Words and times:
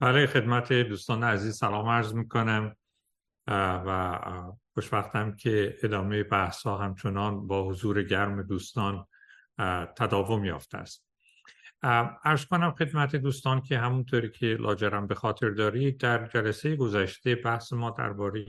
برای 0.00 0.26
خدمت 0.26 0.72
دوستان 0.72 1.24
عزیز 1.24 1.56
سلام 1.56 1.88
عرض 1.88 2.14
می‌کنم 2.14 2.76
و 3.46 4.18
خوشبختم 4.74 5.36
که 5.36 5.76
ادامه 5.82 6.22
بحث 6.22 6.62
ها 6.62 6.78
همچنان 6.78 7.46
با 7.46 7.68
حضور 7.68 8.02
گرم 8.02 8.42
دوستان 8.42 9.06
تداوم 9.96 10.44
یافته 10.44 10.78
است. 10.78 11.06
ارز 12.24 12.44
کنم 12.44 12.70
خدمت 12.70 13.16
دوستان 13.16 13.60
که 13.60 13.78
همونطوری 13.78 14.30
که 14.30 14.46
لاجرم 14.46 15.06
به 15.06 15.14
خاطر 15.14 15.50
دارید 15.50 16.00
در 16.00 16.26
جلسه 16.26 16.76
گذشته 16.76 17.34
بحث 17.34 17.72
ما 17.72 17.90
درباره 17.90 18.44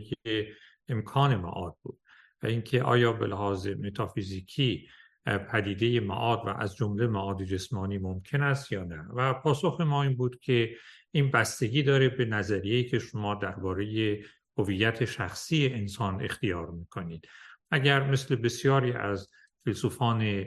امکان 0.87 1.35
معاد 1.35 1.75
بود 1.81 1.99
و 2.43 2.47
اینکه 2.47 2.83
آیا 2.83 3.13
به 3.13 3.27
لحاظ 3.27 3.67
متافیزیکی 3.67 4.89
پدیده 5.25 5.99
معاد 5.99 6.41
و 6.45 6.49
از 6.49 6.75
جمله 6.75 7.07
معاد 7.07 7.43
جسمانی 7.43 7.97
ممکن 7.97 8.41
است 8.41 8.71
یا 8.71 8.83
نه. 8.83 9.05
و 9.13 9.33
پاسخ 9.33 9.81
ما 9.81 10.03
این 10.03 10.15
بود 10.15 10.39
که 10.39 10.75
این 11.11 11.31
بستگی 11.31 11.83
داره 11.83 12.09
به 12.09 12.25
نظریه 12.25 12.83
که 12.83 12.99
شما 12.99 13.35
درباره 13.35 14.19
هویت 14.57 15.05
شخصی 15.05 15.67
انسان 15.67 16.23
اختیار 16.23 16.71
می‌کنید. 16.71 17.27
اگر 17.71 18.09
مثل 18.11 18.35
بسیاری 18.35 18.91
از 18.93 19.29
فیلسوفان 19.63 20.45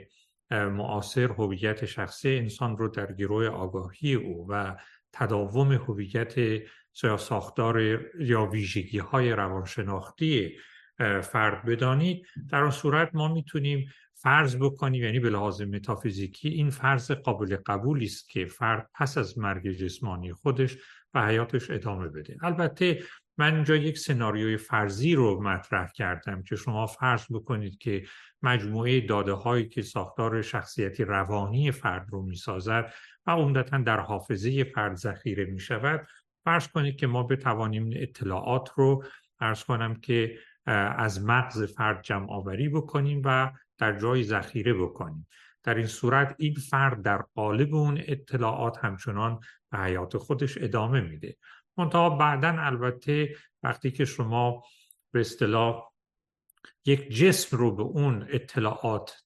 معاصر 0.51 1.31
هویت 1.31 1.85
شخصی 1.85 2.29
انسان 2.29 2.77
رو 2.77 2.87
در 2.87 3.13
گروه 3.13 3.47
آگاهی 3.47 4.13
او 4.13 4.47
و 4.49 4.75
تداوم 5.13 5.71
هویت 5.71 6.61
ساختار 7.17 7.79
یا 8.19 8.45
ویژگی 8.45 8.97
های 8.97 9.31
روانشناختی 9.31 10.57
فرد 11.23 11.65
بدانید 11.65 12.25
در 12.49 12.63
آن 12.63 12.71
صورت 12.71 13.09
ما 13.13 13.33
می‌تونیم 13.33 13.89
فرض 14.25 14.55
بکنیم 14.55 15.03
یعنی 15.03 15.19
به 15.19 15.29
لحاظ 15.29 15.61
متافیزیکی 15.61 16.49
این 16.49 16.69
فرض 16.69 17.11
قابل 17.11 17.57
قبولی 17.65 18.05
است 18.05 18.29
که 18.29 18.45
فرد 18.45 18.89
پس 18.93 19.17
از 19.17 19.37
مرگ 19.37 19.71
جسمانی 19.71 20.33
خودش 20.33 20.77
به 21.13 21.21
حیاتش 21.21 21.69
ادامه 21.69 22.07
بده. 22.07 22.37
البته 22.41 23.03
من 23.37 23.55
اینجا 23.55 23.75
یک 23.75 23.97
سناریوی 23.97 24.57
فرضی 24.57 25.15
رو 25.15 25.43
مطرح 25.43 25.91
کردم 25.91 26.43
که 26.43 26.55
شما 26.55 26.85
فرض 26.85 27.25
بکنید 27.29 27.77
که 27.77 28.05
مجموعه 28.41 29.01
داده 29.01 29.33
هایی 29.33 29.69
که 29.69 29.81
ساختار 29.81 30.41
شخصیتی 30.41 31.03
روانی 31.03 31.71
فرد 31.71 32.07
رو 32.09 32.21
می‌سازد 32.21 32.93
و 33.25 33.31
عمدتا 33.31 33.77
در 33.77 33.99
حافظه 33.99 34.63
فرد 34.63 34.95
ذخیره 34.95 35.45
می 35.45 35.59
شود 35.59 36.07
فرض 36.43 36.67
کنید 36.67 36.95
که 36.95 37.07
ما 37.07 37.23
بتوانیم 37.23 37.89
اطلاعات 37.95 38.69
رو 38.75 39.03
فرض 39.39 39.63
کنم 39.63 39.95
که 39.95 40.37
از 40.97 41.25
مغز 41.25 41.63
فرد 41.63 42.03
جمع 42.03 42.31
آوری 42.31 42.69
بکنیم 42.69 43.21
و 43.25 43.51
در 43.77 43.99
جای 43.99 44.23
ذخیره 44.23 44.73
بکنیم. 44.73 45.27
در 45.63 45.75
این 45.75 45.87
صورت 45.87 46.35
این 46.37 46.53
فرد 46.53 47.01
در 47.01 47.21
قالب 47.35 47.75
اون 47.75 48.01
اطلاعات 48.07 48.77
همچنان 48.77 49.39
به 49.71 49.77
حیات 49.77 50.17
خودش 50.17 50.57
ادامه 50.57 51.01
میده. 51.01 51.37
منتها 51.77 52.09
بعدا 52.09 52.55
البته 52.59 53.35
وقتی 53.63 53.91
که 53.91 54.05
شما 54.05 54.63
به 55.11 55.19
اصطلاح 55.19 55.91
یک 56.85 57.09
جسم 57.09 57.57
رو 57.57 57.75
به 57.75 57.83
اون 57.83 58.27
اطلاعات 58.29 59.23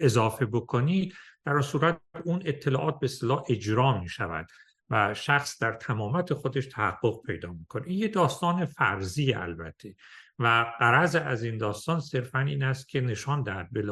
اضافه 0.00 0.46
بکنید 0.46 1.14
در 1.44 1.52
اون 1.52 1.62
صورت 1.62 2.00
اون 2.24 2.42
اطلاعات 2.44 2.98
به 2.98 3.04
اصطلاح 3.04 3.44
اجرا 3.48 4.00
می 4.00 4.08
شود 4.08 4.46
و 4.90 5.14
شخص 5.14 5.62
در 5.62 5.72
تمامت 5.72 6.34
خودش 6.34 6.66
تحقق 6.66 7.22
پیدا 7.26 7.52
می‌کنه. 7.52 7.86
این 7.86 7.98
یه 7.98 8.08
داستان 8.08 8.64
فرضی 8.64 9.32
البته. 9.32 9.94
و 10.38 10.74
قرض 10.78 11.16
از 11.16 11.42
این 11.42 11.58
داستان 11.58 12.00
صرفا 12.00 12.40
این 12.40 12.62
است 12.62 12.88
که 12.88 13.00
نشان 13.00 13.42
دهد 13.42 13.68
به 13.72 13.82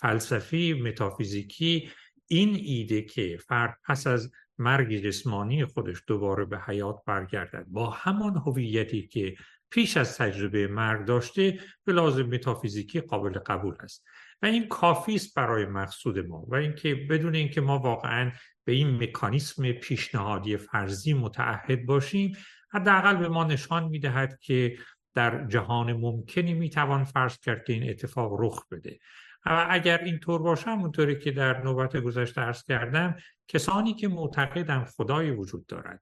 فلسفی 0.00 0.72
متافیزیکی 0.72 1.90
این 2.26 2.54
ایده 2.54 3.02
که 3.02 3.38
فرد 3.48 3.78
پس 3.86 4.06
از 4.06 4.30
مرگ 4.58 4.96
جسمانی 4.96 5.64
خودش 5.64 6.02
دوباره 6.06 6.44
به 6.44 6.60
حیات 6.60 6.96
برگردد. 7.06 7.64
با 7.68 7.90
همان 7.90 8.36
هویتی 8.36 9.06
که 9.06 9.34
پیش 9.70 9.96
از 9.96 10.16
تجربه 10.16 10.66
مرگ 10.66 11.06
داشته 11.06 11.58
به 11.84 11.92
لازم 11.92 12.22
متافیزیکی 12.22 13.00
قابل 13.00 13.38
قبول 13.38 13.74
است. 13.80 14.06
و 14.42 14.46
این 14.46 14.68
کافی 14.68 15.14
است 15.14 15.34
برای 15.34 15.66
مقصود 15.66 16.18
ما 16.18 16.44
و 16.48 16.54
اینکه 16.54 16.94
بدون 16.94 17.34
اینکه 17.34 17.60
ما 17.60 17.78
واقعا 17.78 18.32
به 18.64 18.72
این 18.72 19.02
مکانیسم 19.02 19.72
پیشنهادی 19.72 20.56
فرضی 20.56 21.14
متعهد 21.14 21.86
باشیم 21.86 22.36
حداقل 22.70 23.16
به 23.16 23.28
ما 23.28 23.44
نشان 23.44 23.84
می‌دهد 23.84 24.38
که 24.40 24.78
در 25.14 25.46
جهان 25.46 25.92
ممکنی 25.92 26.54
می‌توان 26.54 27.04
فرض 27.04 27.38
کرد 27.38 27.64
که 27.64 27.72
این 27.72 27.90
اتفاق 27.90 28.36
رخ 28.40 28.68
بده. 28.70 28.98
و 29.46 29.66
اگر 29.70 29.98
اینطور 29.98 30.42
باشه 30.42 30.70
همونطوری 30.70 31.18
که 31.18 31.30
در 31.30 31.62
نوبت 31.62 31.96
گذشته 31.96 32.40
ارز 32.40 32.64
کردم 32.64 33.16
کسانی 33.48 33.94
که 33.94 34.08
معتقدن 34.08 34.84
خدایی 34.84 35.30
وجود 35.30 35.66
دارد 35.66 36.00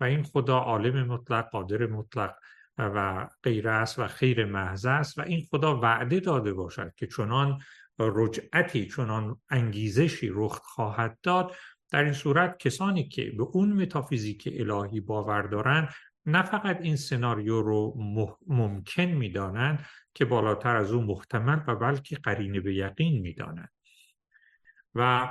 و 0.00 0.04
این 0.04 0.22
خدا 0.22 0.58
عالم 0.58 1.06
مطلق 1.06 1.50
قادر 1.50 1.86
مطلق 1.86 2.34
و 2.78 3.28
غیر 3.42 3.68
است 3.68 3.98
و 3.98 4.06
خیر 4.06 4.44
محض 4.44 4.86
است 4.86 5.18
و 5.18 5.22
این 5.22 5.46
خدا 5.50 5.80
وعده 5.80 6.20
داده 6.20 6.52
باشد 6.52 6.92
که 6.96 7.06
چنان 7.06 7.60
رجعتی 7.98 8.86
چنان 8.86 9.40
انگیزشی 9.50 10.30
رخ 10.32 10.60
خواهد 10.62 11.18
داد 11.22 11.56
در 11.90 12.04
این 12.04 12.12
صورت 12.12 12.58
کسانی 12.58 13.08
که 13.08 13.32
به 13.36 13.42
اون 13.42 13.72
متافیزیک 13.72 14.48
الهی 14.52 15.00
باور 15.00 15.42
دارند 15.42 15.88
نه 16.26 16.42
فقط 16.42 16.80
این 16.80 16.96
سناریو 16.96 17.62
رو 17.62 17.94
ممکن 18.46 19.02
می‌دانند 19.02 19.86
که 20.14 20.24
بالاتر 20.24 20.76
از 20.76 20.92
اون 20.92 21.04
محتمل 21.04 21.60
و 21.66 21.76
بلکه 21.76 22.16
قرینه 22.16 22.60
به 22.60 22.74
یقین 22.74 23.22
می‌دانند. 23.22 23.72
و 24.94 25.28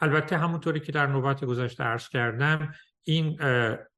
البته 0.00 0.38
همونطوری 0.38 0.80
که 0.80 0.92
در 0.92 1.06
نوبت 1.06 1.44
گذشته 1.44 1.84
عرض 1.84 2.08
کردم 2.08 2.74
این 3.02 3.38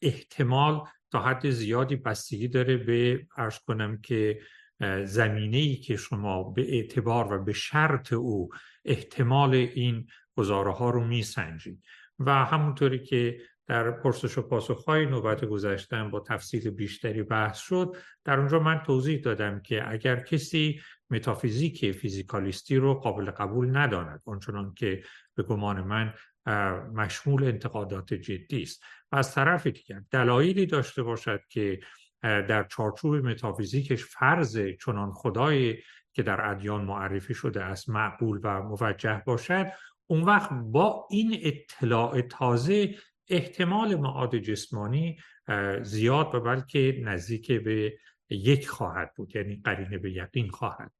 احتمال 0.02 0.84
تا 1.10 1.22
حد 1.22 1.50
زیادی 1.50 1.96
بستگی 1.96 2.48
داره 2.48 2.76
به 2.76 3.26
عرض 3.36 3.58
کنم 3.58 4.00
که 4.00 4.40
زمینه 5.04 5.56
ای 5.56 5.76
که 5.76 5.96
شما 5.96 6.42
به 6.42 6.74
اعتبار 6.74 7.32
و 7.32 7.44
به 7.44 7.52
شرط 7.52 8.12
او 8.12 8.48
احتمال 8.84 9.54
این 9.54 10.06
گزاره 10.36 10.72
ها 10.72 10.90
رو 10.90 11.04
میسنجید. 11.04 11.82
و 12.18 12.44
همونطوری 12.44 12.98
که 12.98 13.40
در 13.66 13.90
پرسش 13.90 14.38
و 14.38 14.42
پاسخ 14.42 14.84
های 14.84 15.06
نوبت 15.06 15.44
گذشتن 15.44 16.10
با 16.10 16.20
تفصیل 16.20 16.70
بیشتری 16.70 17.22
بحث 17.22 17.58
شد. 17.58 17.96
در 18.24 18.38
اونجا 18.38 18.58
من 18.58 18.82
توضیح 18.86 19.20
دادم 19.20 19.60
که 19.60 19.90
اگر 19.92 20.16
کسی 20.16 20.80
متافیزیک 21.10 21.92
فیزیکالیستی 21.92 22.76
رو 22.76 22.94
قابل 22.94 23.30
قبول 23.30 23.76
نداند 23.76 24.22
اونچنان 24.24 24.74
که 24.74 25.02
به 25.34 25.42
گمان 25.42 25.80
من 25.80 26.14
مشمول 26.94 27.44
انتقادات 27.44 28.14
جدی 28.14 28.62
است. 28.62 28.82
و 29.12 29.16
از 29.16 29.34
طرف 29.34 29.66
دیگر 29.66 30.02
دلایلی 30.10 30.66
داشته 30.66 31.02
باشد 31.02 31.40
که 31.48 31.80
در 32.22 32.64
چارچوب 32.64 33.14
متافیزیکش 33.14 34.04
فرض 34.04 34.58
چنان 34.84 35.12
خدایی 35.12 35.82
که 36.12 36.22
در 36.22 36.50
ادیان 36.50 36.84
معرفی 36.84 37.34
شده 37.34 37.62
است 37.62 37.88
معقول 37.88 38.40
و 38.42 38.62
موجه 38.62 39.22
باشد 39.26 39.66
اون 40.06 40.22
وقت 40.22 40.50
با 40.52 41.06
این 41.10 41.40
اطلاع 41.42 42.20
تازه 42.20 42.94
احتمال 43.28 43.94
معاد 43.94 44.36
جسمانی 44.36 45.18
زیاد 45.82 46.34
و 46.34 46.40
بلکه 46.40 47.00
نزدیک 47.02 47.52
به 47.52 47.98
یک 48.30 48.68
خواهد 48.68 49.12
بود 49.16 49.36
یعنی 49.36 49.60
قرینه 49.64 49.98
به 49.98 50.12
یقین 50.12 50.50
خواهد. 50.50 50.92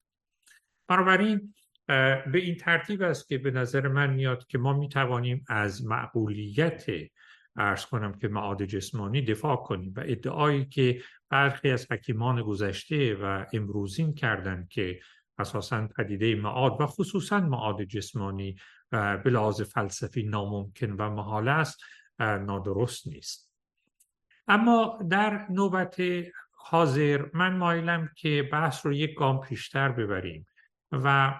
بنابراین 0.89 1.55
به 1.87 2.39
این 2.39 2.57
ترتیب 2.57 3.03
است 3.03 3.29
که 3.29 3.39
به 3.39 3.51
نظر 3.51 3.89
من 3.89 4.15
میاد 4.15 4.47
که 4.47 4.59
ما 4.59 4.73
می 4.73 4.89
توانیم 4.89 5.45
از 5.49 5.85
معقولیت 5.85 6.85
ارز 7.57 7.87
کنم 7.87 8.19
که 8.19 8.29
معاد 8.29 8.65
جسمانی 8.65 9.23
دفاع 9.23 9.57
کنیم 9.57 9.95
و 9.97 10.01
ادعایی 10.01 10.67
که 10.67 11.03
برخی 11.31 11.71
از 11.71 11.93
حکیمان 11.93 12.43
گذشته 12.43 13.15
و 13.15 13.45
امروزین 13.53 14.15
کردند 14.15 14.69
که 14.69 15.01
اساسا 15.39 15.89
پدیده 15.97 16.35
معاد 16.35 16.81
و 16.81 16.87
خصوصا 16.87 17.41
معاد 17.41 17.83
جسمانی 17.83 18.57
به 18.91 19.31
لحاظ 19.31 19.63
فلسفی 19.63 20.23
ناممکن 20.23 20.91
و 20.91 21.11
محال 21.11 21.49
است 21.49 21.83
نادرست 22.19 23.09
نیست. 23.09 23.51
اما 24.49 24.99
در 25.11 25.47
نوبت 25.51 25.97
حاضر 26.51 27.27
من 27.35 27.57
مایلم 27.57 28.11
که 28.17 28.49
بحث 28.53 28.87
رو 28.87 28.93
یک 28.93 29.15
گام 29.15 29.41
پیشتر 29.41 29.89
ببریم 29.89 30.47
و 30.93 31.35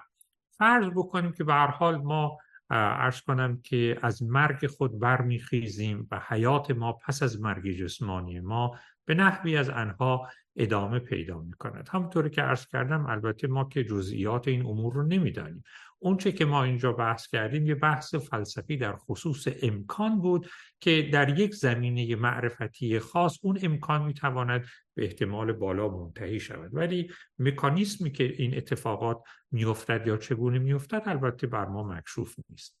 فرض 0.57 0.87
بکنیم 0.95 1.31
که 1.31 1.43
به 1.43 1.53
حال 1.53 1.97
ما 1.97 2.37
ارز 2.69 3.21
کنم 3.21 3.61
که 3.61 3.99
از 4.01 4.23
مرگ 4.23 4.67
خود 4.67 4.99
برمیخیزیم 4.99 6.07
و 6.11 6.21
حیات 6.27 6.71
ما 6.71 6.93
پس 6.93 7.23
از 7.23 7.41
مرگ 7.41 7.71
جسمانی 7.71 8.39
ما 8.39 8.79
به 9.05 9.15
نحوی 9.15 9.57
از 9.57 9.69
انها 9.69 10.29
ادامه 10.55 10.99
پیدا 10.99 11.39
می 11.39 11.53
کند 11.53 11.89
همونطوری 11.91 12.29
که 12.29 12.41
عرض 12.41 12.67
کردم 12.67 13.05
البته 13.05 13.47
ما 13.47 13.63
که 13.63 13.83
جزئیات 13.83 14.47
این 14.47 14.65
امور 14.65 14.93
رو 14.93 15.03
نمی‌دانیم. 15.03 15.63
اونچه 15.99 16.31
که 16.31 16.45
ما 16.45 16.63
اینجا 16.63 16.91
بحث 16.91 17.27
کردیم 17.27 17.65
یه 17.65 17.75
بحث 17.75 18.15
فلسفی 18.15 18.77
در 18.77 18.95
خصوص 18.95 19.47
امکان 19.61 20.21
بود 20.21 20.49
که 20.79 21.09
در 21.13 21.39
یک 21.39 21.55
زمینه 21.55 22.15
معرفتی 22.15 22.99
خاص 22.99 23.39
اون 23.41 23.59
امکان 23.61 24.05
می‌تواند 24.05 24.65
به 24.93 25.05
احتمال 25.05 25.53
بالا 25.53 25.87
منتهی 25.87 26.39
شود. 26.39 26.69
ولی 26.73 27.11
مکانیسمی 27.39 28.11
که 28.11 28.23
این 28.23 28.57
اتفاقات 28.57 29.21
میافتد 29.51 30.07
یا 30.07 30.17
چگونه 30.17 30.59
میافتد 30.59 31.03
البته 31.05 31.47
بر 31.47 31.65
ما 31.65 31.83
مکشوف 31.83 32.35
نیست. 32.49 32.77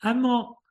اما 0.00 0.62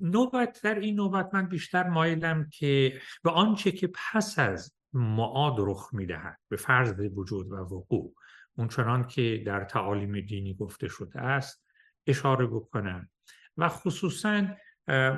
نوبت 0.00 0.62
در 0.62 0.78
این 0.78 0.94
نوبت 0.94 1.34
من 1.34 1.48
بیشتر 1.48 1.88
مایلم 1.88 2.48
که 2.50 3.00
به 3.22 3.30
آنچه 3.30 3.72
که 3.72 3.90
پس 3.94 4.38
از 4.38 4.75
معاد 4.92 5.54
رخ 5.58 5.88
می‌دهد 5.92 6.38
به 6.48 6.56
فرض 6.56 6.94
وجود 7.14 7.52
و 7.52 7.54
وقوع. 7.54 8.14
اونچنان 8.58 9.06
که 9.06 9.42
در 9.46 9.64
تعالیم 9.64 10.20
دینی 10.20 10.54
گفته 10.54 10.88
شده 10.88 11.20
است 11.20 11.66
اشاره 12.06 12.46
بکنم. 12.46 13.08
و 13.56 13.68
خصوصا 13.68 14.46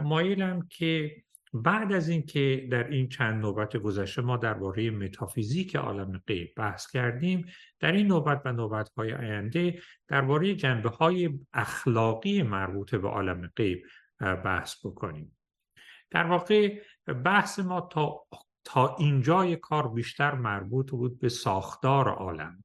مایلم 0.03 0.69
که 0.71 1.23
بعد 1.53 1.93
از 1.93 2.09
اینکه 2.09 2.69
در 2.71 2.89
این 2.89 3.09
چند 3.09 3.41
نوبت 3.41 3.77
گذشته 3.77 4.23
ما 4.23 4.37
درباره 4.37 4.91
متافیزیک 4.91 5.77
عالم 5.77 6.23
غیب 6.27 6.53
بحث 6.57 6.91
کردیم 6.91 7.47
در 7.81 7.93
این 7.93 8.07
نوبت 8.07 8.43
و 8.45 8.53
نوبت 8.53 8.89
های 8.89 9.13
آینده 9.13 9.81
درباره 10.09 10.55
جنبه 10.55 10.89
های 10.89 11.39
اخلاقی 11.53 12.43
مربوط 12.43 12.95
به 12.95 13.09
عالم 13.09 13.51
غیب 13.57 13.83
بحث 14.21 14.87
بکنیم. 14.87 15.39
در 16.11 16.27
واقع 16.27 16.83
بحث 17.25 17.59
ما 17.59 17.81
تا 17.81 18.27
تا 18.71 18.97
اینجای 18.99 19.57
کار 19.57 19.89
بیشتر 19.89 20.35
مربوط 20.35 20.91
بود 20.91 21.21
به 21.21 21.29
ساختار 21.29 22.09
عالم 22.09 22.65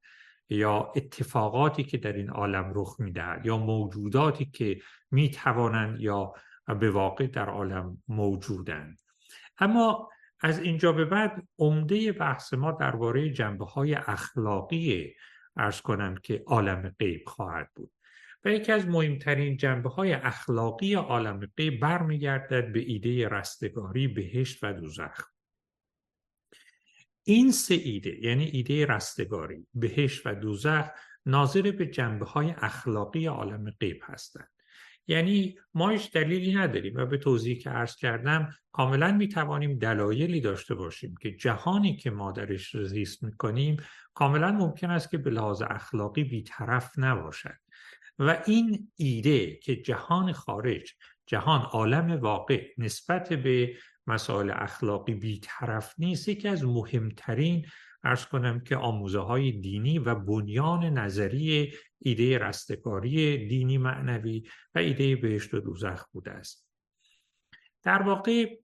یا 0.49 0.91
اتفاقاتی 0.95 1.83
که 1.83 1.97
در 1.97 2.13
این 2.13 2.29
عالم 2.29 2.71
رخ 2.75 2.99
می‌دهد 2.99 3.45
یا 3.45 3.57
موجوداتی 3.57 4.45
که 4.45 4.81
می‌توانند 5.11 6.01
یا 6.01 6.33
به 6.79 6.91
واقع 6.91 7.27
در 7.27 7.49
عالم 7.49 8.03
موجودند. 8.07 8.99
اما 9.57 10.09
از 10.41 10.59
اینجا 10.59 10.91
به 10.91 11.05
بعد 11.05 11.47
عمده 11.59 12.11
بحث 12.11 12.53
ما 12.53 12.71
درباره 12.71 13.29
جنبه 13.29 13.65
های 13.65 13.93
اخلاقی 13.95 15.13
ارز 15.57 15.81
کنم 15.81 16.15
که 16.23 16.43
عالم 16.47 16.95
غیب 16.99 17.23
خواهد 17.27 17.69
بود 17.75 17.91
و 18.45 18.49
یکی 18.49 18.71
از 18.71 18.87
مهمترین 18.87 19.57
جنبه 19.57 19.89
های 19.89 20.13
اخلاقی 20.13 20.93
عالم 20.93 21.47
غیب 21.57 21.79
برمیگردد 21.79 22.71
به 22.71 22.79
ایده 22.79 23.27
رستگاری 23.27 24.07
بهشت 24.07 24.63
و 24.63 24.73
دوزخ. 24.73 25.32
این 27.23 27.51
سه 27.51 27.73
ایده 27.73 28.25
یعنی 28.25 28.45
ایده 28.45 28.85
رستگاری 28.85 29.67
بهشت 29.73 30.21
و 30.25 30.35
دوزخ 30.35 30.85
ناظر 31.25 31.71
به 31.71 31.85
جنبه 31.85 32.25
های 32.25 32.53
اخلاقی 32.57 33.25
عالم 33.25 33.71
غیب 33.79 34.01
هستند. 34.03 34.49
یعنی 35.07 35.55
ما 35.73 35.89
هیچ 35.89 36.11
دلیلی 36.11 36.55
نداریم 36.55 36.93
و 36.95 37.05
به 37.05 37.17
توضیحی 37.17 37.55
که 37.55 37.69
عرض 37.69 37.95
کردم 37.95 38.53
کاملا 38.71 39.11
می 39.11 39.27
توانیم 39.27 39.77
دلایلی 39.77 40.41
داشته 40.41 40.75
باشیم 40.75 41.15
که 41.21 41.31
جهانی 41.35 41.95
که 41.95 42.11
ما 42.11 42.31
درش 42.31 42.77
زیست 42.77 43.23
می 43.23 43.37
کنیم 43.37 43.77
کاملا 44.13 44.51
ممکن 44.51 44.89
است 44.89 45.11
که 45.11 45.17
به 45.17 45.29
لحاظ 45.29 45.61
اخلاقی 45.61 46.23
بیطرف 46.23 46.91
نباشد. 46.97 47.57
و 48.19 48.43
این 48.45 48.91
ایده 48.95 49.55
که 49.55 49.75
جهان 49.75 50.33
خارج 50.33 50.93
جهان 51.25 51.61
عالم 51.61 52.11
واقع 52.11 52.67
نسبت 52.77 53.33
به 53.33 53.73
مسائل 54.07 54.51
اخلاقی 54.55 55.13
بیطرف 55.13 55.93
نیست. 55.97 56.27
یکی 56.27 56.47
از 56.47 56.65
مهمترین 56.65 57.65
ارز 58.03 58.25
کنم 58.25 58.59
که 58.59 58.75
آموزه 58.75 59.19
های 59.19 59.51
دینی 59.51 59.99
و 59.99 60.15
بنیان 60.15 60.83
نظری 60.83 61.73
ایده 61.99 62.37
رستگاری 62.37 63.47
دینی 63.47 63.77
معنوی 63.77 64.43
و 64.75 64.79
ایده 64.79 65.15
بهشت 65.15 65.53
و 65.53 65.59
دوزخ 65.59 66.05
بوده 66.11 66.31
است. 66.31 66.67
در 67.83 68.01
واقع 68.01 68.57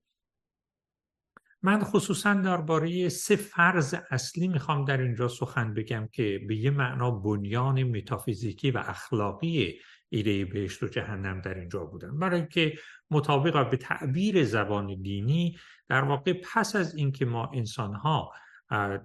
من 1.62 1.84
خصوصا 1.84 2.34
درباره 2.34 3.08
سه 3.08 3.36
فرض 3.36 3.94
اصلی 4.10 4.48
می‌خوام 4.48 4.84
در 4.84 5.00
اینجا 5.00 5.28
سخن 5.28 5.74
بگم 5.74 6.08
که 6.12 6.40
به 6.48 6.56
یه 6.56 6.70
معنا 6.70 7.10
بنیان 7.10 7.82
متافیزیکی 7.82 8.70
و 8.70 8.78
اخلاقی 8.78 9.80
ایده 10.08 10.44
بهشت 10.44 10.82
و 10.82 10.88
جهنم 10.88 11.40
در 11.40 11.54
اینجا 11.58 11.84
بودن. 11.84 12.18
برای 12.18 12.48
که 12.48 12.78
مطابق 13.10 13.70
به 13.70 13.76
تعبیر 13.76 14.44
زبان 14.44 15.02
دینی 15.02 15.58
در 15.88 16.04
واقع 16.04 16.32
پس 16.32 16.76
از 16.76 16.94
اینکه 16.94 17.24
ما 17.24 17.50
انسانها 17.54 18.32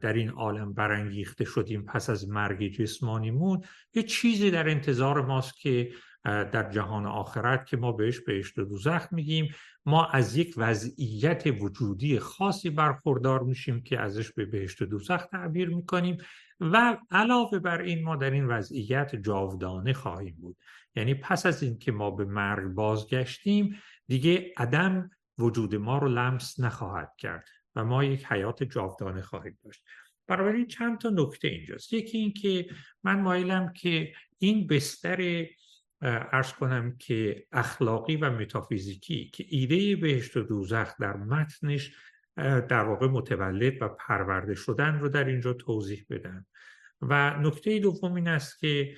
در 0.02 0.14
این 0.14 0.30
عالم 0.30 0.74
برانگیخته 0.74 1.46
شدیم 1.46 1.86
پس 1.86 2.10
از 2.10 2.30
مرگ 2.30 2.68
جسمانیمون 2.68 3.62
یه 3.94 4.04
چیزی 4.04 4.52
در 4.52 4.70
انتظار 4.70 5.26
ماست 5.26 5.60
که 5.60 5.92
در 6.26 6.70
جهان 6.70 7.06
آخرت 7.06 7.66
که 7.66 7.78
ما 7.78 7.92
بهش 7.92 8.20
بهشت 8.20 8.60
و 8.60 8.66
دوزخ 8.66 9.08
میگیم 9.12 9.56
ما 9.86 10.06
از 10.06 10.38
یک 10.38 10.54
وضعیت 10.58 11.44
وجودی 11.60 12.20
خاصی 12.20 12.70
برخوردار 12.70 13.44
میشیم 13.44 13.82
که 13.82 14.00
ازش 14.00 14.32
به 14.32 14.46
بهشت 14.46 14.82
و 14.82 14.86
دوزخ 14.86 15.26
تعبیر 15.26 15.70
می‌کنیم 15.70 16.18
و 16.60 16.98
علاوه 17.12 17.60
بر 17.60 17.82
این 17.82 18.04
ما 18.04 18.16
در 18.16 18.32
این 18.32 18.46
وضعیت 18.46 19.16
جاودانه 19.16 19.94
خواهیم 19.94 20.36
بود. 20.42 20.58
یعنی 20.96 21.14
پس 21.14 21.46
از 21.46 21.64
اینکه 21.64 21.92
ما 21.92 22.12
به 22.12 22.26
مرگ 22.26 22.74
بازگشتیم 22.74 23.76
دیگه 24.08 24.54
عدم 24.58 25.10
وجود 25.38 25.76
ما 25.76 25.98
رو 25.98 26.08
لمس 26.08 26.60
نخواهد 26.60 27.12
کرد 27.18 27.48
و 27.76 27.86
ما 27.86 28.04
یک 28.04 28.26
حیات 28.26 28.64
جاودانه 28.64 29.22
خواهیم 29.22 29.58
داشت. 29.64 29.84
این 30.30 30.68
چند 30.68 30.98
تا 30.98 31.10
نکته 31.10 31.48
اینجاست. 31.48 31.94
یکی 31.94 32.18
این 32.18 32.34
که 32.34 32.68
من 33.04 33.20
مایلم 33.20 33.74
که 33.74 34.14
این 34.38 34.68
بستر 34.68 35.46
ارز 36.02 36.54
کنم 36.54 36.98
که 36.98 37.48
اخلاقی 37.52 38.16
و 38.16 38.30
متافیزیکی 38.30 39.30
که 39.30 39.46
ایده 39.48 39.96
بهشت 39.96 40.38
و 40.38 40.42
دوزخ 40.42 40.98
در 41.00 41.18
متنش 41.18 41.92
در 42.38 42.84
واقع 42.84 43.08
متولد 43.08 43.82
و 43.82 43.88
پرورده 43.88 44.56
شدن 44.56 45.00
رو 45.00 45.10
در 45.10 45.24
اینجا 45.24 45.54
توضیح 45.54 46.06
بدم 46.10 46.46
و 47.02 47.40
نکته 47.40 47.80
دوم 47.80 48.14
این 48.14 48.28
است 48.28 48.60
که 48.60 48.96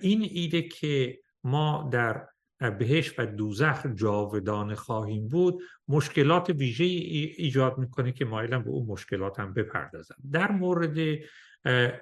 این 0.00 0.28
ایده 0.30 0.62
که 0.62 1.20
ما 1.44 1.90
در 1.92 2.26
بهش 2.58 3.18
و 3.18 3.26
دوزخ 3.26 3.86
جاودانه 3.94 4.74
خواهیم 4.74 5.28
بود 5.28 5.62
مشکلات 5.88 6.50
ویژه 6.50 6.84
ایجاد 6.84 7.78
می‌کنه 7.78 8.12
که 8.12 8.24
مایلم 8.24 8.62
به 8.62 8.70
اون 8.70 8.86
مشکلات 8.86 9.40
هم 9.40 9.54
بپردازم. 9.54 10.16
در 10.32 10.52
مورد 10.52 11.18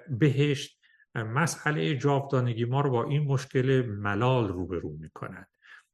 بهشت 0.09 0.79
مسئله 1.15 1.95
جاودانگی 1.95 2.65
ما 2.65 2.81
رو 2.81 2.89
با 2.89 3.03
این 3.03 3.23
مشکل 3.23 3.85
ملال 3.85 4.47
روبرو 4.47 4.97
می‌کنند 4.99 5.47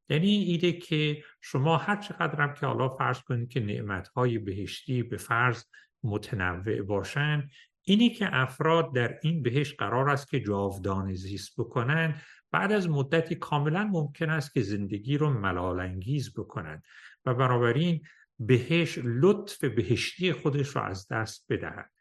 یعنی 0.10 0.28
ایده 0.28 0.72
که 0.72 1.24
شما 1.42 1.78
هر 1.78 1.96
چقدر 1.96 2.42
هم 2.42 2.54
که 2.54 2.66
حالا 2.66 2.90
فرض 2.90 3.22
کنید 3.22 3.50
که 3.50 3.60
نعمتهای 3.60 4.38
بهشتی 4.38 5.04
به 5.04 5.18
فرض 5.18 5.64
متنوع 6.04 6.82
باشن 6.82 7.50
اینی 7.84 8.10
که 8.10 8.30
افراد 8.32 8.96
در 8.96 9.20
این 9.24 9.44
بهش 9.44 9.74
قرار 9.74 10.10
است 10.10 10.30
که 10.30 10.40
جاودانه 10.40 11.14
زیست 11.14 11.60
بکنن 11.60 12.22
بعد 12.52 12.72
از 12.72 12.90
مدتی 12.90 13.36
کاملا 13.36 13.84
ممکن 13.84 14.30
است 14.30 14.54
که 14.54 14.62
زندگی 14.62 15.18
رو 15.18 15.30
ملال 15.30 15.80
انگیز 15.80 16.34
بکنند 16.34 16.84
و 17.26 17.34
بنابراین 17.34 18.02
بهش 18.40 19.00
لطف 19.04 19.64
بهشتی 19.64 20.32
خودش 20.32 20.68
رو 20.68 20.82
از 20.82 21.08
دست 21.08 21.46
بدهد. 21.50 21.92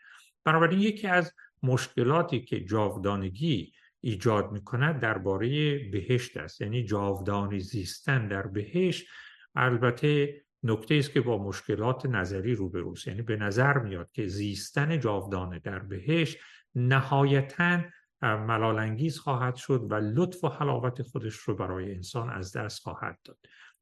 بنابراین 0.45 0.81
یکی 0.81 1.07
از 1.07 1.33
مشکلاتی 1.63 2.41
که 2.41 2.65
جاودانگی 2.65 3.73
ایجاد 4.01 4.53
می‌کند 4.53 5.01
درباره 5.01 5.79
بهشت 5.79 6.37
است. 6.37 6.61
یعنی 6.61 6.85
جاودانی 6.85 7.61
زیستن 7.61 8.29
در 8.29 8.47
بهشت 8.47 9.09
البته 9.55 10.43
نکته 10.63 10.95
است 10.95 11.13
که 11.13 11.21
با 11.21 11.39
مشکلات 11.39 12.07
نظری 12.07 12.55
روبروست. 12.55 13.07
یعنی 13.07 13.23
به 13.23 13.37
نظر 13.37 13.79
میاد 13.79 14.11
که 14.11 14.27
زیستن 14.27 15.01
جاودانه 15.01 15.59
در 15.59 15.79
بهشت 15.79 16.39
نهایتا 16.75 17.81
ملالانگیز 18.23 19.19
خواهد 19.19 19.55
شد 19.55 19.87
و 19.91 19.95
لطف 19.95 20.45
و 20.45 20.49
حلاوت 20.49 21.03
خودش 21.03 21.35
رو 21.35 21.55
برای 21.55 21.95
انسان 21.95 22.31
از 22.31 22.57
دست 22.57 22.83
خواهد 22.83 23.19
داد. 23.25 23.39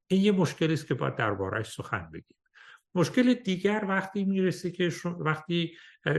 این 0.06 0.22
یه 0.22 0.32
مشکلی 0.32 0.72
است 0.72 0.86
که 0.86 0.94
باید 0.94 1.14
دربارهش 1.14 1.72
سخن 1.72 2.10
بگیم. 2.12 2.36
مشکل 2.94 3.34
دیگر 3.34 3.84
وقتی 3.88 4.24
می‌رسه 4.24 4.70
که 4.70 4.92
وقتی 5.18 5.76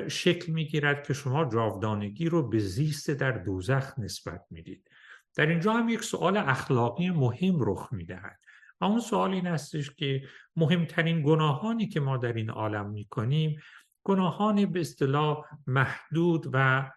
شکل 0.08 0.52
می‌گیرد 0.52 1.08
که 1.08 1.14
شما 1.14 1.46
جاودانگی 1.46 2.30
رو 2.30 2.50
به 2.50 2.60
زیست 2.60 3.12
در 3.12 3.32
دوزخ 3.32 4.00
نسبت 4.00 4.42
می‌دید. 4.50 4.90
در 5.36 5.46
اینجا 5.46 5.74
هم 5.74 5.90
یک 5.90 6.04
سوال 6.04 6.38
اخلاقی 6.38 7.10
مهم 7.10 7.58
رخ 7.60 7.94
می‌دهد. 7.94 8.40
و 8.82 8.86
اون 8.86 9.00
سوال 9.00 9.34
این 9.34 9.48
هستش 9.48 9.92
که 9.92 10.22
مهمترین 10.56 11.24
گناهانی 11.24 11.88
که 11.88 12.00
ما 12.00 12.18
در 12.18 12.34
این 12.34 12.50
عالم 12.50 12.90
می‌کنیم 12.90 13.60
گناهان 14.04 14.66
به 14.66 14.82
اصطلاح 14.82 15.46
محدود 15.68 16.46
و 16.54 16.90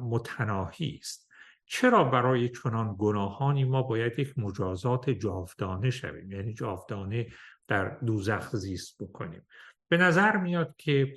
متناهی 0.00 0.98
است. 1.00 1.30
چرا 1.66 2.04
برای 2.04 2.48
چنان 2.48 2.96
گناهانی 2.98 3.64
ما 3.64 3.82
باید 3.82 4.18
یک 4.18 4.38
مجازات 4.38 5.10
جاودانه 5.10 5.90
شویم؟ 5.90 6.32
یعنی 6.32 6.54
جاودانه 6.54 7.26
در 7.68 7.88
دوزخ 7.88 8.56
زیست 8.56 9.02
بکنیم. 9.02 9.46
به 9.88 9.96
نظر 9.96 10.36
میاد 10.36 10.74
که 10.78 11.16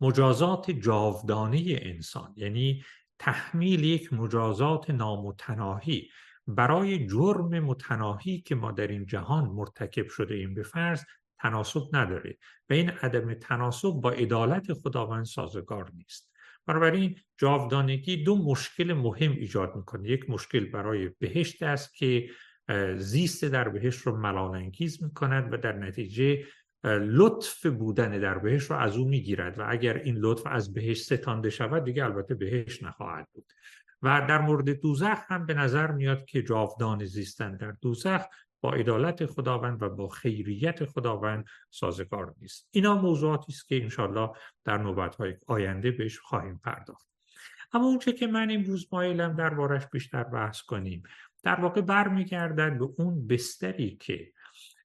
مجازات 0.00 0.70
جاودانه 0.70 1.62
انسان 1.66 2.34
یعنی 2.36 2.84
تحمیل 3.18 3.84
یک 3.84 4.12
مجازات 4.12 4.90
نامتناهی 4.90 6.08
برای 6.46 7.06
جرم 7.06 7.60
متناهی 7.60 8.40
که 8.40 8.54
ما 8.54 8.72
در 8.72 8.86
این 8.86 9.06
جهان 9.06 9.44
مرتکب 9.44 10.08
شده 10.08 10.34
ایم 10.34 10.54
به 10.54 10.62
فرض 10.62 11.04
تناسب 11.38 11.82
نداره. 11.92 12.38
و 12.70 12.72
این 12.72 12.90
عدم 12.90 13.34
تناسب 13.34 13.90
با 13.90 14.10
عدالت 14.10 14.72
خداوند 14.72 15.24
سازگار 15.24 15.90
نیست. 15.94 16.33
بنابراین 16.66 17.16
جاودانگی 17.38 18.24
دو 18.24 18.36
مشکل 18.36 18.92
مهم 18.92 19.32
ایجاد 19.32 19.76
می‌کنه. 19.76 20.08
یک 20.08 20.30
مشکل 20.30 20.64
برای 20.64 21.08
بهشت 21.08 21.62
است 21.62 21.94
که 21.94 22.30
زیست 22.96 23.44
در 23.44 23.68
بهش 23.68 23.96
رو 23.96 24.16
ملالانگیز 24.16 25.02
می‌کند 25.02 25.52
و 25.52 25.56
در 25.56 25.72
نتیجه 25.72 26.44
لطف 27.00 27.66
بودن 27.66 28.20
در 28.20 28.38
بهش 28.38 28.62
رو 28.62 28.76
از 28.76 28.96
او 28.96 29.08
می‌گیرد 29.08 29.58
و 29.58 29.64
اگر 29.68 29.96
این 29.96 30.16
لطف 30.16 30.46
از 30.46 30.74
بهش 30.74 31.02
ستانده 31.02 31.50
شود 31.50 31.84
دیگه 31.84 32.04
البته 32.04 32.34
بهش 32.34 32.82
نخواهد 32.82 33.28
بود. 33.32 33.52
و 34.02 34.26
در 34.28 34.40
مورد 34.40 34.80
دوزخ 34.80 35.18
هم 35.26 35.46
به 35.46 35.54
نظر 35.54 35.90
میاد 35.90 36.24
که 36.24 36.42
جاودان 36.42 37.04
زیستن 37.04 37.56
در 37.56 37.74
دوزخ 37.80 38.22
با 38.64 38.72
عدالت 38.72 39.26
خداوند 39.26 39.82
و 39.82 39.88
با 39.88 40.08
خیریت 40.08 40.84
خداوند 40.84 41.44
سازگار 41.70 42.34
نیست. 42.40 42.68
اینا 42.70 42.94
موضوعاتی 42.94 43.52
است 43.52 43.68
که 43.68 43.82
انشالله 43.82 44.30
در 44.64 44.78
نوبتهای 44.78 45.36
آینده 45.46 45.90
بهش 45.90 46.18
خواهیم 46.18 46.60
پرداخت. 46.64 47.06
اما 47.72 47.86
اونچه 47.86 48.12
که 48.12 48.26
من 48.26 48.50
امروز 48.50 48.88
مایلم 48.92 49.36
دربارش 49.36 49.86
بیشتر 49.86 50.22
بحث 50.22 50.62
کنیم. 50.62 51.02
در 51.42 51.60
واقع 51.60 51.80
برمیگردد 51.80 52.78
به 52.78 52.88
اون 52.98 53.26
بستری 53.26 53.96
که 53.96 54.32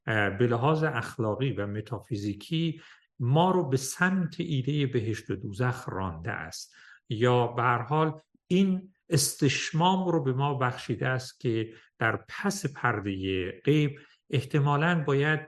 به 0.05 0.47
لحاظ 0.49 0.83
اخلاقی 0.83 1.51
و 1.51 1.67
متافیزیکی 1.67 2.81
ما 3.19 3.51
رو 3.51 3.69
به 3.69 3.77
سمت 3.77 4.35
ایده 4.39 4.85
بهشت 4.87 5.29
و 5.29 5.35
دوزخ 5.35 5.89
رانده 5.89 6.31
است. 6.31 6.75
یا 7.09 7.47
به 7.47 7.63
حال 7.63 8.21
این 8.47 8.93
استشمام 9.09 10.09
رو 10.09 10.23
به 10.23 10.33
ما 10.33 10.53
بخشیده 10.53 11.07
است 11.07 11.39
که 11.39 11.73
در 11.99 12.19
پس 12.29 12.65
پرده 12.65 13.51
غیب 13.65 13.99
احتمالا 14.29 15.03
باید 15.07 15.39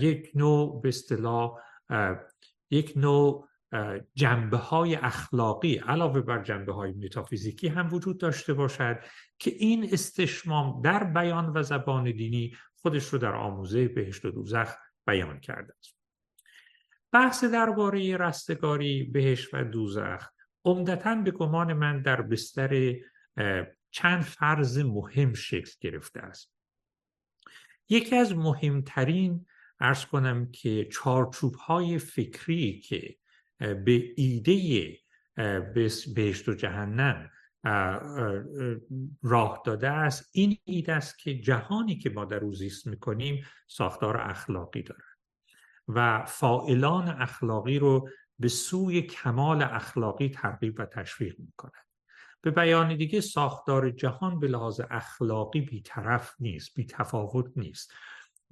یک 0.00 0.30
نوع 0.34 0.82
به 0.82 0.88
اصطلاح 0.88 1.58
یک 2.70 2.92
نوع 2.96 3.48
جنبه 4.14 4.56
های 4.56 4.94
اخلاقی 4.94 5.76
علاوه 5.76 6.20
بر 6.20 6.42
جنبه 6.42 6.72
های 6.72 6.92
متافیزیکی 6.92 7.68
هم 7.68 7.94
وجود 7.94 8.18
داشته 8.18 8.54
باشد 8.54 8.98
که 9.38 9.50
این 9.58 9.88
استشمام 9.92 10.82
در 10.82 11.04
بیان 11.04 11.52
و 11.56 11.62
زبان 11.62 12.04
دینی 12.04 12.56
خودش 12.76 13.04
رو 13.04 13.18
در 13.18 13.34
آموزه 13.34 13.88
بهشت 13.88 14.24
و 14.24 14.30
دوزخ 14.30 14.74
بیان 15.06 15.40
کرده 15.40 15.74
است. 15.78 15.96
بحث 17.12 17.44
درباره 17.44 18.16
رستگاری 18.16 19.02
بهشت 19.02 19.54
و 19.54 19.64
دوزخ 19.64 20.28
عمدتا 20.64 21.14
به 21.14 21.30
گمان 21.30 21.72
من 21.72 22.02
در 22.02 22.22
بستر 22.22 22.94
چند 23.92 24.22
فرض 24.22 24.78
مهم 24.78 25.34
شکل 25.34 25.70
گرفته 25.80 26.20
است. 26.20 26.52
یکی 27.88 28.16
از 28.16 28.36
مهمترین 28.36 29.46
ارز 29.80 30.04
کنم 30.04 30.50
که 30.50 30.88
چارچوب 30.92 31.54
های 31.54 31.98
فکری 31.98 32.80
که 32.80 33.16
به 33.58 34.12
ایده 34.16 34.98
بهشت 36.14 36.48
و 36.48 36.54
جهنم 36.54 37.30
راه 39.22 39.62
داده 39.64 39.88
است 39.88 40.30
این 40.32 40.58
ایده 40.64 40.92
است 40.92 41.18
که 41.18 41.38
جهانی 41.38 41.98
که 41.98 42.10
ما 42.10 42.24
در 42.24 42.44
او 42.44 42.54
زیست 42.54 42.86
می‌کنیم 42.86 43.44
ساختار 43.66 44.16
اخلاقی 44.16 44.82
دارد 44.82 45.18
و 45.88 46.24
فائلان 46.24 47.08
اخلاقی 47.08 47.78
رو 47.78 48.08
به 48.38 48.48
سوی 48.48 49.02
کمال 49.02 49.62
اخلاقی 49.62 50.28
ترغیب 50.28 50.80
و 50.80 50.86
تشویق 50.86 51.34
می‌کند. 51.38 51.72
به 52.42 52.50
بیان 52.50 52.96
دیگه 52.96 53.20
ساختار 53.20 53.90
جهان 53.90 54.40
به 54.40 54.48
لحاظ 54.48 54.80
اخلاقی 54.90 55.60
بیطرف 55.60 56.34
نیست 56.40 56.74
بیتفاوت 56.74 57.46
نیست. 57.56 57.94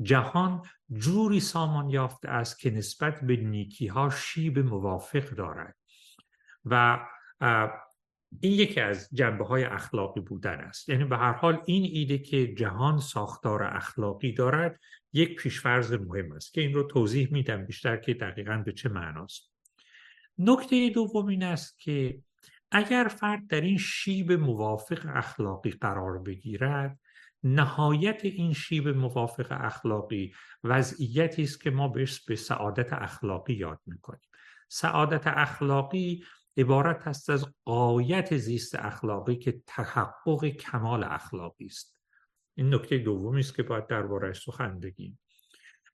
جهان 0.02 0.62
جوری 0.92 1.40
سامان 1.40 1.90
یافته 1.90 2.28
است 2.28 2.58
که 2.58 2.70
نسبت 2.70 3.20
به 3.20 3.36
نیکی 3.36 3.86
ها 3.86 4.10
شیب 4.10 4.58
موافق 4.58 5.28
دارد. 5.30 5.76
و 6.64 7.06
این 8.40 8.52
یکی 8.52 8.80
از 8.80 9.08
جنبه 9.12 9.44
های 9.44 9.64
اخلاقی 9.64 10.20
بودن 10.20 10.54
است. 10.54 10.88
یعنی 10.88 11.04
به 11.04 11.16
هر 11.16 11.32
حال 11.32 11.62
این 11.66 11.84
ایده 11.92 12.18
که 12.18 12.54
جهان 12.54 12.98
ساختار 12.98 13.62
اخلاقی 13.62 14.32
دارد 14.32 14.80
یک 15.12 15.36
پیشفرض 15.36 15.92
مهم 15.92 16.32
است 16.32 16.54
که 16.54 16.60
این 16.60 16.74
رو 16.74 16.82
توضیح 16.82 17.28
میدم 17.32 17.66
بیشتر 17.66 17.96
که 17.96 18.14
دقیقا 18.14 18.62
به 18.66 18.72
چه 18.72 18.88
معناست. 18.88 19.52
نکته 20.38 20.90
دوم 20.90 21.26
این 21.26 21.42
است 21.42 21.78
که 21.78 22.22
اگر 22.70 23.08
فرد 23.08 23.46
در 23.46 23.60
این 23.60 23.78
شیب 23.78 24.32
موافق 24.32 25.06
اخلاقی 25.14 25.70
قرار 25.70 26.18
بگیرد 26.18 26.98
نهایت 27.42 28.20
این 28.24 28.52
شیب 28.52 28.88
موافق 28.88 29.46
اخلاقی 29.50 30.34
وضعیتی 30.64 31.42
است 31.42 31.60
که 31.62 31.70
ما 31.70 31.88
بهش 31.88 32.24
به 32.24 32.36
سعادت 32.36 32.92
اخلاقی 32.92 33.54
یاد 33.54 33.80
می‌کنیم. 33.86 34.28
سعادت 34.68 35.26
اخلاقی 35.26 36.24
عبارت 36.56 37.08
است 37.08 37.30
از 37.30 37.54
قایت 37.64 38.36
زیست 38.36 38.74
اخلاقی 38.74 39.36
که 39.36 39.62
تحقق 39.66 40.46
کمال 40.46 41.04
اخلاقی 41.04 41.66
است. 41.66 41.96
این 42.54 42.74
نکته 42.74 42.98
دومی 42.98 43.40
است 43.40 43.54
که 43.54 43.62
باید 43.62 43.86
دربارش 43.86 44.42
سخن 44.42 44.80
بگیم. 44.80 45.18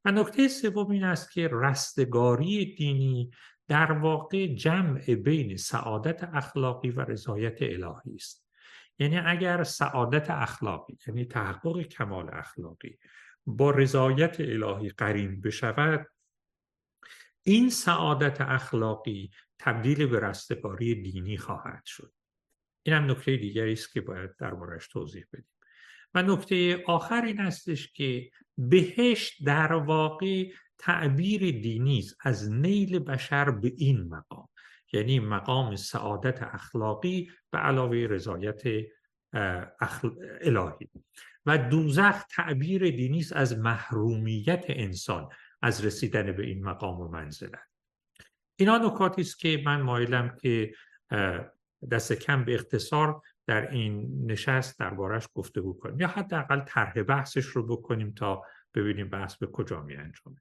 و 0.04 0.12
نکته 0.12 0.48
سوم 0.48 0.90
این 0.90 1.04
است 1.04 1.32
که 1.32 1.50
رستگاری 1.52 2.74
دینی 2.74 3.30
در 3.68 3.92
واقع 3.92 4.46
جمع 4.46 5.14
بین 5.14 5.56
سعادت 5.56 6.24
اخلاقی 6.24 6.90
و 6.90 7.00
رضایت 7.00 7.62
الهی 7.62 8.14
است. 8.14 8.46
یعنی 8.98 9.18
اگر 9.18 9.64
سعادت 9.64 10.30
اخلاقی 10.30 10.98
یعنی 11.06 11.24
تحقق 11.24 11.82
کمال 11.82 12.30
اخلاقی 12.32 12.98
با 13.46 13.70
رضایت 13.70 14.40
الهی 14.40 14.88
قرین 14.88 15.40
بشود 15.40 16.06
این 17.42 17.70
سعادت 17.70 18.40
اخلاقی 18.40 19.30
تبدیل 19.58 20.06
به 20.06 20.20
رستگاری 20.20 20.94
دینی 20.94 21.36
خواهد 21.36 21.84
شد. 21.84 22.12
این 22.82 22.94
هم 22.96 23.10
نکته 23.10 23.36
دیگری 23.36 23.72
است 23.72 23.92
که 23.92 24.00
باید 24.00 24.36
دربارش 24.36 24.88
توضیح 24.88 25.24
بدیم. 25.32 25.48
و 26.14 26.22
نکته 26.22 26.84
آخر 26.86 27.24
این 27.24 27.40
استش 27.40 27.92
که 27.92 28.30
بهشت 28.58 29.44
در 29.44 29.72
واقع 29.72 30.50
تعبیر 30.78 31.60
دینی 31.60 31.98
است 31.98 32.16
از 32.20 32.52
نیل 32.52 32.98
بشر 32.98 33.50
به 33.50 33.72
این 33.76 34.08
مقام. 34.08 34.48
یعنی 34.92 35.20
مقام 35.20 35.76
سعادت 35.76 36.42
اخلاقی 36.42 37.30
به 37.50 37.58
علاوه 37.58 37.96
رضایت 37.96 38.62
الهی. 40.40 40.88
و 41.46 41.58
دوزخ 41.58 42.22
تعبیر 42.30 42.90
دینی 42.90 43.18
است 43.18 43.32
از 43.32 43.58
محرومیت 43.58 44.64
انسان 44.68 45.28
از 45.62 45.84
رسیدن 45.84 46.32
به 46.32 46.46
این 46.46 46.64
مقام 46.64 47.00
و 47.00 47.08
منزلت. 47.08 47.68
اینا 48.56 48.78
نکاتی 48.78 49.20
است 49.20 49.38
که 49.38 49.62
من 49.64 49.80
مایلم 49.80 50.36
که 50.42 50.74
دست 51.90 52.12
کم 52.12 52.44
به 52.44 52.54
اختصار 52.54 53.22
در 53.46 53.70
این 53.70 54.22
نشست 54.30 54.78
دربارش 54.78 55.28
گفتگو 55.34 55.78
کنیم. 55.78 56.00
یا 56.00 56.08
حداقل 56.08 56.60
طرح 56.60 57.02
بحثش 57.02 57.44
رو 57.44 57.66
بکنیم 57.66 58.12
تا 58.12 58.42
ببینیم 58.74 59.08
بحث 59.08 59.36
به 59.36 59.46
کجا 59.46 59.82
می 59.82 59.96
انجامه 59.96 60.36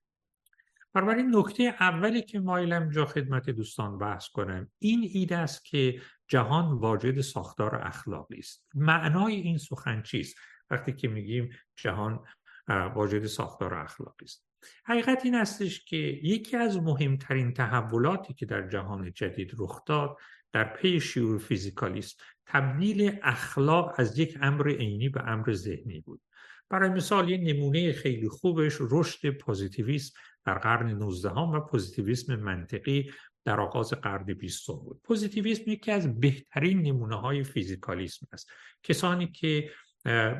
بنابراین 0.96 1.36
نکته 1.36 1.76
اولی 1.80 2.22
که 2.22 2.40
مایلم 2.40 2.90
جا 2.90 3.06
خدمت 3.06 3.50
دوستان 3.50 3.98
بحث 3.98 4.28
کنم 4.28 4.72
این 4.80 5.10
ایده 5.14 5.38
است 5.38 5.66
که 5.66 6.02
جهان 6.28 6.72
واجد 6.72 7.22
ساختار 7.22 7.76
اخلاقی 7.76 8.40
است. 8.40 8.66
معنای 8.76 9.36
این 9.36 9.58
سخن 9.58 10.02
چیست؟ 10.02 10.36
وقتی 10.70 10.94
که 10.94 11.08
میگیم 11.08 11.50
جهان 11.76 12.20
واجد 12.68 13.26
ساختار 13.26 13.74
اخلاقی 13.74 14.26
است. 14.26 14.46
حقیقت 14.86 15.22
این 15.24 15.36
استش 15.36 15.86
که 15.86 15.98
یکی 16.24 16.58
از 16.58 16.78
مهمترین 16.78 17.54
تحولاتی 17.54 18.34
که 18.34 18.46
در 18.46 18.70
جهان 18.70 19.12
جدید 19.12 19.52
رخ 19.58 19.86
داد 19.86 20.18
در 20.52 20.64
پی 20.64 21.00
شیوع 21.00 21.38
فیزیکالیسم 21.38 22.22
تبدیل 22.46 23.20
اخلاق 23.24 23.94
از 23.98 24.20
یک 24.20 24.38
امر 24.42 24.70
عینی 24.70 25.10
به 25.10 25.28
امر 25.28 25.54
ذهنی 25.54 26.00
بود. 26.00 26.22
برای 26.70 26.90
مثال 26.90 27.30
یه 27.30 27.38
نمونه 27.38 27.92
خیلی 27.92 28.30
خوبش 28.30 28.78
رشد 28.80 29.30
پوزیتیویسم 29.30 30.20
در 30.46 30.58
قرن 30.58 30.90
19 30.90 31.30
و 31.30 31.60
پوزیتیویسم 31.60 32.36
منطقی 32.36 33.12
در 33.46 33.60
آغاز 33.60 33.94
قرن 33.94 34.26
20 34.26 34.68
بود. 34.68 35.02
پوزیتیویسم 35.04 35.64
یکی 35.68 35.92
از 35.92 36.20
بهترین 36.20 36.82
نمونه 36.82 37.16
های 37.16 37.44
فیزیکالیسم 37.44 38.28
است. 38.34 38.52
کسانی 38.84 39.28
که 39.28 39.72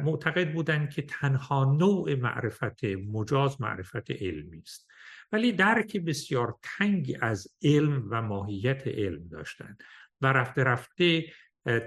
معتقد 0.04 0.54
بودند 0.54 0.90
که 0.90 1.02
تنها 1.02 1.66
نوع 1.66 2.16
معرفت 2.16 2.84
مجاز 2.86 3.62
معرفت 3.62 4.12
علمی 4.12 4.60
است. 4.60 4.88
ولی 5.32 5.52
درک 5.52 5.98
بسیار 5.98 6.56
تنگی 6.62 7.18
از 7.22 7.48
علم 7.64 8.08
و 8.10 8.22
ماهیت 8.22 8.88
علم 8.88 9.28
داشتند 9.28 9.84
و 10.22 10.28
رفته 10.28 10.64
رفته 10.64 11.26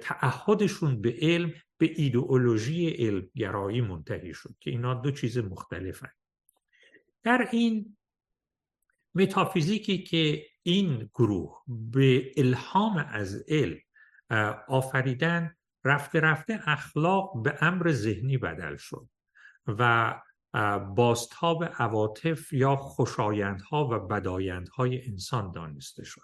تعهدشون 0.02 1.00
به 1.00 1.16
علم 1.20 1.52
به 1.78 1.92
ایدئولوژی 1.96 2.88
علمگرایی 2.88 3.80
منتهی 3.80 4.34
شد 4.34 4.54
که 4.60 4.70
اینا 4.70 4.94
دو 4.94 5.10
چیز 5.10 5.38
مختلفن. 5.38 6.10
در 7.22 7.48
این 7.52 7.96
متافیزیکی 9.18 10.02
که 10.02 10.46
این 10.62 11.10
گروه 11.14 11.62
به 11.68 12.32
الهام 12.36 13.06
از 13.12 13.44
علم 13.48 13.78
آفریدن 14.68 15.54
رفته 15.84 16.20
رفته 16.20 16.60
اخلاق 16.66 17.42
به 17.42 17.58
امر 17.60 17.92
ذهنی 17.92 18.38
بدل 18.38 18.76
شد 18.76 19.08
و 19.66 20.14
باستاب 20.96 21.64
عواطف 21.64 22.52
یا 22.52 22.76
خوشایندها 22.76 23.88
و 23.88 23.98
بدایندهای 23.98 25.06
انسان 25.06 25.52
دانسته 25.52 26.04
شد. 26.04 26.20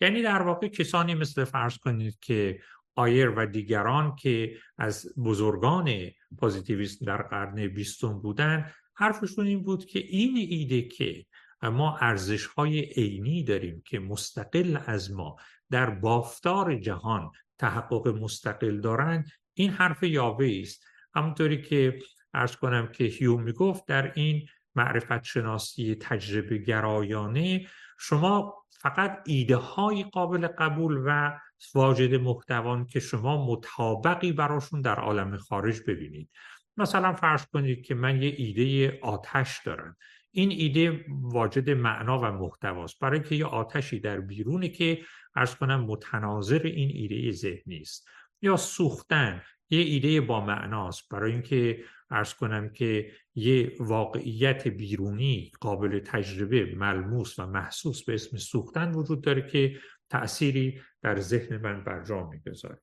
یعنی 0.00 0.22
در 0.22 0.42
واقع 0.42 0.68
کسانی 0.68 1.14
مثل 1.14 1.44
فرض 1.44 1.78
کنید 1.78 2.18
که 2.20 2.60
آیر 2.94 3.30
و 3.30 3.46
دیگران 3.46 4.16
که 4.16 4.56
از 4.78 5.14
بزرگان 5.24 5.90
پوزیتیویسم 6.38 7.06
در 7.06 7.22
قرن 7.22 7.68
بیستم 7.68 8.20
بودن 8.20 8.72
حرفشون 8.94 9.46
این 9.46 9.62
بود 9.62 9.84
که 9.84 9.98
این 9.98 10.36
ایده 10.36 10.82
که 10.82 11.26
ما 11.70 11.98
ارزش 12.00 12.46
های 12.46 12.80
عینی 12.80 13.44
داریم 13.44 13.82
که 13.86 13.98
مستقل 13.98 14.78
از 14.86 15.12
ما 15.12 15.36
در 15.70 15.90
بافتار 15.90 16.76
جهان 16.76 17.30
تحقق 17.58 18.08
مستقل 18.08 18.80
دارند. 18.80 19.30
این 19.54 19.70
حرف 19.70 20.02
یاوه 20.02 20.60
است. 20.62 20.84
همونطوری 21.14 21.62
که 21.62 21.98
ارز 22.34 22.56
کنم 22.56 22.86
که 22.86 23.04
هیوم 23.04 23.42
می‌گفت 23.42 23.86
در 23.86 24.12
این 24.14 24.46
معرفت 24.74 25.24
شناسی 25.24 25.94
تجربه 25.94 26.58
گرایانه 26.58 27.66
شما 27.98 28.64
فقط 28.70 29.22
ایده 29.26 29.56
های 29.56 30.02
قابل 30.02 30.46
قبول 30.46 31.02
و 31.06 31.38
واجد 31.74 32.14
محتوان 32.14 32.86
که 32.86 33.00
شما 33.00 33.46
مطابقی 33.46 34.32
براشون 34.32 34.80
در 34.80 34.96
عالم 34.96 35.36
خارج 35.36 35.80
ببینید. 35.86 36.30
مثلا 36.76 37.12
فرض 37.12 37.46
کنید 37.46 37.84
که 37.84 37.94
من 37.94 38.22
یه 38.22 38.34
ایده 38.36 38.98
آتش 39.02 39.60
دارم. 39.64 39.96
این 40.36 40.50
ایده 40.50 41.04
واجد 41.08 41.70
معنا 41.70 42.18
و 42.18 42.24
محتواست. 42.24 42.98
برای 43.00 43.22
که 43.22 43.34
یه 43.34 43.46
آتشی 43.46 44.00
در 44.00 44.20
بیرونه 44.20 44.68
که 44.68 45.04
ارز 45.36 45.54
کنم 45.54 45.84
متناظر 45.84 46.62
این 46.62 46.90
ایده 46.94 47.30
ذهنی 47.30 47.78
است. 47.80 48.08
یا 48.42 48.56
سوختن 48.56 49.42
یه 49.70 49.80
ایده 49.80 50.20
با 50.20 50.44
معناست. 50.44 51.08
برای 51.10 51.32
اینکه 51.32 51.84
ارز 52.10 52.34
کنم 52.34 52.68
که 52.68 53.12
یه 53.34 53.72
واقعیت 53.80 54.68
بیرونی 54.68 55.52
قابل 55.60 55.98
تجربه 55.98 56.74
ملموس 56.74 57.38
و 57.38 57.46
محسوس 57.46 58.04
به 58.04 58.14
اسم 58.14 58.36
سوختن 58.36 58.92
وجود 58.92 59.20
داره 59.20 59.48
که 59.48 59.78
تأثیری 60.10 60.80
در 61.02 61.20
ذهن 61.20 61.56
من 61.56 61.84
بر 61.84 62.04
جا 62.04 62.26
می‌گذاره. 62.26 62.80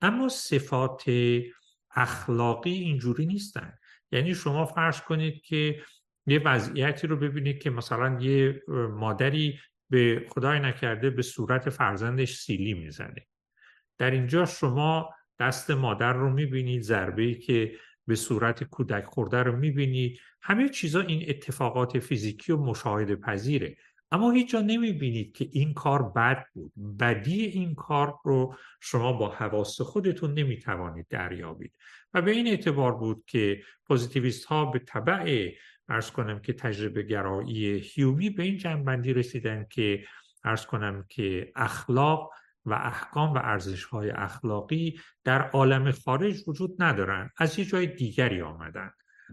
اما 0.00 0.28
صفات 0.28 1.04
اخلاقی 1.90 2.72
اینجوری 2.72 3.26
نیستن. 3.26 3.72
یعنی 4.12 4.34
شما 4.34 4.64
فرض 4.64 5.00
کنید 5.00 5.42
که 5.42 5.82
یه 6.28 6.42
وضعیتی 6.44 7.06
رو 7.06 7.16
ببینید 7.16 7.58
که 7.58 7.70
مثلا 7.70 8.20
یه 8.20 8.62
مادری 8.90 9.58
به 9.90 10.26
خدای 10.28 10.60
نکرده 10.60 11.10
به 11.10 11.22
صورت 11.22 11.70
فرزندش 11.70 12.34
سیلی 12.34 12.74
می‌زنه. 12.74 13.26
در 13.98 14.10
اینجا 14.10 14.44
شما 14.44 15.10
دست 15.38 15.70
مادر 15.70 16.12
رو 16.12 16.30
می‌بینید 16.30 16.82
ضربه 16.82 17.22
ای 17.22 17.34
که 17.34 17.72
به 18.06 18.14
صورت 18.14 18.64
کودک 18.64 19.04
خورده 19.04 19.42
رو 19.42 19.56
می‌بینید. 19.56 20.18
همه 20.42 20.68
چیزا 20.68 21.00
این 21.00 21.24
اتفاقات 21.28 21.98
فیزیکی 21.98 22.52
و 22.52 22.56
مشاهده 22.56 23.16
پذیره. 23.16 23.76
اما 24.10 24.30
هیچ 24.30 24.50
جا 24.50 24.60
نمی‌بینید 24.60 25.32
که 25.36 25.48
این 25.52 25.74
کار 25.74 26.02
بد 26.02 26.44
بود. 26.54 26.72
بدی 27.00 27.44
این 27.44 27.74
کار 27.74 28.14
رو 28.24 28.56
شما 28.80 29.12
با 29.12 29.28
حواس 29.28 29.80
خودتون 29.80 30.34
نمی‌توانید 30.34 31.06
دریابید. 31.10 31.72
و 32.14 32.22
به 32.22 32.30
این 32.30 32.46
اعتبار 32.46 32.94
بود 32.94 33.24
که 33.26 33.62
پوزیتیویست 33.86 34.44
ها 34.44 34.64
به 34.64 34.78
طبع 34.78 35.50
ارز 35.88 36.10
کنم 36.10 36.38
که 36.38 36.52
تجربه 36.52 37.02
گرایی 37.02 37.64
هیومی 37.66 38.30
به 38.30 38.42
این 38.42 38.56
جنبندی 38.56 39.12
رسیدن 39.12 39.66
که 39.70 40.04
ارز 40.44 40.66
کنم 40.66 41.04
که 41.08 41.52
اخلاق 41.56 42.30
و 42.64 42.72
احکام 42.72 43.34
و 43.34 43.38
ارزش 43.38 43.84
های 43.84 44.10
اخلاقی 44.10 45.00
در 45.24 45.50
عالم 45.50 45.90
خارج 45.90 46.48
وجود 46.48 46.82
ندارن 46.82 47.30
از 47.36 47.58
یه 47.58 47.64
جای 47.64 47.86
دیگری 47.86 48.42
آمدن. 48.42 48.90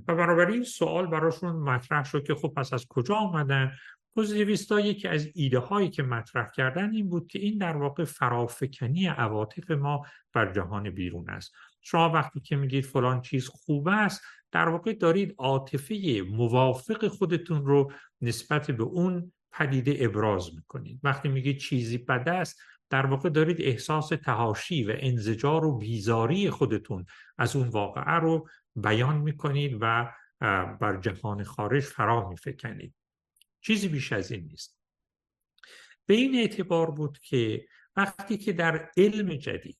و 0.08 0.16
بنابراین 0.16 0.64
سوال 0.64 1.08
براشون 1.08 1.56
مطرح 1.56 2.04
شد 2.04 2.24
که 2.24 2.36
خب 2.36 2.54
پس 2.58 2.74
از 2.74 2.86
کجا 2.90 3.16
آمدن؟ 3.16 3.72
پوزیتیویستا 4.16 4.80
یکی 4.80 5.08
از 5.08 5.28
ایده 5.36 5.60
هایی 5.60 5.90
که 5.90 6.04
مطرح 6.04 6.50
کردن 6.50 6.92
این 6.92 7.10
بود 7.10 7.28
که 7.28 7.40
این 7.40 7.58
در 7.58 7.78
واقع 7.78 8.04
فرافکنی 8.04 9.08
عواطف 9.08 9.72
ما 9.72 10.06
بر 10.34 10.54
جهان 10.54 10.90
بیرون 10.90 11.30
است. 11.30 11.54
شما 11.82 12.10
وقتی 12.10 12.40
که 12.40 12.56
میگید 12.56 12.86
فلان 12.86 13.22
چیز 13.22 13.48
خوب 13.48 13.88
است 13.88 14.22
در 14.52 14.70
واقع 14.70 14.94
دارید 14.94 15.36
عاطفه 15.38 16.22
موافق 16.32 17.08
خودتون 17.08 17.66
رو 17.66 17.92
نسبت 18.22 18.72
به 18.72 18.84
اون 18.84 19.32
پدیده 19.52 19.98
ابراز 20.00 20.56
می‌کنید. 20.56 21.00
وقتی 21.04 21.30
میگید 21.30 21.58
چیزی 21.58 21.98
بد 21.98 22.30
است 22.30 22.60
در 22.90 23.06
واقع 23.06 23.30
دارید 23.30 23.62
احساس 23.62 24.10
تهاشی 24.10 24.84
و 24.84 24.96
انزجار 25.00 25.66
و 25.66 25.78
بیزاری 25.78 26.50
خودتون 26.50 27.06
از 27.38 27.56
اون 27.56 27.68
واقعه 27.68 28.14
رو 28.14 28.48
بیان 28.76 29.18
می‌کنید 29.18 29.78
و 29.82 30.12
بر 30.80 31.00
جهان 31.02 31.44
خارج 31.44 31.84
فرا 31.84 32.30
میفکنید. 32.30 32.94
چیزی 33.66 33.88
بیش 33.88 34.14
از 34.14 34.32
این 34.32 34.44
نیست. 34.44 34.80
به 36.06 36.14
این 36.14 36.36
اعتبار 36.36 36.92
بود 36.92 37.20
که 37.20 37.68
وقتی 37.96 38.38
که 38.38 38.54
در 38.54 38.92
علم 38.98 39.36
جدید 39.36 39.78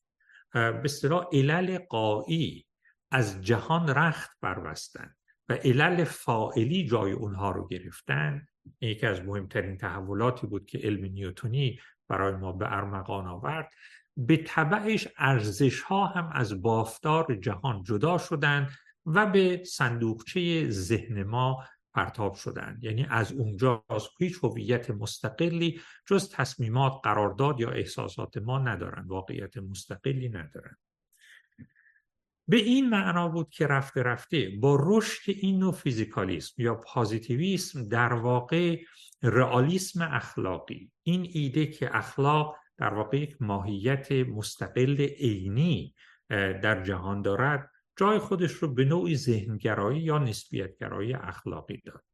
به 0.52 0.80
اصطلاح 0.84 1.26
علل 1.32 1.78
قایی 1.78 2.66
از 3.10 3.42
جهان 3.44 3.88
رخت 3.88 4.30
بربستن 4.40 5.14
و 5.48 5.52
علل 5.52 6.04
فائلی 6.04 6.86
جای 6.86 7.12
اونها 7.12 7.50
رو 7.50 7.68
گرفتن 7.68 8.46
یکی 8.80 9.06
از 9.06 9.20
مهمترین 9.20 9.76
تحولاتی 9.76 10.46
بود 10.46 10.66
که 10.66 10.78
علم 10.78 11.04
نیوتونی 11.04 11.80
برای 12.08 12.36
ما 12.36 12.52
به 12.52 12.72
ارمغان 12.72 13.26
آورد 13.26 13.72
به 14.16 14.36
طبعش 14.36 15.08
ارزش 15.18 15.80
ها 15.80 16.06
هم 16.06 16.30
از 16.32 16.62
بافتار 16.62 17.34
جهان 17.34 17.82
جدا 17.82 18.18
شدند 18.18 18.70
و 19.06 19.26
به 19.26 19.64
صندوقچه 19.64 20.70
ذهن 20.70 21.22
ما 21.22 21.64
پرتاب 21.96 22.34
شدن. 22.34 22.78
یعنی 22.82 23.06
از 23.10 23.32
اونجا 23.32 23.84
از 23.88 24.08
هیچ 24.18 24.38
هویت 24.42 24.90
مستقلی 24.90 25.80
جز 26.06 26.30
تصمیمات 26.30 26.92
قرارداد 27.04 27.60
یا 27.60 27.70
احساسات 27.70 28.36
ما 28.38 28.58
ندارن 28.58 29.06
واقعیت 29.06 29.56
مستقلی 29.56 30.28
ندارن. 30.28 30.76
به 32.48 32.56
این 32.56 32.88
معنا 32.88 33.28
بود 33.28 33.50
که 33.50 33.66
رفته 33.66 34.02
رفته 34.02 34.50
با 34.60 34.78
رشد 34.80 35.30
این 35.36 35.58
نوع 35.58 35.72
فیزیکالیسم 35.72 36.62
یا 36.62 36.74
پازیتیویسم 36.74 37.88
در 37.88 38.12
واقع 38.12 38.82
رئالیسم 39.22 40.02
اخلاقی. 40.02 40.90
این 41.02 41.30
ایده 41.32 41.66
که 41.66 41.96
اخلاق 41.96 42.56
در 42.78 42.94
واقع 42.94 43.18
یک 43.18 43.36
ماهیت 43.42 44.12
مستقل 44.12 45.00
عینی 45.00 45.94
در 46.28 46.82
جهان 46.82 47.22
دارد 47.22 47.70
جای 47.96 48.18
خودش 48.18 48.52
رو 48.52 48.74
به 48.74 48.84
نوعی 48.84 49.16
ذهنگرایی 49.16 50.00
یا 50.00 50.18
نسبیتگرایی 50.18 51.14
اخلاقی 51.14 51.82
داد. 51.84 52.04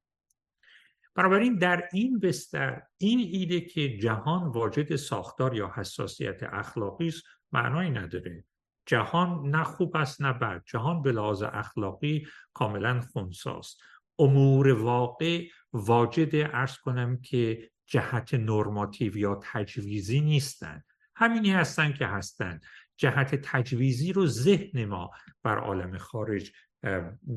بنابراین 1.15 1.59
در 1.59 1.89
این 1.93 2.19
بستر 2.19 2.83
این 2.99 3.19
ایده 3.19 3.61
که 3.61 3.97
جهان 3.99 4.49
واجد 4.49 4.97
ساختار 4.97 5.55
یا 5.55 5.73
حساسیت 5.75 6.43
اخلاقی 6.43 7.09
است 7.09 7.23
معنایی 7.53 7.91
نداره. 7.91 8.45
جهان 8.87 9.51
نه 9.51 9.65
خوب 9.65 9.97
است 9.97 10.23
نه 10.23 10.33
بد. 10.33 10.63
جهان 10.67 11.03
به 11.03 11.13
لحاظ 11.13 11.43
اخلاقی 11.43 12.27
کاملا 12.55 13.01
خونساست. 13.01 13.81
امور 14.19 14.73
واقع 14.73 15.47
واجد 15.73 16.35
ارز 16.35 16.77
کنم 16.77 17.21
که 17.21 17.71
جهت 17.87 18.35
نرماتیو 18.35 19.17
یا 19.17 19.41
تجویزی 19.43 20.21
نیستند 20.21 20.85
همینی 21.17 21.51
هستند 21.51 21.95
که 21.95 22.07
هستند 22.07 22.65
جهت 23.03 23.35
تجویزی 23.35 24.13
رو 24.13 24.27
ذهن 24.27 24.85
ما 24.85 25.11
بر 25.43 25.59
عالم 25.59 25.99
خارج 25.99 26.53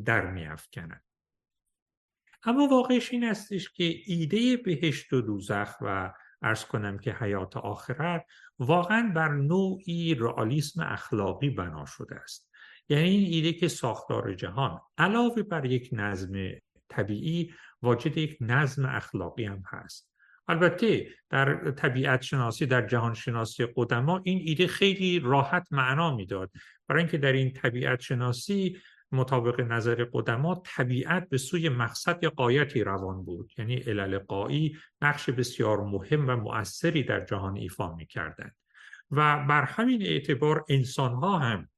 در 0.06 0.32
میافکنند 0.32 1.04
اما 2.44 2.68
واقعش 2.68 3.12
این 3.12 3.24
استش 3.24 3.72
که 3.72 3.96
ایده 4.06 4.58
بهشت 4.58 5.14
و 5.14 5.22
دوزخ 5.22 5.76
و 5.82 6.14
ارز 6.42 6.66
کنم 6.66 6.98
که 6.98 7.14
حیات 7.14 7.58
آخرت 7.58 8.26
واقعا 8.60 9.12
بر 9.16 9.34
نوعی 9.34 10.16
رئالیسم 10.16 10.84
اخلاقی 10.84 11.50
بنا 11.50 11.86
شده 11.86 12.16
است. 12.16 12.52
یعنی 12.90 13.10
این 13.10 13.34
ایده 13.34 13.54
که 13.54 13.68
ساختار 13.68 14.34
جهان 14.34 14.82
علاوه 14.98 15.44
بر 15.44 15.66
یک 15.66 15.90
نظم 15.92 16.50
طبیعی 16.90 17.54
واجد 17.82 18.18
یک 18.18 18.38
نظم 18.42 18.86
اخلاقی 18.86 19.46
هم 19.46 19.64
هست. 19.68 20.15
البته 20.48 21.08
در 21.30 21.72
طبیعت 21.72 22.22
شناسی 22.22 22.66
در 22.66 22.88
جهان 22.88 23.14
شناسی 23.14 23.68
قدما 23.76 24.22
این 24.24 24.42
ایده 24.44 24.68
خیلی 24.68 25.20
راحت 25.20 25.68
معنا 25.72 26.16
می‌داد. 26.16 26.52
برای 26.88 27.02
اینکه 27.02 27.18
در 27.18 27.32
این 27.32 27.52
طبیعت 27.52 28.00
شناسی 28.00 28.78
مطابق 29.12 29.62
نظر 29.62 30.06
قدما 30.14 30.64
طبیعت 30.66 31.30
به 31.30 31.38
سوی 31.38 31.70
مقصد 31.70 32.24
یا 32.24 32.30
قایتی 32.30 32.84
روان 32.84 33.26
بود. 33.26 33.52
یعنی 33.58 33.76
علل 33.76 34.18
قایی 34.18 34.78
نقش 35.02 35.30
بسیار 35.30 35.82
مهم 35.82 36.30
و 36.30 36.36
مؤثری 36.36 37.04
در 37.04 37.26
جهان 37.26 37.58
ایفا 37.58 37.96
می 37.96 38.08
و 39.12 39.46
بر 39.50 39.64
همین 39.64 40.02
اعتبار 40.02 40.66
انسان 40.70 41.14
ها 41.14 41.40
هم 41.40 41.70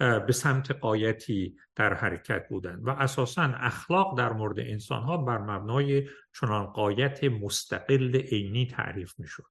به 0.00 0.32
سمت 0.32 0.70
قایتی 0.70 1.56
در 1.76 1.94
حرکت 1.94 2.48
بودند 2.48 2.86
و 2.86 2.90
اساسا 2.90 3.42
اخلاق 3.42 4.18
در 4.18 4.32
مورد 4.32 4.58
انسان 4.58 5.02
ها 5.02 5.16
بر 5.16 5.38
مبنای 5.38 6.08
چنان 6.40 6.66
قایت 6.66 7.24
مستقل 7.24 8.16
عینی 8.16 8.66
تعریف 8.66 9.14
می 9.18 9.26
شد 9.26 9.44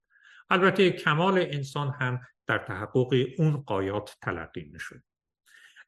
البته 0.50 0.92
کمال 0.92 1.38
انسان 1.38 1.92
هم 2.00 2.20
در 2.48 2.58
تحقق 2.58 3.14
اون 3.38 3.58
قایات 3.58 4.18
تلقی 4.22 4.70
می 4.74 4.80
شد 4.80 5.04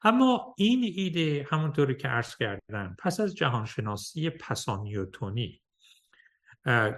اما 0.04 0.56
این 0.58 0.94
ایده 0.96 1.48
همونطوری 1.50 1.96
که 1.96 2.08
عرض 2.08 2.36
کردم 2.36 2.96
پس 3.00 3.20
از 3.20 3.36
جهانشناسی 3.36 4.30
پسانیوتونی 4.30 5.62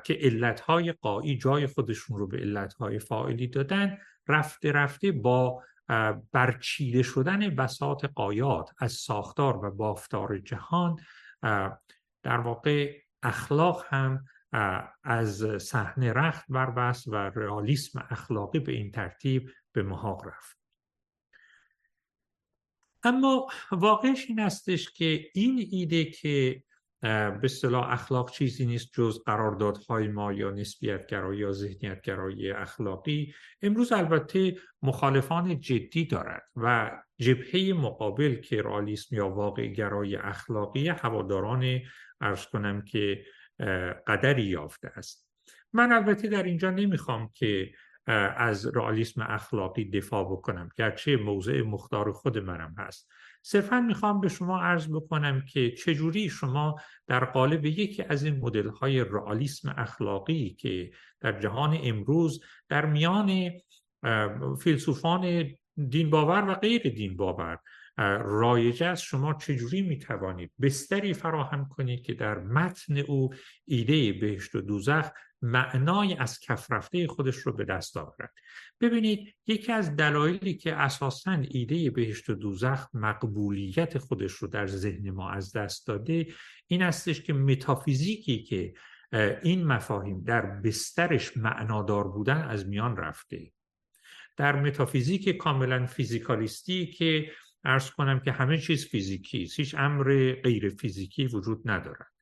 که 0.04 0.14
علتهای 0.22 0.92
قایی 0.92 1.38
جای 1.38 1.68
خودشون 1.68 2.18
رو 2.18 2.28
به 2.28 2.38
علتهای 2.38 3.00
فاعلی 3.00 3.48
دادن 3.48 3.98
رفته 4.28 4.72
رفته 4.72 5.12
با 5.12 5.64
برچیده 6.32 7.04
شدن 7.04 7.56
بساط 7.56 8.06
قایات 8.06 8.70
از 8.80 8.92
ساختار 8.92 9.66
و 9.66 9.72
بافتار 9.72 10.38
جهان 10.38 10.96
در 12.24 12.38
واقع 12.38 13.02
اخلاق 13.24 13.86
هم 13.88 14.26
از 15.04 15.46
صحنه 15.62 16.14
رخت 16.14 16.46
بربست 16.50 17.08
و 17.08 17.16
رئالیسم 17.16 18.08
اخلاقی 18.10 18.60
به 18.60 18.72
این 18.72 18.92
ترتیب 18.92 19.50
به 19.72 19.84
محاق 19.84 20.28
رفت. 20.28 20.58
اما 23.04 23.48
واقعش 23.72 24.26
این 24.30 24.40
استش 24.40 24.92
که 24.92 25.30
این 25.34 25.68
ایده 25.72 26.06
که 26.06 26.64
به 27.04 27.40
اصطلاح 27.44 27.92
اخلاق 27.92 28.32
چیزی 28.32 28.66
نیست 28.66 28.90
جز 28.94 29.20
قراردادهای 29.26 30.08
ما 30.08 30.34
یا 30.34 30.50
نسبیتگرایی 30.52 31.40
یا 31.40 31.52
ذهنیتگرایی 31.52 32.52
اخلاقی. 32.52 33.34
امروز 33.62 33.92
البته 33.92 34.58
مخالفان 34.82 35.60
جدی 35.60 36.06
دارد 36.06 36.44
و 36.56 36.92
جبهه 37.18 37.74
مقابل 37.74 38.36
که 38.36 38.62
رالیسم 38.62 39.16
یا 39.16 39.30
واقع 39.30 39.68
گرای 39.68 40.16
اخلاقی 40.16 40.88
هواداران 40.88 41.80
ارز 42.22 42.46
کنم 42.46 42.82
که 42.82 43.26
قدری 44.08 44.44
یافته 44.44 44.92
است. 44.96 45.30
من 45.74 45.92
البته 45.92 46.28
در 46.28 46.44
اینجا 46.44 46.70
نمی‌خوام 46.70 47.30
که 47.34 47.72
از 48.38 48.76
رئالیسم 48.76 49.26
اخلاقی 49.30 49.90
دفاع 49.90 50.24
بکنم 50.32 50.70
گرچه 50.78 51.18
موضع 51.18 51.62
مختار 51.62 52.12
خود 52.12 52.38
منم 52.38 52.76
هست. 52.78 53.10
صرفا 53.46 53.82
می‌خوام 53.82 54.22
به 54.22 54.30
شما 54.30 54.62
عرض 54.62 54.88
بکنم 54.88 55.46
که 55.46 55.72
چجوری 55.72 56.30
شما 56.30 56.76
در 57.08 57.26
قالب 57.26 57.66
یکی 57.66 58.04
از 58.04 58.24
این 58.24 58.40
مدل 58.40 58.70
های 58.70 59.00
رئالیسم 59.00 59.76
اخلاقی 59.78 60.50
که 60.60 60.92
در 61.20 61.40
جهان 61.40 61.78
امروز 61.84 62.44
در 62.70 62.86
میان 62.86 63.52
فیلسوفان 64.60 65.50
دین 65.90 66.10
باور 66.10 66.50
و 66.50 66.54
غیر 66.54 66.82
دین 66.82 67.18
باور 67.18 67.60
رایج 68.22 68.84
است 68.84 69.04
شما 69.04 69.34
چجوری 69.34 69.82
می 69.82 69.98
توانید 69.98 70.52
بستری 70.62 71.14
فراهم 71.14 71.70
کنید 71.70 72.06
که 72.06 72.14
در 72.14 72.40
متن 72.40 72.98
او 72.98 73.30
ایده 73.66 74.14
بهشت 74.14 74.56
و 74.56 74.62
دوزخ 74.62 75.10
معنای 75.44 76.14
از 76.14 76.40
کف 76.40 76.72
رفته 76.72 77.08
خودش 77.08 77.36
رو 77.36 77.54
به 77.54 77.66
دست 77.66 77.98
آورد. 77.98 78.34
ببینید 78.82 79.36
یکی 79.48 79.72
از 79.72 79.96
دلایلی 79.96 80.54
که 80.54 80.76
اساسا 80.76 81.44
ایده 81.50 81.90
بهشت 81.90 82.30
و 82.30 82.34
دوزخ 82.34 82.88
مقبولیت 82.94 83.98
خودش 83.98 84.32
رو 84.32 84.48
در 84.48 84.68
ذهن 84.68 85.10
ما 85.10 85.32
از 85.32 85.52
دست 85.52 85.88
داده 85.88 86.28
این 86.68 86.82
استش 86.82 87.22
که 87.22 87.34
متافیزیکی 87.34 88.44
که 88.44 88.74
این 89.44 89.64
مفاهیم 89.68 90.24
در 90.24 90.42
بسترش 90.42 91.38
معنادار 91.38 92.08
بودن 92.08 92.42
از 92.42 92.68
میان 92.68 92.98
رفته. 92.98 93.52
در 94.38 94.56
متافیزیک 94.62 95.30
کاملا 95.30 95.86
فیزیکالیستی 95.86 96.86
که 96.86 97.32
ارز 97.64 97.90
کنم 97.90 98.20
که 98.20 98.32
همه 98.32 98.58
چیز 98.58 98.86
فیزیکی 98.86 99.50
هیچ 99.56 99.76
امر 99.78 100.34
غیر 100.44 100.70
فیزیکی 100.70 101.28
وجود 101.28 101.62
ندارد. 101.70 102.13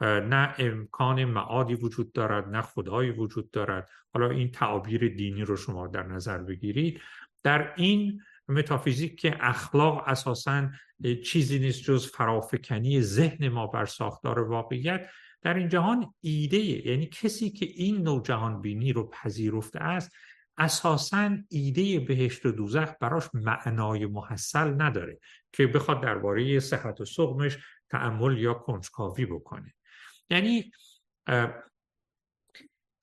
نه 0.00 0.54
امکان 0.58 1.24
معادی 1.24 1.74
وجود 1.74 2.12
دارد 2.12 2.48
نه 2.48 2.62
خدایی 2.62 3.10
وجود 3.10 3.50
دارد. 3.50 3.88
حالا 4.14 4.30
این 4.30 4.50
تعابیر 4.50 5.08
دینی 5.16 5.42
رو 5.42 5.56
شما 5.56 5.86
در 5.86 6.02
نظر 6.02 6.38
بگیرید. 6.38 7.00
در 7.42 7.74
این 7.76 8.20
متافیزیک 8.48 9.20
که 9.20 9.36
اخلاق 9.40 10.02
اساسا 10.06 10.68
چیزی 11.24 11.58
نیست 11.58 11.82
جز 11.82 12.06
فرافکنی 12.06 13.02
ذهن 13.02 13.48
ما 13.48 13.66
بر 13.66 13.86
ساختار 13.86 14.38
واقعیت 14.38 15.10
در 15.42 15.54
این 15.54 15.68
جهان 15.68 16.14
ایده 16.20 16.58
یعنی 16.58 17.06
کسی 17.06 17.50
که 17.50 17.66
این 17.66 18.02
نوع 18.02 18.22
جهان 18.22 18.60
بینی 18.60 18.92
رو 18.92 19.10
پذیرفته 19.10 19.80
است 19.80 20.12
اساسا 20.58 21.36
ایده 21.50 22.00
بهشت 22.00 22.46
و 22.46 22.52
دوزخ 22.52 22.92
براش 23.00 23.24
معنای 23.34 24.06
محصل 24.06 24.82
نداره 24.82 25.18
که 25.52 25.66
بخواد 25.66 26.02
درباره 26.02 26.60
صحت 26.60 27.00
و 27.00 27.04
سقمش 27.04 27.58
تعمل 27.90 28.38
یا 28.38 28.54
کنجکاوی 28.54 29.26
بکنه. 29.26 29.74
یعنی 30.30 30.70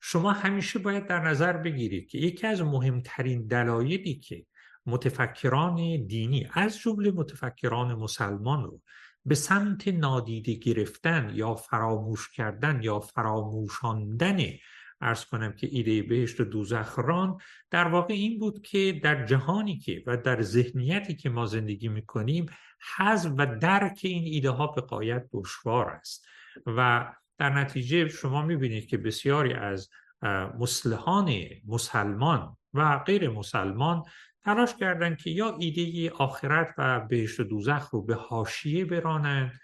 شما 0.00 0.32
همیشه 0.32 0.78
باید 0.78 1.06
در 1.06 1.20
نظر 1.20 1.52
بگیرید 1.52 2.08
که 2.08 2.18
یکی 2.18 2.46
از 2.46 2.62
مهمترین 2.62 3.46
دلایلی 3.46 4.14
که 4.14 4.46
متفکران 4.86 6.06
دینی 6.06 6.48
از 6.52 6.78
جمله 6.78 7.10
متفکران 7.10 7.94
مسلمان 7.94 8.64
رو 8.64 8.80
به 9.24 9.34
سمت 9.34 9.88
نادیده 9.88 10.54
گرفتن 10.54 11.32
یا 11.34 11.54
فراموش 11.54 12.30
کردن 12.30 12.82
یا 12.82 13.00
فراموشاندن 13.00 14.40
ارز 15.00 15.24
کنم 15.24 15.52
که 15.52 15.68
ایده 15.70 16.02
بهشت 16.02 16.40
و 16.40 16.44
دوزخران 16.44 17.38
در 17.70 17.88
واقع 17.88 18.14
این 18.14 18.38
بود 18.38 18.62
که 18.62 19.00
در 19.02 19.26
جهانی 19.26 19.78
که 19.78 20.02
و 20.06 20.16
در 20.16 20.42
ذهنیتی 20.42 21.14
که 21.14 21.30
ما 21.30 21.46
زندگی 21.46 21.88
می‌کنیم 21.88 22.46
حذف 22.96 23.32
و 23.38 23.58
درک 23.58 24.00
این 24.02 24.24
ایده 24.24 24.50
ها 24.50 24.66
به 24.66 24.80
قایت 24.80 25.26
دشوار 25.32 25.90
است. 25.90 26.26
و 26.66 27.12
در 27.38 27.50
نتیجه 27.50 28.08
شما 28.08 28.42
می‌بینید 28.42 28.86
که 28.86 28.96
بسیاری 28.96 29.52
از 29.52 29.88
مسلحان 30.58 31.34
مسلمان 31.66 32.56
و 32.74 32.98
غیر 32.98 33.30
مسلمان 33.30 34.02
تلاش 34.44 34.74
کردند 34.74 35.16
که 35.16 35.30
یا 35.30 35.56
ایده 35.58 36.10
آخرت 36.10 36.74
و 36.78 37.00
بهشت 37.00 37.40
و 37.40 37.44
دوزخ 37.44 37.90
رو 37.90 38.02
به 38.02 38.14
حاشیه 38.14 38.84
برانند 38.84 39.60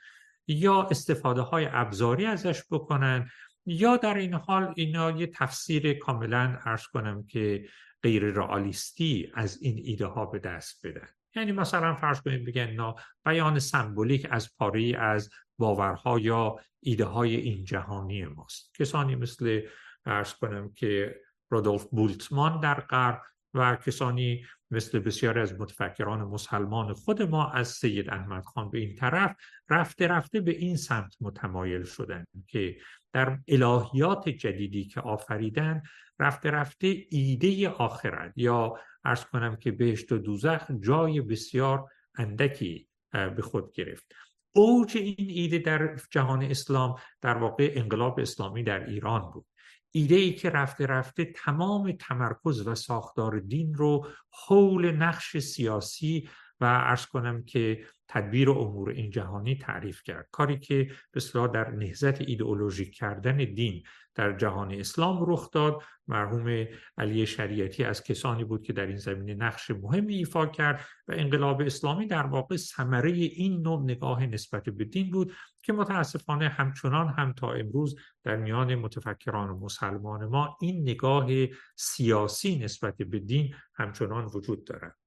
یا 0.47 0.83
استفاده 0.83 1.41
های 1.41 1.69
ابزاری 1.71 2.27
ازش 2.27 2.63
بکنند 2.71 3.31
یا 3.67 3.97
در 3.97 4.15
این 4.15 4.35
حال 4.35 4.73
اینا 4.77 5.11
یه 5.11 5.27
تفسیر 5.27 5.99
کاملا 5.99 6.59
ارز 6.65 6.87
کنم 6.87 7.27
که 7.27 7.69
غیر 8.03 8.25
رئالیستی 8.25 9.33
از 9.35 9.63
این 9.63 9.81
ایده 9.85 10.07
ها 10.07 10.27
به 10.27 10.39
دست 10.39 10.87
بدن. 10.87 11.09
یعنی 11.35 11.53
مثلا 11.53 11.95
فرض 11.95 12.21
کنید 12.21 12.45
بگن 12.45 12.71
نا 12.71 12.97
بیان 13.25 13.59
سمبولیک 13.59 14.27
از 14.31 14.57
پاره 14.57 14.97
از 14.99 15.31
باورها 15.59 16.19
یا 16.19 16.61
ایده 16.81 17.05
های 17.05 17.37
این 17.37 17.65
جهانی 17.65 18.25
ماست. 18.25 18.75
کسانی 18.75 19.15
مثل 19.17 19.61
ارز 20.07 20.33
کنم 20.33 20.73
که 20.73 21.21
رودولف 21.51 21.85
بولتمان 21.85 22.61
در 22.61 22.81
غرب 22.81 23.23
و 23.55 23.77
کسانی 23.77 24.45
مثل 24.71 24.99
بسیاری 24.99 25.41
از 25.41 25.61
متفکران 25.61 26.23
مسلمان 26.23 26.93
خود 26.93 27.23
ما 27.23 27.51
از 27.51 27.69
سید 27.69 28.11
احمد 28.11 28.45
خان 28.45 28.71
به 28.71 28.79
این 28.79 28.97
طرف 28.97 29.37
رفته 29.71 30.07
رفته 30.07 30.41
به 30.41 30.51
این 30.51 30.77
سمت 30.77 31.17
متمایل 31.21 31.85
شدن 31.85 32.25
که 32.47 32.77
در 33.13 33.39
الهیات 33.49 34.29
جدیدی 34.29 34.85
که 34.85 35.01
آفریدن 35.01 35.83
رفته 36.19 36.51
رفته 36.51 37.07
ایده 37.11 37.69
آخرت 37.69 38.33
یا 38.37 38.75
ارز 39.05 39.25
کنم 39.25 39.57
که 39.57 39.71
بهشت 39.71 40.13
و 40.13 40.19
دوزخ 40.19 40.71
جای 40.81 41.21
بسیار 41.21 41.91
اندکی 42.15 42.89
به 43.13 43.43
خود 43.43 43.73
گرفت. 43.73 44.15
اوج 44.55 44.97
این 44.97 45.31
ایده 45.31 45.59
در 45.59 45.97
جهان 46.11 46.43
اسلام 46.43 46.95
در 47.21 47.39
واقع 47.39 47.73
انقلاب 47.75 48.21
اسلامی 48.21 48.63
در 48.63 48.87
ایران 48.87 49.31
بود. 49.31 49.47
ایده 49.91 50.15
ای 50.15 50.33
که 50.33 50.51
رفته 50.51 50.87
رفته 50.87 51.25
تمام 51.25 51.93
تمرکز 51.93 52.67
و 52.67 52.75
ساختار 52.75 53.41
دین 53.41 53.75
رو 53.75 54.07
حول 54.31 54.91
نقش 54.91 55.39
سیاسی 55.39 56.29
و 56.61 56.65
ارز 56.65 57.07
کنم 57.07 57.45
که 57.45 57.85
تدبیر 58.13 58.51
امور 58.51 58.91
این 58.91 59.11
جهانی 59.11 59.57
تعریف 59.57 60.03
کرد. 60.03 60.29
کاری 60.31 60.59
که 60.59 60.91
به 61.13 61.49
در 61.53 61.71
نهزت 61.71 62.21
ایدئولوژیک 62.21 62.95
کردن 62.95 63.37
دین 63.37 63.83
در 64.15 64.37
جهان 64.37 64.73
اسلام 64.73 65.25
رخ 65.31 65.51
داد. 65.51 65.83
مرحوم 66.09 66.67
علی 66.99 67.27
شریعتی 67.27 67.85
از 67.85 68.03
کسانی 68.03 68.45
بود 68.45 68.63
که 68.63 68.73
در 68.73 68.87
این 68.87 68.97
زمینه 68.97 69.35
نقش 69.35 69.71
مهمی 69.71 70.15
ایفا 70.15 70.47
کرد 70.47 70.81
و 71.09 71.13
انقلاب 71.17 71.61
اسلامی 71.61 72.07
در 72.07 72.27
واقع 72.27 72.57
ثمره 72.57 73.11
این 73.11 73.63
نوع 73.63 73.83
نگاه 73.83 74.27
نسبت 74.27 74.65
به 74.69 74.85
دین 74.85 75.11
بود 75.11 75.33
که 75.63 75.73
متاسفانه 75.73 76.49
همچنان 76.49 77.09
هم 77.09 77.33
تا 77.33 77.53
امروز 77.53 77.97
در 78.25 78.37
میان 78.37 78.75
متفکران 78.75 79.51
و 79.51 79.59
مسلمان 79.59 80.25
ما 80.27 80.57
این 80.61 80.83
نگاه 80.83 81.29
سیاسی 81.77 82.59
نسبت 82.59 82.97
به 82.97 83.19
دین 83.19 83.55
همچنان 83.75 84.25
وجود 84.25 84.65
دارد. 84.65 85.02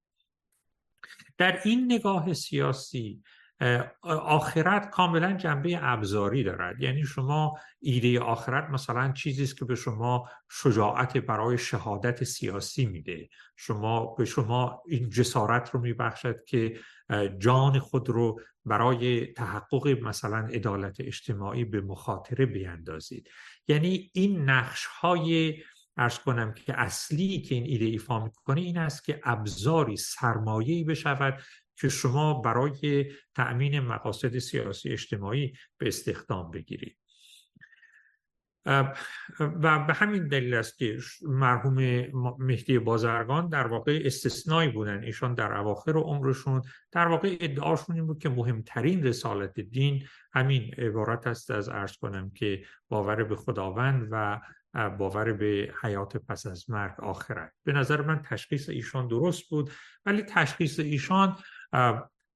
در 1.38 1.60
این 1.64 1.92
نگاه 1.92 2.32
سیاسی 2.32 3.22
آخرت 4.02 4.90
کاملا 4.90 5.32
جنبه 5.32 5.78
ابزاری 5.82 6.42
دارد. 6.42 6.80
یعنی 6.80 7.04
شما 7.04 7.58
ایده 7.80 8.20
آخرت 8.20 8.70
مثلا 8.70 9.12
چیزی 9.12 9.42
است 9.42 9.58
که 9.58 9.64
به 9.64 9.74
شما 9.74 10.28
شجاعت 10.50 11.16
برای 11.16 11.58
شهادت 11.58 12.24
سیاسی 12.24 12.86
میده. 12.86 13.28
شما 13.56 14.06
به 14.06 14.24
شما 14.24 14.82
این 14.86 15.10
جسارت 15.10 15.70
رو 15.70 15.80
میبخشد 15.80 16.44
که 16.44 16.78
جان 17.38 17.78
خود 17.78 18.08
رو 18.08 18.40
برای 18.64 19.26
تحقق 19.26 19.88
مثلا 19.88 20.48
عدالت 20.52 20.96
اجتماعی 21.00 21.64
به 21.64 21.80
مخاطره 21.80 22.46
بیندازید. 22.46 23.28
یعنی 23.68 24.10
این 24.14 24.50
نقش 24.50 24.86
های 24.86 25.54
ارز 25.96 26.18
کنم 26.18 26.54
که 26.54 26.80
اصلی 26.80 27.40
که 27.40 27.54
این 27.54 27.64
ایده 27.64 27.84
ایفا 27.84 28.24
می‌کنه 28.24 28.60
این 28.60 28.78
است 28.78 29.04
که 29.04 29.20
ابزاری 29.24 29.96
سرمایه‌ای 29.96 30.84
بشود 30.84 31.42
که 31.80 31.88
شما 31.88 32.34
برای 32.34 33.12
تأمین 33.34 33.80
مقاصد 33.80 34.38
سیاسی 34.38 34.90
اجتماعی 34.90 35.52
به 35.78 35.88
استخدام 35.88 36.50
بگیرید. 36.50 36.96
و 39.40 39.84
به 39.86 39.94
همین 39.94 40.28
دلیل 40.28 40.54
است 40.54 40.78
که 40.78 40.98
مرحوم 41.22 41.74
مهدی 42.38 42.78
بازرگان 42.78 43.48
در 43.48 43.66
واقع 43.66 44.02
استثنایی 44.04 44.70
بودن. 44.70 45.04
ایشان 45.04 45.34
در 45.34 45.52
اواخر 45.52 45.92
عمرشون 45.92 46.62
در 46.92 47.06
واقع 47.06 47.36
ادعاشون 47.40 47.96
این 47.96 48.06
بود 48.06 48.18
که 48.18 48.28
مهمترین 48.28 49.06
رسالت 49.06 49.60
دین 49.60 50.06
همین 50.32 50.74
عبارت 50.78 51.26
است. 51.26 51.50
از 51.50 51.68
ارز 51.68 51.96
کنم 51.96 52.30
که 52.30 52.64
باور 52.88 53.24
به 53.24 53.36
خداوند 53.36 54.08
و 54.10 54.40
باور 54.76 55.32
به 55.32 55.74
حیات 55.82 56.16
پس 56.16 56.46
از 56.46 56.70
مرگ 56.70 57.00
آخرت. 57.00 57.52
به 57.64 57.72
نظر 57.72 58.02
من 58.02 58.22
تشخیص 58.22 58.68
ایشان 58.68 59.08
درست 59.08 59.50
بود 59.50 59.70
ولی 60.06 60.22
تشخیص 60.22 60.78
ایشان 60.78 61.36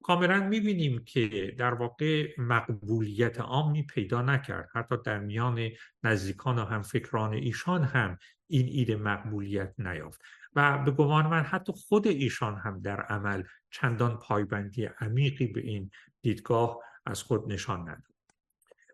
کاملا 0.03 0.41
می‌بینیم 0.41 1.05
که 1.05 1.55
در 1.59 1.75
واقع 1.75 2.29
مقبولیت 2.39 3.41
عامی 3.41 3.83
پیدا 3.83 4.23
نکرد. 4.23 4.69
حتی 4.75 4.95
در 5.05 5.19
میان 5.19 5.69
نزدیکان 6.03 6.59
و 6.59 6.65
همفکران 6.65 7.33
ایشان 7.33 7.85
هم 7.85 8.19
این 8.47 8.67
ایده 8.67 8.97
مقبولیت 8.97 9.75
نیافت. 9.79 10.21
و 10.55 10.79
به 10.79 10.91
گمان 10.91 11.27
من 11.27 11.43
حتی 11.43 11.73
خود 11.73 12.07
ایشان 12.07 12.57
هم 12.57 12.81
در 12.81 13.01
عمل 13.01 13.43
چندان 13.71 14.19
پایبندی 14.19 14.85
عمیقی 14.85 15.47
به 15.47 15.61
این 15.61 15.91
دیدگاه 16.23 16.79
از 17.07 17.23
خود 17.23 17.53
نشان 17.53 17.81
نداد. 17.81 18.15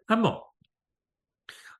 اما 0.08 0.55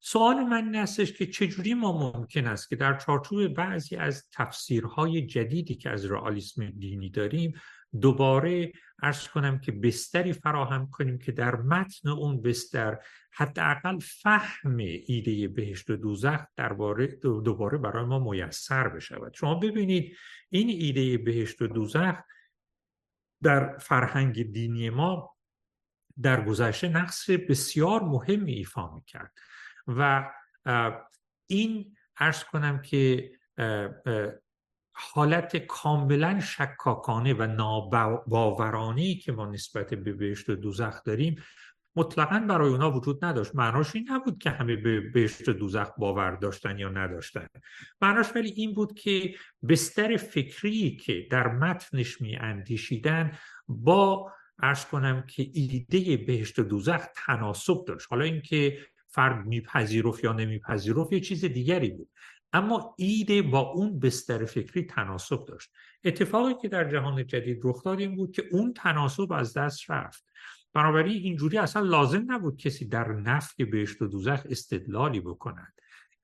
سوال 0.01 0.45
من 0.45 0.65
این 0.65 0.77
استش 0.77 1.13
که 1.13 1.27
چجوری 1.27 1.75
ما 1.75 2.13
ممکن 2.13 2.47
است 2.47 2.69
که 2.69 2.77
در 2.77 2.99
چارچوب 2.99 3.49
بعضی 3.49 3.97
از 3.97 4.29
تفسیرهای 4.33 5.27
جدیدی 5.27 5.75
که 5.75 5.91
از 5.91 6.05
رئالیسم 6.05 6.71
دینی 6.71 7.11
داریم 7.11 7.55
دوباره 8.01 8.73
ارز 9.03 9.29
کنم 9.29 9.59
که 9.59 9.73
بستری 9.73 10.33
فراهم 10.33 10.91
کنیم 10.91 11.19
که 11.19 11.33
در 11.33 11.57
متن 11.57 12.09
اون 12.09 12.43
بستر 12.43 12.99
حداقل 13.33 13.99
فهم 13.99 14.77
ایده 15.07 15.49
بهشت 15.49 15.91
و 15.91 15.97
دوزخ 15.97 16.41
درباره 16.57 17.07
دوباره 17.23 17.79
برای 17.79 18.05
ما 18.05 18.19
میسر 18.19 18.89
بشود. 18.89 19.35
شما 19.35 19.55
ببینید 19.55 20.17
این 20.51 20.69
ایده 20.69 21.19
بهشت 21.19 21.63
و 21.63 21.67
دوزخ 21.67 22.15
در 23.43 23.79
فرهنگ 23.79 24.53
دینی 24.53 24.91
ما 24.91 25.37
در 26.23 26.45
گذشته 26.45 26.89
نقص 26.89 27.31
بسیار 27.31 28.03
مهمی 28.03 28.53
ایفا 28.53 28.95
می‌کرد. 28.95 29.33
و 29.87 30.31
این 31.47 31.97
ارز 32.17 32.45
کنم 32.45 32.83
که 32.83 33.31
حالت 34.93 35.57
کاملا 35.57 36.41
شکاکانه 36.41 37.35
و 37.35 37.47
ناباورانه 37.47 39.15
که 39.15 39.33
ما 39.33 39.47
نسبت 39.47 39.95
به 39.95 40.13
بهشت 40.13 40.49
و 40.49 40.55
دوزخ 40.55 41.05
داریم 41.05 41.43
مطلقا 41.97 42.45
برای 42.49 42.71
اونا 42.71 42.91
وجود 42.91 43.25
نداشت. 43.25 43.55
معناش 43.55 43.97
این 43.97 44.09
نبود 44.11 44.39
که 44.39 44.51
همه 44.51 44.77
به 44.77 45.01
بهشت 45.01 45.49
و 45.49 45.53
دوزخ 45.53 45.91
باور 45.99 46.31
داشتن 46.31 46.79
یا 46.79 46.89
نداشتن. 46.89 47.47
معناش 48.01 48.27
ولی 48.35 48.51
این 48.51 48.75
بود 48.75 48.95
که 48.95 49.35
بستر 49.69 50.17
فکری 50.17 50.97
که 50.97 51.27
در 51.31 51.49
متنش 51.49 52.21
می 52.21 52.37
اندیشیدن 52.37 53.39
با 53.69 54.33
ارز 54.59 54.85
کنم 54.85 55.23
که 55.27 55.51
ایده 55.55 56.17
بهشت 56.17 56.59
و 56.59 56.63
دوزخ 56.63 57.07
تناسب 57.15 57.85
داشت. 57.87 58.07
حالا 58.11 58.25
اینکه 58.25 58.79
فرد 59.09 59.47
میپذیرفت 59.47 60.25
یا 60.25 60.33
نمیپذیرفت 60.33 61.13
یه 61.13 61.21
چیز 61.21 61.45
دیگری 61.45 61.91
بود. 61.91 62.09
اما 62.53 62.95
ایده 62.99 63.43
با 63.43 63.61
اون 63.61 64.01
بستر 64.01 64.45
فکری 64.45 64.83
تناسب 64.83 65.45
داشت. 65.45 65.71
اتفاقی 66.05 66.55
که 66.63 66.69
در 66.69 66.91
جهان 66.91 67.27
جدید 67.27 67.61
رخ 67.65 67.85
داد 67.85 68.01
این 68.01 68.17
بود 68.17 68.33
که 68.33 68.45
اون 68.53 68.73
تناسب 68.73 69.33
از 69.33 69.57
دست 69.57 69.91
رفت. 69.91 70.25
بنابراین 70.77 71.23
اینجوری 71.23 71.59
اصلا 71.59 71.83
لازم 71.83 72.33
نبود 72.33 72.57
کسی 72.57 72.89
در 72.89 73.13
نفی 73.13 73.65
بهشت 73.65 74.03
و 74.03 74.07
دوزخ 74.07 74.43
استدلالی 74.51 75.21
بکنند 75.21 75.73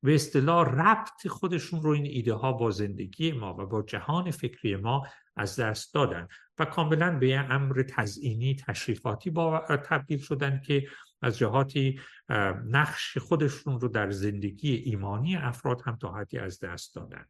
به 0.02 0.14
اصطلاح 0.14 0.68
ربط 0.68 1.28
خودشون 1.28 1.82
رو 1.82 1.90
این 1.90 2.06
ایده 2.06 2.34
ها 2.34 2.52
با 2.52 2.70
زندگی 2.70 3.32
ما 3.32 3.54
و 3.54 3.66
با 3.66 3.82
جهان 3.82 4.30
فکری 4.30 4.76
ما 4.76 5.06
از 5.36 5.60
دست 5.60 5.94
دادن 5.94 6.28
و 6.58 6.64
کاملا 6.64 7.18
به 7.18 7.28
یه 7.28 7.38
امر 7.38 7.82
تزئینی 7.82 8.56
تشریفاتی 8.56 9.30
با 9.30 9.58
تبدیل 9.58 10.18
شدن 10.18 10.60
که 10.66 10.86
از 11.22 11.38
جهاتی 11.38 12.00
نقش 12.66 13.18
خودشون 13.18 13.80
رو 13.80 13.88
در 13.88 14.10
زندگی 14.10 14.74
ایمانی 14.74 15.36
افراد 15.36 15.80
هم 15.84 15.96
تا 15.96 16.12
حدی 16.12 16.38
از 16.38 16.60
دست 16.60 16.94
دادن. 16.94 17.24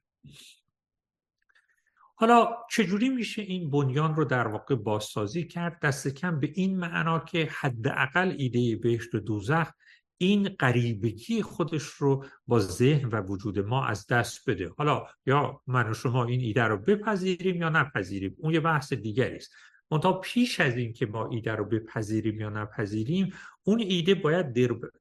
حالا 2.14 2.56
چجوری 2.70 3.08
میشه 3.08 3.42
این 3.42 3.70
بنیان 3.70 4.16
رو 4.16 4.24
در 4.24 4.48
واقع 4.48 4.74
بازسازی 4.74 5.44
کرد؟ 5.44 5.80
دست 5.80 6.08
کم 6.08 6.40
به 6.40 6.52
این 6.54 6.78
معنا 6.78 7.18
که 7.18 7.48
حداقل 7.60 8.34
ایده 8.38 8.76
بهشت 8.76 9.14
و 9.14 9.20
دوزخ 9.20 9.70
این 10.18 10.48
غریبگی 10.48 11.42
خودش 11.42 11.82
رو 11.82 12.24
با 12.46 12.60
ذهن 12.60 13.08
و 13.08 13.20
وجود 13.20 13.58
ما 13.58 13.86
از 13.86 14.06
دست 14.06 14.50
بده. 14.50 14.72
حالا 14.78 15.06
یا 15.26 15.60
من 15.66 15.90
و 15.90 15.94
شما 15.94 16.24
این 16.24 16.40
ایده 16.40 16.62
رو 16.62 16.76
بپذیریم 16.76 17.56
یا 17.56 17.68
نپذیریم؟ 17.68 18.36
اون 18.38 18.54
یه 18.54 18.60
بحث 18.60 18.92
دیگری 18.92 19.36
است. 19.36 19.54
منتها 19.90 20.12
پیش 20.12 20.60
از 20.60 20.76
این 20.76 20.92
که 20.92 21.06
ما 21.06 21.28
ایده 21.28 21.52
رو 21.52 21.64
بپذیریم 21.64 22.40
یا 22.40 22.48
نپذیریم 22.48 23.32
اون 23.64 23.80
ایده 23.80 24.14
باید 24.14 24.46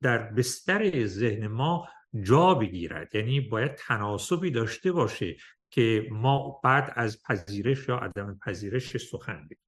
در 0.01 0.17
بستر 0.17 1.05
ذهن 1.05 1.47
ما 1.47 1.87
جا 2.23 2.53
بگیرد. 2.53 3.15
یعنی 3.15 3.41
باید 3.41 3.75
تناسبی 3.75 4.51
داشته 4.51 4.91
باشه 4.91 5.35
که 5.69 6.07
ما 6.11 6.59
بعد 6.63 6.93
از 6.95 7.23
پذیرش 7.23 7.89
یا 7.89 7.97
عدم 7.97 8.39
پذیرش 8.45 8.97
سخن 8.97 9.47
بگیم. 9.49 9.63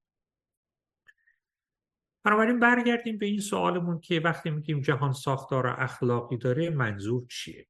بنابراین 2.23 2.59
برگردیم 2.59 3.17
به 3.17 3.25
این 3.25 3.39
سوالمون 3.39 3.99
که 3.99 4.19
وقتی 4.19 4.49
میگیم 4.49 4.81
جهان 4.81 5.13
ساختار 5.13 5.67
اخلاقی 5.67 6.37
داره 6.37 6.69
منظور 6.69 7.25
چیه؟ 7.29 7.67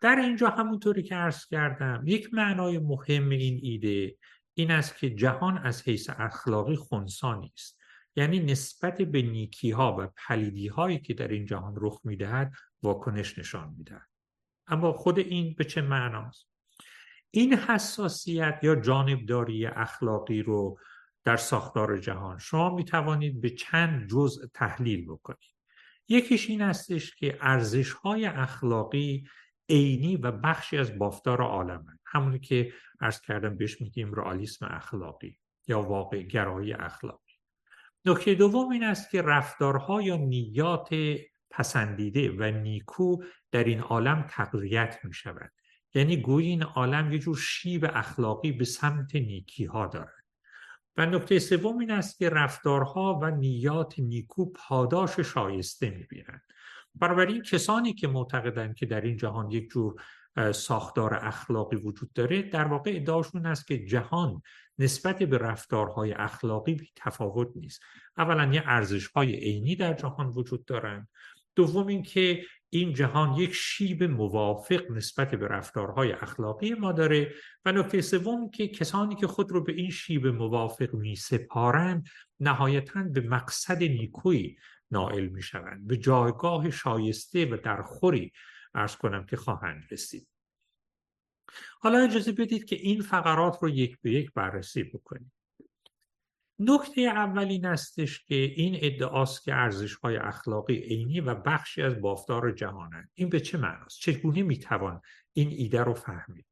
در 0.00 0.16
اینجا 0.16 0.48
همونطوری 0.48 1.02
که 1.02 1.14
عرض 1.14 1.46
کردم 1.46 2.02
یک 2.06 2.34
معنای 2.34 2.78
مهم 2.78 3.28
این 3.28 3.60
ایده 3.62 4.16
این 4.54 4.70
است 4.70 4.98
که 4.98 5.10
جهان 5.10 5.58
از 5.58 5.82
حیث 5.88 6.10
اخلاقی 6.18 6.76
خونسانی 6.76 7.52
است 7.56 7.78
یعنی 8.16 8.40
نسبت 8.40 9.02
به 9.02 9.22
نیکی 9.22 9.70
ها 9.70 9.96
و 9.98 10.08
پلیدی 10.26 10.68
هایی 10.68 10.98
که 10.98 11.14
در 11.14 11.28
این 11.28 11.44
جهان 11.44 11.74
رخ 11.76 12.00
می‌دهد 12.04 12.52
واکنش 12.82 13.38
نشان 13.38 13.74
می‌دهد. 13.78 14.08
اما 14.66 14.92
خود 14.92 15.18
این 15.18 15.54
به 15.58 15.64
چه 15.64 15.82
معناست؟ 15.82 16.48
این 17.30 17.54
حساسیت 17.54 18.58
یا 18.62 18.76
جانبداری 18.76 19.66
اخلاقی 19.66 20.42
رو 20.42 20.78
در 21.24 21.36
ساختار 21.36 21.98
جهان 21.98 22.38
شما 22.38 22.74
می 22.74 22.84
توانید 22.84 23.40
به 23.40 23.50
چند 23.50 24.10
جزء 24.10 24.46
تحلیل 24.54 25.06
بکنید. 25.06 25.56
یکیش 26.08 26.50
این 26.50 26.62
استش 26.62 27.14
که 27.14 27.38
ارزش 27.40 27.92
های 27.92 28.26
اخلاقی 28.26 29.28
عینی 29.68 30.16
و 30.16 30.32
بخشی 30.32 30.76
از 30.76 30.98
بافتار 30.98 31.42
عالمند 31.42 32.00
همونی 32.06 32.38
که 32.38 32.72
ارز 33.00 33.20
کردم 33.20 33.56
بهش 33.56 33.80
میگیم 33.80 34.14
رئالیسم 34.14 34.66
اخلاقی 34.70 35.38
یا 35.68 35.82
واقع 35.82 36.22
گرایی 36.22 36.72
اخلاقی 36.72 37.25
نکته 38.06 38.34
دوم 38.34 38.70
این 38.70 38.84
است 38.84 39.10
که 39.10 39.22
رفتارها 39.22 40.02
یا 40.02 40.16
نیات 40.16 40.88
پسندیده 41.50 42.30
و 42.30 42.42
نیکو 42.42 43.16
در 43.50 43.64
این 43.64 43.80
عالم 43.80 44.26
تقویت 44.28 44.98
می 45.04 45.12
شود 45.14 45.52
یعنی 45.94 46.16
گویی 46.16 46.48
این 46.48 46.62
عالم 46.62 47.12
یه 47.12 47.18
جور 47.18 47.36
شیب 47.36 47.84
اخلاقی 47.94 48.52
به 48.52 48.64
سمت 48.64 49.16
نیکی 49.16 49.64
ها 49.64 49.86
دارد. 49.86 50.24
و 50.96 51.06
نکته 51.06 51.38
سوم 51.38 51.78
این 51.78 51.90
است 51.90 52.18
که 52.18 52.30
رفتارها 52.30 53.18
و 53.22 53.30
نیات 53.30 53.98
نیکو 53.98 54.52
پاداش 54.52 55.20
شایسته 55.20 55.90
می‌بینند 55.90 56.42
بنابراین 56.94 57.42
کسانی 57.42 57.92
که 57.92 58.08
معتقدند 58.08 58.74
که 58.74 58.86
در 58.86 59.00
این 59.00 59.16
جهان 59.16 59.50
یک 59.50 59.70
جور 59.70 60.02
ساختار 60.52 61.14
اخلاقی 61.14 61.76
وجود 61.76 62.12
داره 62.12 62.42
در 62.42 62.64
واقع 62.64 62.92
ادعاشون 62.94 63.46
است 63.46 63.66
که 63.66 63.86
جهان 63.86 64.42
نسبت 64.78 65.22
به 65.22 65.38
رفتارهای 65.38 66.12
اخلاقی 66.12 66.90
تفاوت 66.96 67.48
نیست. 67.54 67.82
اولا 68.18 68.54
یه 68.54 68.62
ارزش 68.66 69.06
های 69.06 69.36
عینی 69.36 69.76
در 69.76 69.92
جهان 69.92 70.26
وجود 70.26 70.64
دارند 70.64 71.08
دوم 71.56 71.86
اینکه 71.86 72.42
این 72.70 72.94
جهان 72.94 73.34
یک 73.34 73.54
شیب 73.54 74.04
موافق 74.04 74.90
نسبت 74.90 75.34
به 75.34 75.48
رفتارهای 75.48 76.12
اخلاقی 76.12 76.74
ما 76.74 76.92
داره 76.92 77.34
و 77.64 77.72
نکته 77.72 78.00
سوم 78.00 78.50
که 78.50 78.68
کسانی 78.68 79.14
که 79.14 79.26
خود 79.26 79.50
رو 79.50 79.64
به 79.64 79.72
این 79.72 79.90
شیب 79.90 80.26
موافق 80.26 80.94
می 80.94 81.16
سپارند 81.16 82.06
نهایتا 82.40 83.02
به 83.02 83.20
مقصد 83.20 83.82
نیکویی 83.82 84.56
نائل 84.90 85.26
می 85.26 85.42
شوند 85.42 85.86
به 85.86 85.96
جایگاه 85.96 86.70
شایسته 86.70 87.46
و 87.46 87.56
درخوری 87.64 88.32
ارز 88.74 88.96
کنم 88.96 89.26
که 89.26 89.36
خواهند 89.36 89.84
رسید. 89.90 90.28
حالا 91.80 91.98
اجازه 91.98 92.32
بدید 92.32 92.64
که 92.64 92.76
این 92.76 93.02
فقرات 93.02 93.58
رو 93.62 93.68
یک 93.68 93.98
به 94.02 94.12
یک 94.12 94.32
بررسی 94.34 94.82
بکنیم. 94.82 95.32
نکته 96.58 97.00
اول 97.00 97.48
این 97.48 97.66
استش 97.66 98.24
که 98.24 98.34
این 98.34 98.78
ادعاست 98.82 99.44
که 99.44 99.54
ارزش 99.54 99.94
های 99.94 100.16
اخلاقی 100.16 100.76
عینی 100.76 101.20
و 101.20 101.34
بخشی 101.34 101.82
از 101.82 102.00
بافتار 102.00 102.52
جهانند. 102.52 103.10
این 103.14 103.28
به 103.28 103.40
چه 103.40 103.58
معناست؟ 103.58 104.00
چگونه 104.00 104.42
می‌توان 104.42 105.00
این 105.32 105.50
ایده 105.50 105.80
رو 105.80 105.94
فهمید؟ 105.94 106.46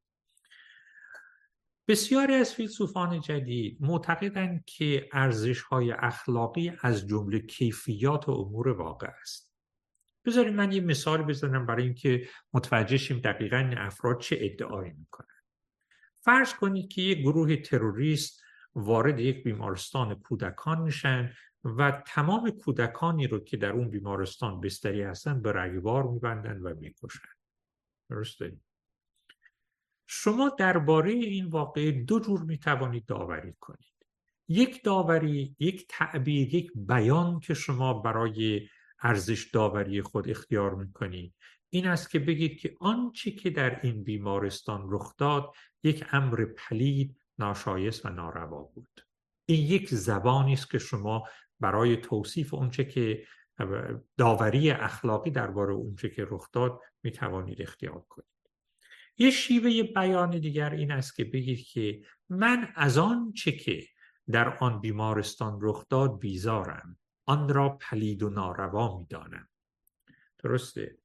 بسیاری 1.87 2.33
از 2.33 2.53
فیلسوفان 2.53 3.21
جدید 3.21 3.77
معتقدند 3.81 4.65
که 4.65 5.09
ارزش 5.11 5.61
های 5.61 5.91
اخلاقی 5.91 6.73
از 6.81 7.07
جمله 7.07 7.39
کیفیات 7.39 8.29
و 8.29 8.31
امور 8.31 8.67
واقع 8.67 9.07
است. 9.21 9.54
بذارید 10.25 10.53
من 10.53 10.71
یه 10.71 10.81
مثال 10.81 11.23
بزنم 11.23 11.65
برای 11.65 11.83
اینکه 11.83 12.27
متوجه 12.53 12.97
شیم 12.97 13.19
دقیقا 13.19 13.57
این 13.57 13.77
افراد 13.77 14.19
چه 14.19 14.37
ادعایی 14.39 14.93
می‌کنن. 14.93 15.35
فرض 16.19 16.53
کنید 16.53 16.93
که 16.93 17.01
یک 17.01 17.17
گروه 17.17 17.55
تروریست 17.55 18.41
وارد 18.75 19.19
یک 19.19 19.43
بیمارستان 19.43 20.15
کودکان 20.15 20.81
میشن 20.81 21.33
و 21.63 22.03
تمام 22.07 22.49
کودکانی 22.49 23.27
رو 23.27 23.39
که 23.39 23.57
در 23.57 23.71
اون 23.71 23.89
بیمارستان 23.89 24.61
بستری 24.61 25.03
هستن 25.03 25.41
به 25.41 25.51
رگبار 25.51 26.03
میبندن 26.03 26.57
و 26.57 26.75
می‌کشن. 26.75 27.29
درسته؟ 28.09 28.57
شما 30.07 30.49
درباره 30.49 31.11
این 31.11 31.45
واقعه 31.45 31.91
دو 31.91 32.19
جور 32.19 32.41
می‌توانید 32.41 33.05
داوری 33.05 33.53
کنید. 33.59 33.95
یک 34.47 34.83
داوری 34.83 35.55
یک 35.59 35.85
تعبیر 35.89 36.55
یک 36.55 36.71
بیان 36.75 37.39
که 37.39 37.53
شما 37.53 37.93
برای 37.93 38.67
ارزش 39.01 39.49
داوری 39.53 40.01
خود 40.01 40.29
اختیار 40.29 40.75
می‌کنید 40.75 41.33
این 41.69 41.87
است 41.87 42.09
که 42.09 42.19
بگید 42.19 42.59
که 42.59 42.75
آنچه 42.79 43.31
که 43.31 43.49
در 43.49 43.79
این 43.81 44.03
بیمارستان 44.03 44.87
رخ 44.89 45.15
داد 45.17 45.53
یک 45.83 46.05
امر 46.11 46.45
پلید 46.45 47.17
ناشایست 47.39 48.05
و 48.05 48.09
ناروا 48.09 48.63
بود. 48.63 49.01
این 49.45 49.67
یک 49.67 49.89
زبانی 49.89 50.53
است 50.53 50.69
که 50.69 50.79
شما 50.79 51.23
برای 51.59 51.97
توصیف 51.97 52.53
اونچه 52.53 52.85
که 52.85 53.27
داوری 54.17 54.71
اخلاقی 54.71 55.31
درباره 55.31 55.73
اونچه 55.73 56.09
که 56.09 56.27
رخ 56.29 56.51
داد 56.51 56.79
می 57.03 57.11
توانید 57.11 57.61
اختیار 57.61 58.05
کنید. 58.09 58.29
یه 59.17 59.31
شیوه 59.31 59.83
بیان 59.83 60.29
دیگر 60.29 60.69
این 60.69 60.91
است 60.91 61.15
که 61.15 61.23
بگید 61.23 61.67
که 61.67 62.01
من 62.29 62.67
از 62.75 62.97
آن 62.97 63.33
چه 63.33 63.51
که 63.51 63.83
در 64.31 64.57
آن 64.57 64.81
بیمارستان 64.81 65.59
رخ 65.61 65.85
داد 65.89 66.19
بیزارم. 66.19 66.97
آن 67.25 67.49
را 67.49 67.69
پلید 67.69 68.23
و 68.23 68.29
ناروا 68.29 68.97
می‌دانم. 68.97 69.47
درسته. 70.43 70.97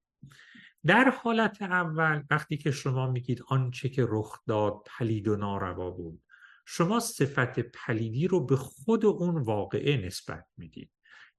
در 0.87 1.11
حالت 1.11 1.63
اول 1.63 2.23
وقتی 2.31 2.57
که 2.57 2.71
شما 2.71 3.11
میگید 3.11 3.43
آنچه 3.49 3.89
که 3.89 4.07
رخ 4.09 4.41
داد 4.47 4.75
پلید 4.87 5.29
و 5.29 5.37
ناروا 5.37 5.91
بود 5.91 6.23
شما 6.67 7.01
صفت 7.01 7.61
پلیدی 7.61 8.29
رو 8.29 8.47
به 8.47 8.57
خود 8.57 9.05
اون 9.05 9.43
واقعه 9.43 10.07
نسبت 10.07 10.47
می‌دید. 10.57 10.91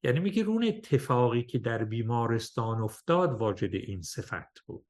یعنی 0.04 0.20
میگی 0.20 0.42
اون 0.42 0.64
اتفاقی 0.64 1.44
که 1.44 1.60
در 1.60 1.84
بیمارستان 1.84 2.82
افتاد 2.82 3.32
واجد 3.32 3.76
این 3.76 4.02
صفت 4.02 4.60
بود. 4.66 4.86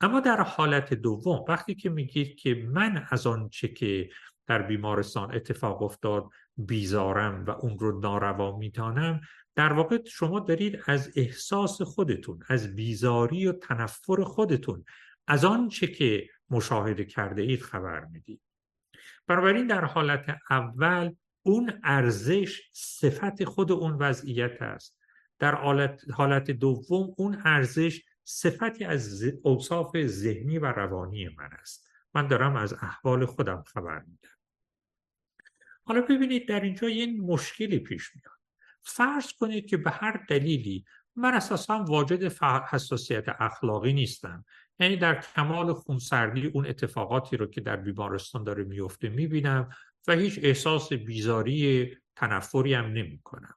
اما 0.00 0.20
در 0.20 0.40
حالت 0.40 0.94
دوم 0.94 1.44
وقتی 1.48 1.74
که 1.74 1.90
میگید 1.90 2.36
که 2.36 2.54
من 2.54 3.06
از 3.10 3.26
آنچه 3.26 3.68
که 3.68 4.10
در 4.46 4.62
بیمارستان 4.62 5.34
اتفاق 5.34 5.82
افتاد 5.82 6.30
بیزارم 6.58 7.44
و 7.44 7.50
اون 7.50 7.78
رو 7.78 8.00
ناروا 8.00 8.58
می‌دانم 8.58 9.20
در 9.54 9.72
واقع 9.72 10.04
شما 10.06 10.40
دارید 10.40 10.78
از 10.86 11.12
احساس 11.16 11.82
خودتون 11.82 12.38
از 12.48 12.76
بیزاری 12.76 13.46
و 13.46 13.52
تنفر 13.52 14.24
خودتون 14.24 14.84
از 15.26 15.44
آنچه 15.44 15.86
که 15.86 16.28
مشاهده 16.50 17.04
کرده 17.04 17.42
اید 17.42 17.62
خبر 17.62 18.04
می‌دید. 18.04 18.40
بنابراین 19.26 19.66
در 19.66 19.84
حالت 19.84 20.36
اول 20.50 21.14
اون 21.42 21.80
ارزش 21.84 22.62
صفت 22.72 23.44
خود 23.44 23.72
اون 23.72 23.92
وضعیت 23.92 24.62
است. 24.62 24.98
در 25.38 25.54
حالت, 26.14 26.50
دوم 26.50 27.14
اون 27.16 27.42
ارزش 27.44 28.02
صفتی 28.24 28.84
از 28.84 29.24
اوصاف 29.42 30.06
ذهنی 30.06 30.58
و 30.58 30.66
روانی 30.66 31.28
من 31.28 31.50
است. 31.60 31.88
من 32.14 32.26
دارم 32.26 32.56
از 32.56 32.72
احوال 32.72 33.26
خودم 33.26 33.62
خبر 33.62 34.02
میدم. 34.06 34.37
حالا 35.88 36.00
ببینید 36.00 36.48
در 36.48 36.60
اینجا 36.60 36.88
یه 36.88 37.06
مشکلی 37.06 37.78
پیش 37.78 38.10
میاد 38.16 38.38
فرض 38.82 39.32
کنید 39.32 39.66
که 39.66 39.76
به 39.76 39.90
هر 39.90 40.24
دلیلی 40.28 40.84
من 41.16 41.34
اساسا 41.34 41.84
واجد 41.84 42.32
حساسیت 42.70 43.24
اخلاقی 43.28 43.92
نیستم 43.92 44.44
یعنی 44.80 44.96
در 44.96 45.20
کمال 45.20 45.72
خونسردی 45.72 46.46
اون 46.46 46.66
اتفاقاتی 46.66 47.36
رو 47.36 47.46
که 47.46 47.60
در 47.60 47.76
بیمارستان 47.76 48.44
داره 48.44 48.64
میفته 48.64 49.08
می‌بینم 49.08 49.68
و 50.08 50.12
هیچ 50.12 50.40
احساس 50.42 50.92
بیزاری 50.92 51.96
تنفری 52.16 52.74
هم 52.74 52.84
نمی 52.84 53.20
کنم. 53.24 53.54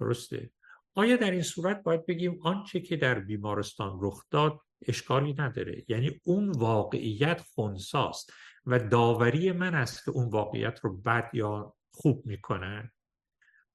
درسته؟ 0.00 0.50
آیا 0.94 1.16
در 1.16 1.30
این 1.30 1.42
صورت 1.42 1.82
باید 1.82 2.06
بگیم 2.06 2.38
آنچه 2.42 2.80
که 2.80 2.96
در 2.96 3.18
بیمارستان 3.18 3.98
رخ 4.00 4.24
داد 4.30 4.60
اشکالی 4.86 5.34
نداره 5.38 5.84
یعنی 5.88 6.20
اون 6.24 6.50
واقعیت 6.50 7.40
خونساست 7.40 8.32
و 8.66 8.78
داوری 8.78 9.52
من 9.52 9.74
است 9.74 10.04
که 10.04 10.10
اون 10.10 10.28
واقعیت 10.28 10.80
رو 10.80 10.96
بد 10.96 11.30
یا 11.32 11.74
خوب 11.90 12.26
می‌کنن. 12.26 12.90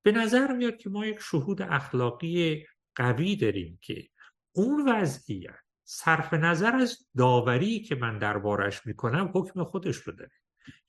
به 0.04 0.12
نظر 0.12 0.54
میاد 0.54 0.78
که 0.78 0.90
ما 0.90 1.06
یک 1.06 1.20
شهود 1.20 1.62
اخلاقی 1.62 2.66
قوی 2.96 3.36
داریم 3.36 3.80
که 3.82 4.08
اون 4.52 4.90
وضعیت 4.90 5.56
صرف 5.84 6.34
نظر 6.34 6.76
از 6.76 6.98
داوری 7.18 7.80
که 7.80 7.96
من 7.96 8.18
دربارش 8.18 8.86
می‌کنم 8.86 9.32
حکم 9.34 9.64
خودش 9.64 9.96
رو 9.96 10.14
داره. 10.14 10.32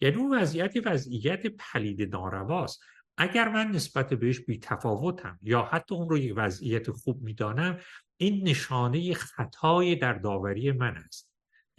یعنی 0.01 0.17
اون 0.17 0.39
وضعیت 0.39 0.75
وضعیت 0.85 1.47
پلید 1.47 2.03
نارواست. 2.03 2.83
اگر 3.17 3.49
من 3.49 3.69
نسبت 3.69 4.15
بهش 4.15 4.41
بی 4.41 4.59
تفاوتم 4.59 5.39
یا 5.43 5.63
حتی 5.63 5.95
اون 5.95 6.09
رو 6.09 6.19
یک 6.19 6.35
وضعیت 6.37 6.91
خوب 6.91 7.23
می‌دانم 7.23 7.79
این 8.17 8.49
نشانه 8.49 9.15
خطای 9.15 9.97
در 9.97 10.13
داوری 10.13 10.73
من 10.73 10.97
است. 10.97 11.32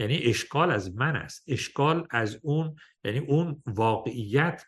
یعنی 0.04 0.18
اشکال 0.24 0.72
از 0.72 0.96
من 0.96 1.16
است. 1.16 1.44
اشکال 1.48 2.08
از 2.12 2.40
اون 2.42 2.76
یعنی 3.04 3.20
اون 3.20 3.64
واقعیت 3.66 4.66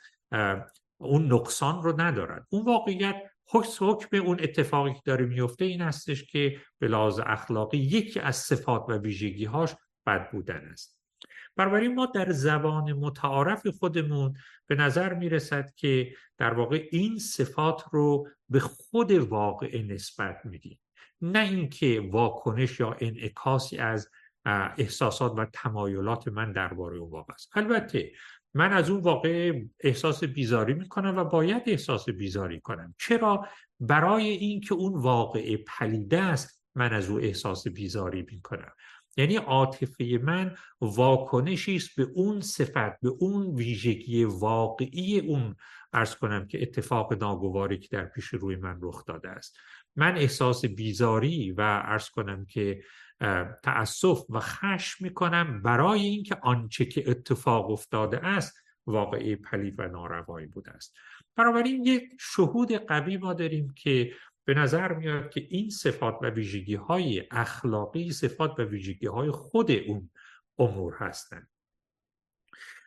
اون 0.97 1.33
نقصان 1.33 1.83
رو 1.83 2.01
ندارد. 2.01 2.47
اون 2.49 2.65
واقعیت 2.65 3.15
حکم 3.49 4.17
اون 4.17 4.37
اتفاقی 4.41 4.93
که 4.93 5.01
داره 5.05 5.25
میفته 5.25 5.65
این 5.65 5.81
هستش 5.81 6.23
که 6.23 6.61
به 6.79 6.87
لحاظ 6.87 7.19
اخلاقی 7.25 7.77
یکی 7.77 8.19
از 8.19 8.35
صفات 8.35 8.85
و 8.87 8.97
ویژگی 8.97 9.45
هاش 9.45 9.75
بد 10.05 10.31
بودن 10.31 10.69
است. 10.71 10.99
بنابراین 11.55 11.95
ما 11.95 12.05
در 12.05 12.31
زبان 12.31 12.93
متعارف 12.93 13.67
خودمون 13.67 14.33
به 14.67 14.75
نظر 14.75 15.13
می‌رسد 15.13 15.73
که 15.75 16.13
در 16.37 16.53
واقع 16.53 16.87
این 16.91 17.19
صفات 17.19 17.83
رو 17.91 18.27
به 18.49 18.59
خود 18.59 19.11
واقع 19.11 19.81
نسبت 19.81 20.41
میدیم. 20.43 20.79
نه 21.21 21.39
اینکه 21.39 22.09
واکنش 22.11 22.79
یا 22.79 22.95
انعکاسی 22.99 23.77
از 23.77 24.09
احساسات 24.45 25.33
و 25.37 25.45
تمایلات 25.53 26.27
من 26.27 26.51
درباره 26.51 26.97
اون 26.97 27.09
واقع 27.09 27.33
است 27.33 27.57
البته 27.57 28.11
من 28.53 28.73
از 28.73 28.89
اون 28.89 29.01
واقع 29.01 29.61
احساس 29.79 30.23
بیزاری 30.23 30.73
می‌کنم 30.73 31.17
و 31.17 31.23
باید 31.23 31.63
احساس 31.65 32.09
بیزاری 32.09 32.59
کنم. 32.59 32.95
چرا؟ 32.99 33.47
برای 33.79 34.27
اینکه 34.27 34.73
اون 34.73 35.01
واقع 35.01 35.57
پلیده 35.57 36.21
است 36.21 36.63
من 36.75 36.93
از 36.93 37.09
او 37.09 37.19
احساس 37.19 37.67
بیزاری 37.67 38.25
می‌کنم. 38.31 38.71
یعنی 39.17 39.35
عاطفه 39.35 40.19
من 40.23 40.55
واکنشی 40.81 41.75
است 41.75 41.95
به 41.97 42.07
اون 42.13 42.41
صفت 42.41 42.99
به 43.01 43.09
اون 43.19 43.55
ویژگی 43.55 44.23
واقعی 44.23 45.19
اون 45.19 45.55
ارز 45.93 46.15
کنم 46.15 46.47
که 46.47 46.61
اتفاق 46.61 47.13
ناگواری 47.13 47.77
که 47.77 47.87
در 47.91 48.05
پیش 48.05 48.25
روی 48.25 48.55
من 48.55 48.77
رخ 48.81 49.05
داده 49.05 49.29
است. 49.29 49.57
من 49.95 50.17
احساس 50.17 50.65
بیزاری 50.65 51.51
و 51.51 51.61
ارز 51.61 52.09
کنم 52.09 52.45
که 52.45 52.83
تأسف 53.63 54.25
و 54.29 54.39
خشم 54.39 55.03
می‌کنم 55.03 55.61
برای 55.61 56.01
اینکه 56.01 56.35
آنچه 56.35 56.85
که 56.85 57.09
اتفاق 57.09 57.69
افتاده 57.69 58.25
است 58.25 58.57
واقعی 58.87 59.35
پلید 59.35 59.79
و 59.79 59.87
ناروایی 59.87 60.47
بوده 60.47 60.71
است. 60.71 60.95
بنابراین 61.35 61.85
یک 61.85 62.03
شهود 62.19 62.71
قوی 62.71 63.17
ما 63.17 63.33
داریم 63.33 63.73
که 63.75 64.13
به 64.45 64.53
نظر 64.53 64.93
میاد 64.93 65.29
که 65.29 65.47
این 65.49 65.69
صفات 65.69 66.17
و 66.21 66.29
ویژگی 66.29 66.75
های 66.75 67.23
اخلاقی 67.31 68.11
صفات 68.11 68.59
و 68.59 68.63
ویژگی 68.63 69.07
های 69.07 69.31
خود 69.31 69.71
اون 69.71 70.09
امور 70.57 70.93
هستند. 70.99 71.49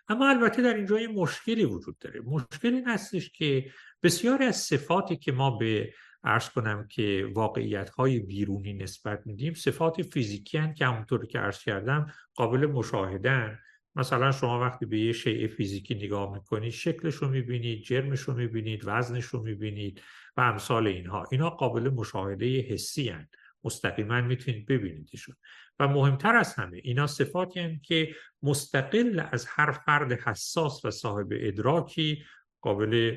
اما 0.09 0.29
البته 0.29 0.63
در 0.63 0.75
اینجا 0.75 1.01
یه 1.01 1.09
مشکلی 1.09 1.65
وجود 1.65 1.99
داره. 1.99 2.21
مشکل 2.21 2.75
این 2.75 2.89
هستش 2.89 3.31
که 3.31 3.71
بسیاری 4.03 4.45
از 4.45 4.57
صفاتی 4.57 5.17
که 5.17 5.33
ما 5.33 5.51
به 5.51 5.93
عرض 6.25 6.49
کنم 6.51 6.87
که 6.89 7.29
واقعیت 7.35 7.91
های 7.91 8.19
بیرونی 8.19 8.73
نسبت 8.73 9.27
میدیم 9.27 9.55
صفات 9.55 10.03
فیزیکی 10.03 10.59
هن 10.59 10.75
که 10.75 10.87
همونطور 10.87 11.27
که 11.27 11.39
عرض 11.39 11.63
کردم 11.63 12.13
قابل 12.35 12.67
مشاهدن 12.67 13.59
مثلا 13.97 14.33
شما 14.33 14.61
وقتی 14.61 14.87
به 14.87 14.99
یه 14.99 15.13
شیء 15.13 15.49
فیزیکی 15.49 15.95
نگاه 15.95 16.33
می‌کنید 16.35 16.71
شکلش 16.71 17.15
رو 17.15 17.29
می‌بینید 17.29 17.83
جرمش 17.83 18.21
رو 18.21 18.35
می‌بینید 18.35 18.83
وزنش 18.85 19.25
رو 19.25 19.43
می‌بینید 19.43 20.03
و 20.37 20.41
امثال 20.41 20.87
اینها. 20.87 21.25
اینا 21.31 21.51
قابل 21.51 21.89
مشاهده 21.89 22.61
حسی 22.61 23.09
هن. 23.09 23.29
مستقیما 23.65 24.21
می‌تونید 24.21 24.67
ببینیدشون. 24.67 25.35
و 25.79 25.89
مهمتر 25.89 26.37
از 26.37 26.55
همه 26.55 26.81
اینا 26.85 27.07
صفاتی 27.07 27.61
هن 27.61 27.81
که 27.81 28.15
مستقل 28.43 29.23
از 29.33 29.47
هر 29.49 29.73
فرد 29.73 30.13
حساس 30.13 30.85
و 30.85 30.91
صاحب 30.91 31.29
ادراکی 31.31 32.25
قابل 32.61 33.17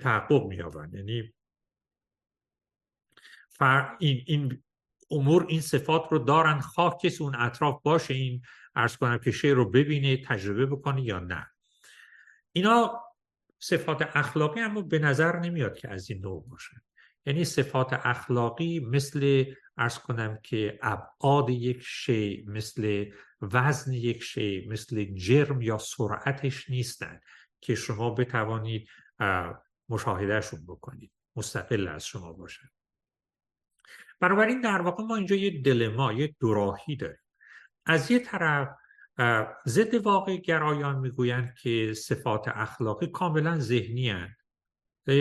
تحقق 0.00 0.46
میابن 0.46 0.90
یعنی 0.94 1.32
این, 3.98 4.24
این 4.26 4.62
امور 5.10 5.46
این 5.48 5.60
صفات 5.60 6.02
رو 6.10 6.18
دارن 6.18 6.60
خواه 6.60 6.98
کسی 7.02 7.24
اون 7.24 7.34
اطراف 7.34 7.82
باشه 7.82 8.14
این 8.14 8.42
ارز 8.74 8.96
کنم 8.96 9.18
که 9.18 9.30
شعر 9.30 9.54
رو 9.54 9.70
ببینه 9.70 10.16
تجربه 10.16 10.66
بکنه 10.66 11.02
یا 11.02 11.18
نه. 11.18 11.46
اینا 12.52 13.00
صفات 13.58 14.16
اخلاقی 14.16 14.60
اما 14.60 14.82
به 14.82 14.98
نظر 14.98 15.38
نمیاد 15.38 15.76
که 15.76 15.90
از 15.90 16.10
این 16.10 16.20
نوع 16.20 16.46
باشه. 16.48 16.82
یعنی 17.26 17.44
صفات 17.44 17.92
اخلاقی 17.92 18.80
مثل 18.80 19.44
ارز 19.76 19.98
کنم 19.98 20.38
که 20.42 20.78
ابعاد 20.82 21.50
یک 21.50 21.82
شی 21.82 22.44
مثل 22.48 23.10
وزن 23.42 23.92
یک 23.92 24.22
شی 24.22 24.66
مثل 24.68 25.04
جرم 25.04 25.62
یا 25.62 25.78
سرعتش 25.78 26.70
نیستن 26.70 27.20
که 27.60 27.74
شما 27.74 28.10
بتوانید 28.10 28.88
مشاهدهشون 29.88 30.66
بکنید. 30.66 31.12
مستقل 31.36 31.88
از 31.88 32.04
شما 32.04 32.32
باشن 32.32 32.68
بنابراین 34.20 34.60
در 34.60 34.80
واقع 34.80 35.04
ما 35.04 35.16
اینجا 35.16 35.36
یه 35.36 35.62
دلما 35.62 36.12
یه 36.12 36.34
دوراهی 36.40 36.96
داریم. 36.96 37.18
از 37.86 38.10
یه 38.10 38.18
طرف 38.18 38.68
ضد 39.66 39.94
واقع 39.94 40.36
گرایان 40.36 40.98
می‌گویند 40.98 41.54
که 41.62 41.94
صفات 41.94 42.48
اخلاقی 42.48 43.06
کاملا 43.06 43.58
ذهنی 43.58 44.10
هن. 44.10 44.36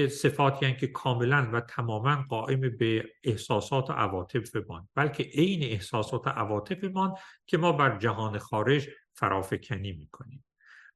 صفاتی 0.09 0.65
هن 0.65 0.77
که 0.77 0.87
کاملا 0.87 1.49
و 1.53 1.61
تماما 1.61 2.25
قائم 2.29 2.77
به 2.77 3.05
احساسات 3.23 3.89
و 3.89 3.93
عواطفمان 3.93 4.89
بلکه 4.95 5.23
عین 5.23 5.63
احساسات 5.63 6.27
و 6.27 6.29
عواطفمان 6.29 7.13
که 7.45 7.57
ما 7.57 7.71
بر 7.71 7.97
جهان 7.97 8.37
خارج 8.37 8.89
فرافکنی 9.13 9.91
می‌کنیم. 9.91 10.45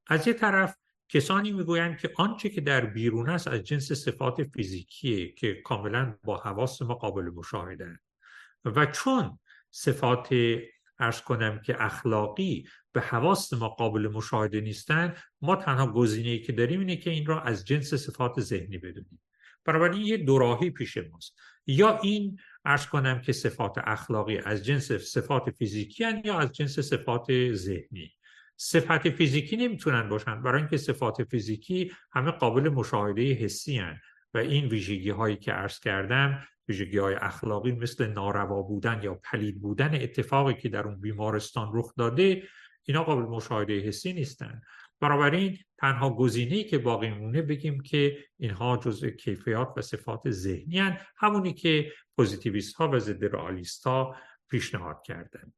از 0.08 0.28
یه 0.28 0.34
طرف 0.34 0.78
کسانی 1.10 1.51
می‌گویند 1.51 1.97
که 1.97 2.12
آنچه 2.16 2.49
که 2.49 2.62
در 2.62 2.86
بیرون 2.86 3.30
است 3.30 3.47
از 3.47 3.64
جنس 3.64 3.91
صفات 3.91 4.43
فیزیکیه 4.43 5.32
که 5.32 5.54
کاملا 5.54 6.18
با 6.24 6.38
حواس 6.38 6.82
ما 6.82 6.93
قابل 6.93 7.24
مشاهده 7.24 7.99
و 8.66 8.86
چون 8.86 9.39
صفات 9.72 10.30
ارز 10.99 11.22
کنم 11.22 11.60
که 11.60 11.84
اخلاقی 11.84 12.68
به 12.91 13.01
حواس 13.01 13.54
ما 13.54 13.70
قابل 13.70 14.08
مشاهده 14.08 14.62
نیستن 14.62 15.16
ما 15.41 15.56
تنها 15.56 15.88
گزینه 15.88 16.30
ای 16.30 16.39
که 16.39 16.51
داریم 16.51 16.80
اینه 16.80 16.95
که 16.95 17.10
این 17.10 17.26
را 17.26 17.41
از 17.41 17.66
جنس 17.66 17.93
صفات 17.93 18.39
ذهنی 18.39 18.78
بدونیم. 18.78 19.22
بنابراین 19.66 20.01
یه 20.01 20.18
دوراهی 20.18 20.70
پیش 20.70 20.97
ماست. 20.97 21.36
یا 21.68 21.99
این 21.99 22.38
ارز 22.66 22.86
کنم 22.86 23.22
که 23.22 23.34
صفات 23.34 23.78
اخلاقی 23.78 24.38
از 24.38 24.66
جنس 24.66 24.91
صفات 24.91 25.49
فیزیکی 25.49 26.06
یا 26.26 26.39
از 26.39 26.51
جنس 26.51 26.80
صفات 26.80 27.54
ذهنی. 27.54 28.14
صفت 28.58 29.10
فیزیکی 29.10 29.58
نمی‌تونن 29.58 30.10
باشن. 30.10 30.41
برای 30.41 30.62
اینکه 30.62 30.78
صفات 30.78 31.24
فیزیکی 31.24 31.91
همه 32.12 32.32
قابل 32.32 32.70
مشاهده 32.70 33.34
حسی 33.34 33.78
هن 33.78 33.99
و 34.34 34.38
این 34.38 34.66
ویژگی 34.66 35.10
هایی 35.10 35.36
که 35.36 35.51
عرض 35.51 35.80
کردم 35.80 36.43
ویژگی 36.68 36.97
های 36.97 37.16
اخلاقی 37.16 37.72
مثل 37.72 38.08
ناروا 38.08 38.62
بودن 38.62 38.99
یا 39.04 39.14
پلید 39.14 39.62
بودن 39.62 39.95
اتفاقی 39.95 40.54
که 40.54 40.70
در 40.70 40.88
اون 40.88 41.01
بیمارستان 41.01 41.72
رخ 41.74 41.95
داده 41.95 42.43
اینا 42.84 43.04
قابل 43.04 43.24
مشاهده 43.24 43.80
حسی 43.80 44.14
نیستن. 44.14 44.62
بنابراین 44.99 45.58
تنها 45.78 46.10
گزینه‌ای 46.10 46.64
که 46.64 46.78
باقی 46.78 47.10
می‌مونه 47.09 47.41
بگیم 47.41 47.82
که 47.82 48.18
اینها 48.38 48.78
جزء 48.78 49.10
کیفیات 49.10 49.74
و 49.78 49.82
صفات 49.82 50.30
ذهنی 50.30 50.80
هن 50.80 50.97
همونی 51.18 51.54
که 51.54 51.91
پوزیتیویست 52.18 52.76
ها 52.76 52.89
و 52.89 52.99
ضد 52.99 53.26
رئالیست 53.26 53.88
ها 53.88 54.16
پیشنهاد 54.49 55.01
کردن. 55.06 55.54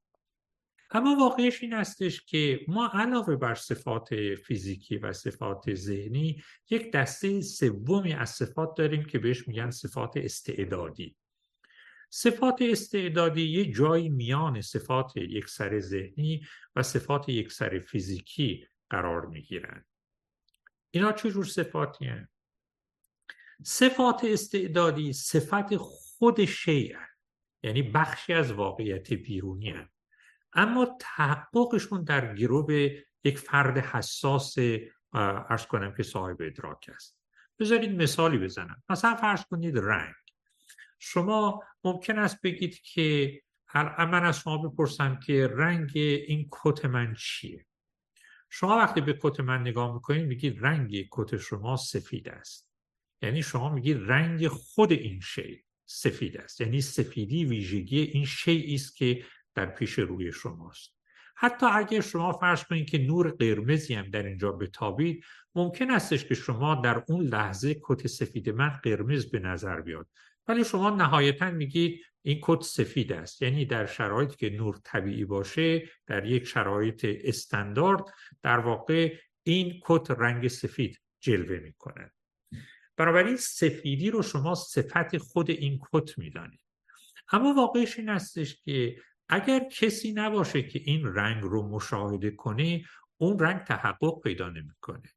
اما 0.91 1.15
واقعش 1.15 1.63
این 1.63 1.73
استش 1.73 2.21
که 2.21 2.65
ما 2.67 2.87
علاوه 2.93 3.35
بر 3.35 3.55
صفات 3.55 4.35
فیزیکی 4.35 4.97
و 4.97 5.13
صفات 5.13 5.73
ذهنی 5.73 6.43
یک 6.69 6.91
دسته 6.91 7.41
سومی 7.41 8.13
از 8.13 8.29
صفات 8.29 8.77
داریم 8.77 9.03
که 9.03 9.19
بهش 9.19 9.47
میگن 9.47 9.69
صفات 9.69 10.17
استعدادی 10.17 11.15
صفات 12.09 12.61
استعدادی 12.61 13.41
یه 13.41 13.71
جایی 13.71 14.09
میان 14.09 14.61
صفات 14.61 15.17
یک 15.17 15.49
سر 15.49 15.79
ذهنی 15.79 16.45
و 16.75 16.83
صفات 16.83 17.29
یک 17.29 17.51
سر 17.51 17.79
فیزیکی 17.79 18.67
قرار 18.89 19.25
می‌گیرن 19.25 19.85
اینا 20.91 21.11
چجور 21.11 21.45
صفاتی 21.45 22.05
هن؟ 22.05 22.29
صفات 23.63 24.23
استعدادی 24.23 25.13
صفت 25.13 25.77
خود 25.77 26.45
شیء 26.45 26.97
یعنی 27.63 27.81
بخشی 27.81 28.33
از 28.33 28.51
واقعیت 28.51 29.13
بیرونی 29.13 29.69
هن. 29.69 29.89
اما 30.55 30.97
تحققشون 30.99 32.03
در 32.03 32.35
گروه 32.35 32.89
یک 33.23 33.39
فرد 33.39 33.77
حساس 33.77 34.55
ارز 35.13 35.65
کنم 35.65 35.93
که 35.97 36.03
صاحب 36.03 36.37
ادراک 36.41 36.89
است. 36.95 37.19
بذارید 37.59 38.01
مثالی 38.01 38.37
بزنم. 38.37 38.83
مثلا 38.89 39.15
فرض 39.15 39.45
کنید 39.45 39.77
رنگ. 39.77 40.13
شما 40.99 41.63
ممکن 41.83 42.19
است 42.19 42.41
بگید 42.41 42.81
که 42.81 43.41
من 43.97 44.25
از 44.25 44.39
شما 44.39 44.57
بپرسم 44.57 45.19
که 45.19 45.47
رنگ 45.47 45.91
این 45.95 46.49
کت 46.51 46.85
من 46.85 47.15
چیه؟ 47.17 47.65
شما 48.49 48.77
وقتی 48.77 49.01
به 49.01 49.19
کت 49.21 49.39
من 49.39 49.61
نگاه 49.61 49.93
می‌کنید 49.93 50.27
میگید 50.27 50.65
رنگ 50.65 51.07
کت 51.11 51.37
شما 51.37 51.75
سفید 51.75 52.29
است. 52.29 52.69
یعنی 53.21 53.43
شما 53.43 53.69
میگید 53.73 53.97
رنگ 53.99 54.47
خود 54.47 54.91
این 54.91 55.19
شی 55.19 55.65
سفید 55.85 56.37
است. 56.37 56.61
یعنی 56.61 56.81
سفیدی 56.81 57.45
ویژگی 57.45 58.01
این 58.01 58.25
شی 58.25 58.73
است 58.73 58.95
که 58.95 59.25
در 59.55 59.65
پیش 59.65 59.99
روی 59.99 60.31
شماست. 60.31 60.95
حتی 61.37 61.65
اگر 61.65 62.01
شما 62.01 62.31
فرض 62.31 62.63
کنید 62.63 62.89
که 62.89 62.97
نور 62.97 63.29
قرمزی 63.29 63.93
هم 63.93 64.09
در 64.09 64.23
اینجا 64.23 64.51
بتابید 64.51 65.25
ممکن 65.55 65.91
استش 65.91 66.25
که 66.25 66.35
شما 66.35 66.75
در 66.75 67.03
اون 67.07 67.25
لحظه 67.25 67.75
کت 67.83 68.07
سفید 68.07 68.49
من 68.49 68.69
قرمز 68.69 69.31
به 69.31 69.39
نظر 69.39 69.81
بیاد. 69.81 70.07
ولی 70.47 70.63
شما 70.63 70.89
نهایتا 70.89 71.51
میگید 71.51 72.01
این 72.21 72.39
کت 72.43 72.61
سفید 72.61 73.13
است. 73.13 73.41
یعنی 73.41 73.65
در 73.65 73.85
شرایطی 73.85 74.35
که 74.35 74.49
نور 74.49 74.79
طبیعی 74.83 75.25
باشه 75.25 75.89
در 76.07 76.25
یک 76.25 76.47
شرایط 76.47 77.05
استاندارد 77.09 78.03
در 78.43 78.59
واقع 78.59 79.17
این 79.43 79.81
کت 79.85 80.11
رنگ 80.11 80.47
سفید 80.47 81.01
جلوه 81.19 81.59
می‌کنه 81.59 82.11
بنابراین 82.97 83.35
سفیدی 83.35 84.09
رو 84.09 84.21
شما 84.21 84.55
صفت 84.55 85.17
خود 85.17 85.49
این 85.49 85.79
کت 85.91 86.17
می‌دانید. 86.17 86.59
اما 87.31 87.53
واقعش 87.53 87.99
این 87.99 88.09
استش 88.09 88.61
که 88.61 88.95
اگر 89.29 89.69
کسی 89.71 90.13
نباشه 90.13 90.63
که 90.63 90.81
این 90.85 91.05
رنگ 91.05 91.43
رو 91.43 91.69
مشاهده 91.69 92.31
کنه 92.31 92.85
اون 93.17 93.39
رنگ 93.39 93.59
تحقق 93.59 94.21
پیدا 94.23 94.49
نمی‌کنه. 94.49 95.09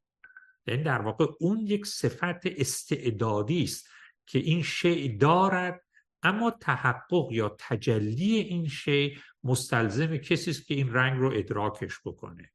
یعنی 0.66 0.82
در 0.82 1.00
واقع 1.02 1.26
اون 1.40 1.58
یک 1.58 1.86
صفت 1.86 2.46
استعدادی 2.46 3.62
است 3.62 3.88
که 4.26 4.38
این 4.38 4.62
شی 4.62 5.16
دارد 5.16 5.84
اما 6.22 6.50
تحقق 6.50 7.28
یا 7.32 7.56
تجلی 7.58 8.34
این 8.34 8.68
شی 8.68 9.18
مستلزم 9.44 10.16
کسی 10.16 10.50
است 10.50 10.66
که 10.66 10.74
این 10.74 10.92
رنگ 10.92 11.20
رو 11.20 11.32
ادراکش 11.34 12.00
بکنه. 12.04 12.52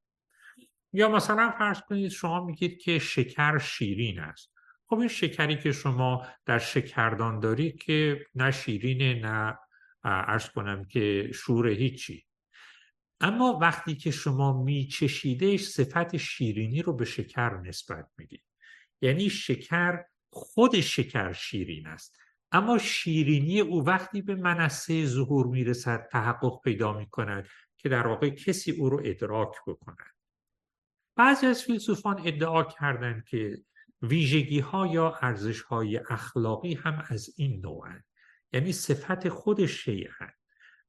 یا 0.93 1.09
مثلا 1.09 1.53
فرض 1.57 1.81
کنید 1.81 2.11
شما 2.11 2.45
میگید 2.45 2.81
که 2.81 2.99
شکر 2.99 3.57
شیرین 3.57 4.19
است. 4.19 4.53
خب 4.85 4.99
این 4.99 5.07
شکری 5.07 5.57
که 5.57 5.71
شما 5.71 6.27
در 6.45 6.59
شکردان 6.59 7.39
دارید 7.39 7.83
که 7.83 8.25
نه 8.35 8.51
شیرینه 8.51 9.13
نه 9.13 9.57
ارز 10.03 10.49
کنم 10.49 10.85
که 10.85 11.31
شور 11.33 11.67
هیچی. 11.67 12.25
اما 13.21 13.59
وقتی 13.61 13.95
که 13.95 14.11
شما 14.11 14.63
میچشیدش 14.63 15.61
صفت 15.61 16.17
شیرینی 16.17 16.81
رو 16.81 16.93
به 16.93 17.05
شکر 17.05 17.57
نسبت 17.57 18.09
می‌دید 18.17 18.43
یعنی 19.01 19.29
شکر 19.29 20.03
خود 20.29 20.79
شکر 20.79 21.33
شیرین 21.33 21.87
است. 21.87 22.17
اما 22.51 22.77
شیرینی 22.77 23.59
او 23.59 23.85
وقتی 23.85 24.21
به 24.21 24.35
منصه 24.35 25.05
ظهور 25.05 25.47
می‌رسد 25.47 26.07
تحقق 26.11 26.61
پیدا 26.63 26.97
می‌کند 26.97 27.47
که 27.77 27.89
در 27.89 28.07
واقع 28.07 28.29
کسی 28.29 28.71
او 28.71 28.89
رو 28.89 29.01
ادراک 29.05 29.55
بکند. 29.67 30.13
بعضی 31.15 31.45
از 31.45 31.63
فیلسوفان 31.63 32.21
ادعا 32.27 32.63
کردند 32.63 33.25
که 33.25 33.57
ویژگی 34.01 34.59
ها 34.59 34.87
یا 34.87 35.19
ارزش 35.21 35.61
های 35.61 35.97
اخلاقی 36.09 36.73
هم 36.73 37.05
از 37.09 37.29
این 37.37 37.61
نوعند. 37.61 38.05
یعنی 38.53 38.71
صفت 38.71 39.29
خود 39.29 39.65
شیء 39.65 40.09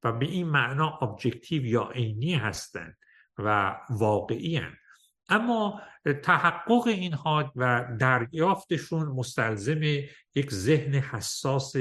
و 0.03 0.13
به 0.13 0.27
این 0.27 0.47
معنا 0.47 0.99
objective 1.03 1.65
یا 1.65 1.91
عینی 1.95 2.35
هستند 2.35 2.97
و 3.39 3.77
واقعی 3.91 4.57
هستند 4.57 4.79
اما 5.29 5.83
تحقق 6.23 6.87
اینها 6.87 7.53
و 7.57 7.89
دریافتشون 8.01 9.07
مستلزم 9.07 9.81
یک 10.35 10.51
ذهن 10.51 10.95
حساس 10.95 11.75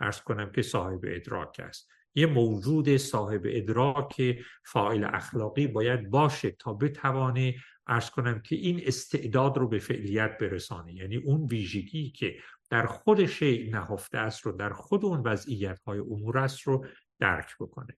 عرض 0.00 0.20
کنم 0.20 0.52
که 0.52 0.62
صاحب 0.62 1.00
ادراک 1.04 1.60
است. 1.60 1.88
یه 2.14 2.26
موجود 2.26 2.96
صاحب 2.96 3.42
ادراک 3.44 4.38
فاعل 4.64 5.04
اخلاقی 5.04 5.66
باید 5.66 6.10
باشه 6.10 6.50
تا 6.50 6.72
بتوانه 6.72 7.54
ارز 7.86 8.10
کنم 8.10 8.40
که 8.40 8.56
این 8.56 8.80
استعداد 8.86 9.58
رو 9.58 9.68
به 9.68 9.78
فعلیت 9.78 10.38
برسانه. 10.38 10.94
یعنی 10.94 11.16
اون 11.16 11.46
ویژگی 11.46 12.10
که 12.10 12.36
در 12.70 12.86
خود 12.86 13.26
شیء 13.26 13.70
نهفته 13.70 14.18
است 14.18 14.40
رو 14.40 14.52
در 14.52 14.72
خود 14.72 15.04
اون 15.04 15.20
وضعیت 15.20 15.80
های 15.86 15.98
امور 15.98 16.38
است 16.38 16.60
رو 16.60 16.86
درک 17.18 17.56
بکنه. 17.60 17.96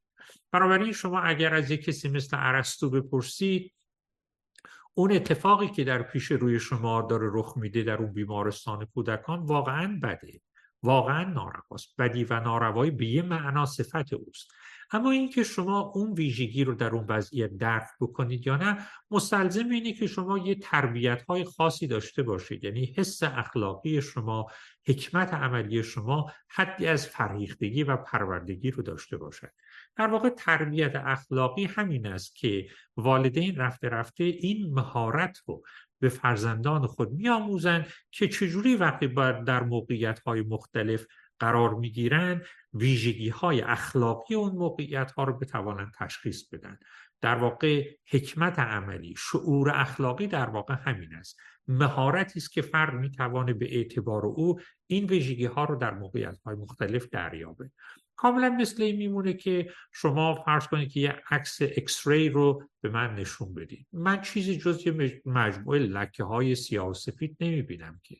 بنابراین 0.52 0.92
شما 0.92 1.20
اگر 1.20 1.54
از 1.54 1.70
یک 1.70 1.84
کسی 1.84 2.08
مثل 2.08 2.36
ارسطو 2.40 2.90
بپرسید 2.90 3.72
اون 4.94 5.12
اتفاقی 5.12 5.68
که 5.68 5.84
در 5.84 6.02
پیش 6.02 6.32
روی 6.32 6.60
شما 6.60 7.02
داره 7.02 7.30
رخ 7.32 7.56
میده 7.56 7.82
در 7.82 7.96
اون 7.96 8.12
بیمارستان 8.12 8.84
کودکان 8.84 9.40
واقعا 9.40 10.00
بده 10.02 10.40
واقعا 10.82 11.24
نارواست 11.24 11.94
بدی 11.98 12.24
و 12.24 12.40
ناروایی 12.40 12.90
به 12.90 13.06
یه 13.06 13.22
معنا 13.22 13.66
صفت 13.66 14.12
اوست. 14.12 14.50
اما 14.92 15.10
اینکه 15.10 15.42
شما 15.42 15.80
اون 15.80 16.12
ویژگی 16.12 16.64
رو 16.64 16.74
در 16.74 16.90
اون 16.90 17.06
وضعیت 17.08 17.56
درک 17.56 17.88
بکنید 18.00 18.46
یا 18.46 18.56
نه 18.56 18.78
مستلزم 19.10 19.68
اینه 19.68 19.92
که 19.92 20.06
شما 20.06 20.38
یه 20.38 20.54
تربیت 20.54 21.22
های 21.22 21.44
خاصی 21.44 21.86
داشته 21.86 22.22
باشید. 22.22 22.64
یعنی 22.64 22.94
حس 22.96 23.22
اخلاقی 23.22 24.02
شما 24.02 24.46
حکمت 24.86 25.34
عملی 25.34 25.82
شما 25.82 26.32
حدی 26.48 26.86
از 26.86 27.06
فرهیختگی 27.06 27.82
و 27.82 27.96
پروردگی 27.96 28.70
رو 28.70 28.82
داشته 28.82 29.16
باشد. 29.16 29.50
در 29.96 30.06
واقع 30.06 30.28
تربیت 30.28 30.96
اخلاقی 30.96 31.64
همین 31.64 32.06
است 32.06 32.36
که 32.36 32.66
والدین 32.96 33.56
رفته 33.56 33.88
رفته 33.88 34.24
این 34.24 34.74
مهارت 34.74 35.38
رو 35.46 35.62
به 36.00 36.08
فرزندان 36.08 36.86
خود 36.86 37.12
میآموزند 37.12 37.86
که 38.10 38.28
چجوری 38.28 38.76
وقتی 38.76 39.08
در 39.46 39.62
موقعیت 39.62 40.18
های 40.20 40.42
مختلف 40.42 41.06
قرار 41.42 41.74
می‌گیرند 41.74 42.42
ویژگی 42.74 43.28
های 43.28 43.60
اخلاقی 43.60 44.34
اون 44.34 44.52
موقعیت 44.52 45.12
ها 45.12 45.24
رو 45.24 45.38
بتوانند 45.38 45.92
تشخیص 45.98 46.48
بدن. 46.48 46.78
در 47.20 47.34
واقع 47.34 47.90
حکمت 48.10 48.58
عملی 48.58 49.14
شعور 49.18 49.70
اخلاقی 49.70 50.26
در 50.26 50.50
واقع 50.50 50.74
همین 50.74 51.14
است. 51.14 51.40
مهارتی 51.68 52.38
است 52.38 52.52
که 52.52 52.62
فرد 52.62 52.94
می‌توانه 52.94 53.52
به 53.52 53.76
اعتبار 53.76 54.26
او 54.26 54.60
این 54.86 55.04
ویژگی 55.04 55.44
ها 55.44 55.64
رو 55.64 55.76
در 55.76 55.94
موقعیت 55.94 56.38
های 56.44 56.56
مختلف 56.56 57.08
دریابه. 57.08 57.70
کاملا 58.16 58.48
مثل 58.48 58.82
این 58.82 58.96
میمونه 58.96 59.32
که 59.32 59.72
شما 59.92 60.34
فرض 60.34 60.66
کنید 60.66 60.92
که 60.92 61.00
یه 61.00 61.22
عکس 61.30 61.62
اکس 61.62 62.06
ری 62.06 62.28
رو 62.28 62.68
به 62.80 62.88
من 62.88 63.14
نشون 63.14 63.54
بدید. 63.54 63.86
من 63.92 64.20
چیزی 64.20 64.58
جز 64.58 64.86
یه 64.86 65.22
مجموعه 65.26 65.78
لکه 65.78 66.24
های 66.24 66.54
سیاه 66.54 66.88
و 66.88 66.94
سفید 66.94 67.36
نمی‌بینم 67.40 68.00
که. 68.02 68.16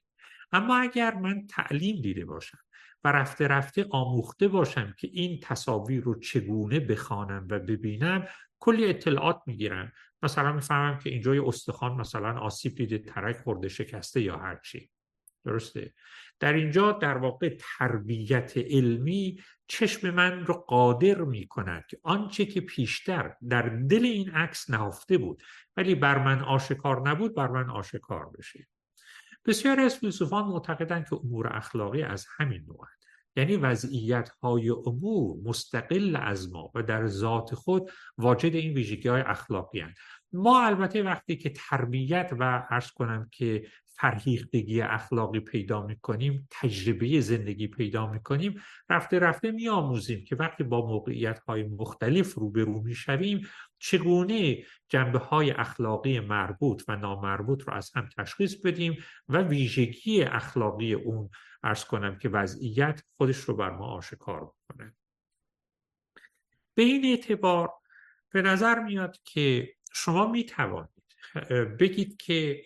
اما 0.53 0.77
اگر 0.77 1.15
من 1.15 1.47
تعلیم 1.47 2.03
دیده 2.03 2.25
باشم 2.25 2.59
و 3.05 3.13
رفته 3.13 3.47
رفته 3.47 3.87
آموخته 3.91 4.49
باشم 4.49 4.95
که 4.99 5.09
این 5.13 5.41
تصاویر 5.43 6.03
رو 6.03 6.21
چگونه 6.21 6.81
بخوانم 6.81 7.47
و 7.51 7.59
ببینم 7.59 8.27
کلی 8.59 8.87
اطلاعات 8.87 9.41
می‌گیرم. 9.47 9.93
مثلا 10.23 10.53
می‌فهمم 10.53 10.99
که 10.99 11.11
اینجا 11.11 11.35
یه 11.35 11.49
استخوان 11.49 11.93
مثلا 11.93 12.39
آسیب 12.39 12.75
دیده 12.75 12.99
ترک 12.99 13.37
خورده 13.37 13.69
شکسته 13.69 14.21
یا 14.21 14.37
هرچی 14.37 14.91
درسته؟ 15.45 15.95
در 16.41 16.53
اینجا 16.53 16.93
در 16.93 17.17
واقع 17.17 17.57
تربیت 17.79 18.53
علمی 18.57 19.41
چشم 19.67 20.11
من 20.11 20.47
رو 20.47 20.55
قادر 20.55 21.21
می 21.21 21.47
کند 21.47 21.87
که 21.87 21.99
آنچه 22.03 22.47
که 22.47 22.61
پیشتر 22.61 23.37
در 23.49 23.63
دل 23.63 24.05
این 24.05 24.31
عکس 24.31 24.71
نهفته 24.71 25.19
بود 25.19 25.43
ولی 25.77 25.95
بر 25.95 26.19
من 26.19 26.41
آشکار 26.41 27.09
نبود 27.09 27.35
بر 27.35 27.49
من 27.49 27.71
آشکار 27.71 28.31
بشه. 28.39 28.69
بسیاری 29.47 29.83
از 29.83 29.97
فیلسوفان 29.97 30.45
معتقدند 30.45 31.09
که 31.09 31.17
امور 31.17 31.57
اخلاقی 31.57 32.03
از 32.03 32.27
همین 32.37 32.65
نوع 32.69 32.87
یعنی 33.37 33.57
وضعیت 33.57 34.29
های 34.29 34.71
امور 34.71 35.37
مستقل 35.45 36.17
از 36.17 36.53
ما 36.53 36.71
و 36.75 36.83
در 36.83 37.07
ذات 37.07 37.55
خود 37.55 37.91
واجد 38.19 38.55
این 38.55 38.75
ویژگی 38.75 39.09
های 39.09 39.21
اخلاقی 39.21 39.81
هستند 39.81 39.97
ما 40.33 40.67
البته 40.67 41.03
وقتی 41.03 41.37
که 41.37 41.51
تربیت 41.51 42.31
و 42.39 42.67
عرض 42.71 42.91
کنم 42.91 43.29
که 43.33 43.67
فرهیختگی 43.85 44.81
اخلاقی 44.81 45.41
پیدا 45.41 45.87
می‌کنیم 45.87 46.49
تجربه 46.51 47.21
زندگی 47.21 47.67
پیدا 47.67 48.07
می‌کنیم 48.13 48.61
رفته 48.91 49.19
رفته 49.19 49.51
میآموزیم 49.51 50.25
که 50.25 50.37
وقتی 50.37 50.65
با 50.65 50.87
موقعیت 50.87 51.39
های 51.39 51.63
مختلف 51.63 52.35
روبرو 52.35 52.83
می‌شویم 52.83 53.49
چگونه 53.83 54.65
جنبه 54.89 55.19
های 55.19 55.51
اخلاقی 55.51 56.21
مربوط 56.21 56.83
و 56.89 56.97
نامربوط 56.97 57.63
رو 57.63 57.75
از 57.75 57.91
هم 57.95 58.09
تشخیص 58.19 58.55
بدیم 58.55 59.05
و 59.29 59.43
ویژگی 59.43 60.23
اخلاقی 60.23 60.95
اون 60.95 61.31
ارز 61.63 61.85
کنم 61.85 62.19
که 62.19 62.29
وضعیت 62.29 63.03
خودش 63.17 63.37
رو 63.37 63.57
بر 63.57 63.71
ما 63.71 63.87
آشکار 63.87 64.45
بکنه. 64.45 64.95
به 66.75 66.83
این 66.83 67.05
اعتبار 67.05 67.71
به 68.31 68.43
نظر 68.43 68.79
میاد 68.79 69.19
که 69.25 69.75
شما 69.93 70.31
می 70.31 70.45
توانید 70.45 71.05
بگید 71.81 72.17
که 72.17 72.65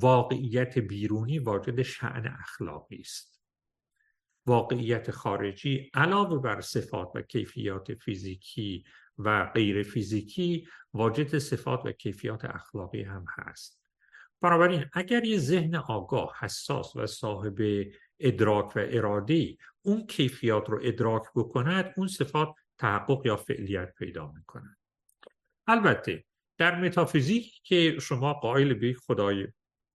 واقعیت 0.00 0.78
بیرونی 0.78 1.38
واجد 1.38 1.82
شعن 1.82 2.26
اخلاقی 2.26 3.00
است. 3.00 3.42
واقعیت 4.46 5.10
خارجی 5.10 5.90
علاوه 5.94 6.42
بر 6.42 6.60
صفات 6.60 7.08
و 7.14 7.22
کیفیات 7.22 7.94
فیزیکی 7.94 8.84
و 9.24 9.46
غیر 9.54 9.82
فیزیکی 9.82 10.68
واجد 10.92 11.38
صفات 11.38 11.86
و 11.86 11.92
کیفیات 11.92 12.44
اخلاقی 12.44 13.02
هم 13.02 13.24
هست. 13.28 13.80
بنابراین 14.40 14.84
اگر 14.92 15.24
یه 15.24 15.38
ذهن 15.38 15.74
آگاه 15.74 16.36
حساس 16.40 16.96
و 16.96 17.06
صاحب 17.06 17.58
ادراک 18.20 18.76
و 18.76 18.78
ارادی 18.88 19.58
اون 19.82 20.06
کیفیات 20.06 20.70
رو 20.70 20.80
ادراک 20.82 21.22
بکند 21.36 21.94
اون 21.96 22.08
صفات 22.08 22.54
تحقق 22.78 23.26
یا 23.26 23.36
فعلیت 23.36 23.94
پیدا 23.94 24.32
می‌کنند 24.32 24.76
البته 25.66 26.24
در 26.58 26.80
متافیزیک 26.80 27.60
که 27.64 27.96
شما 28.00 28.32
قائل 28.32 28.74
به 28.74 28.94
خدای 28.94 29.48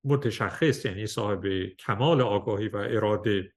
متشخص 0.03 0.85
یعنی 0.85 1.07
صاحب 1.07 1.65
کمال 1.79 2.21
آگاهی 2.21 2.67
و 2.67 2.77
اراده 2.77 3.53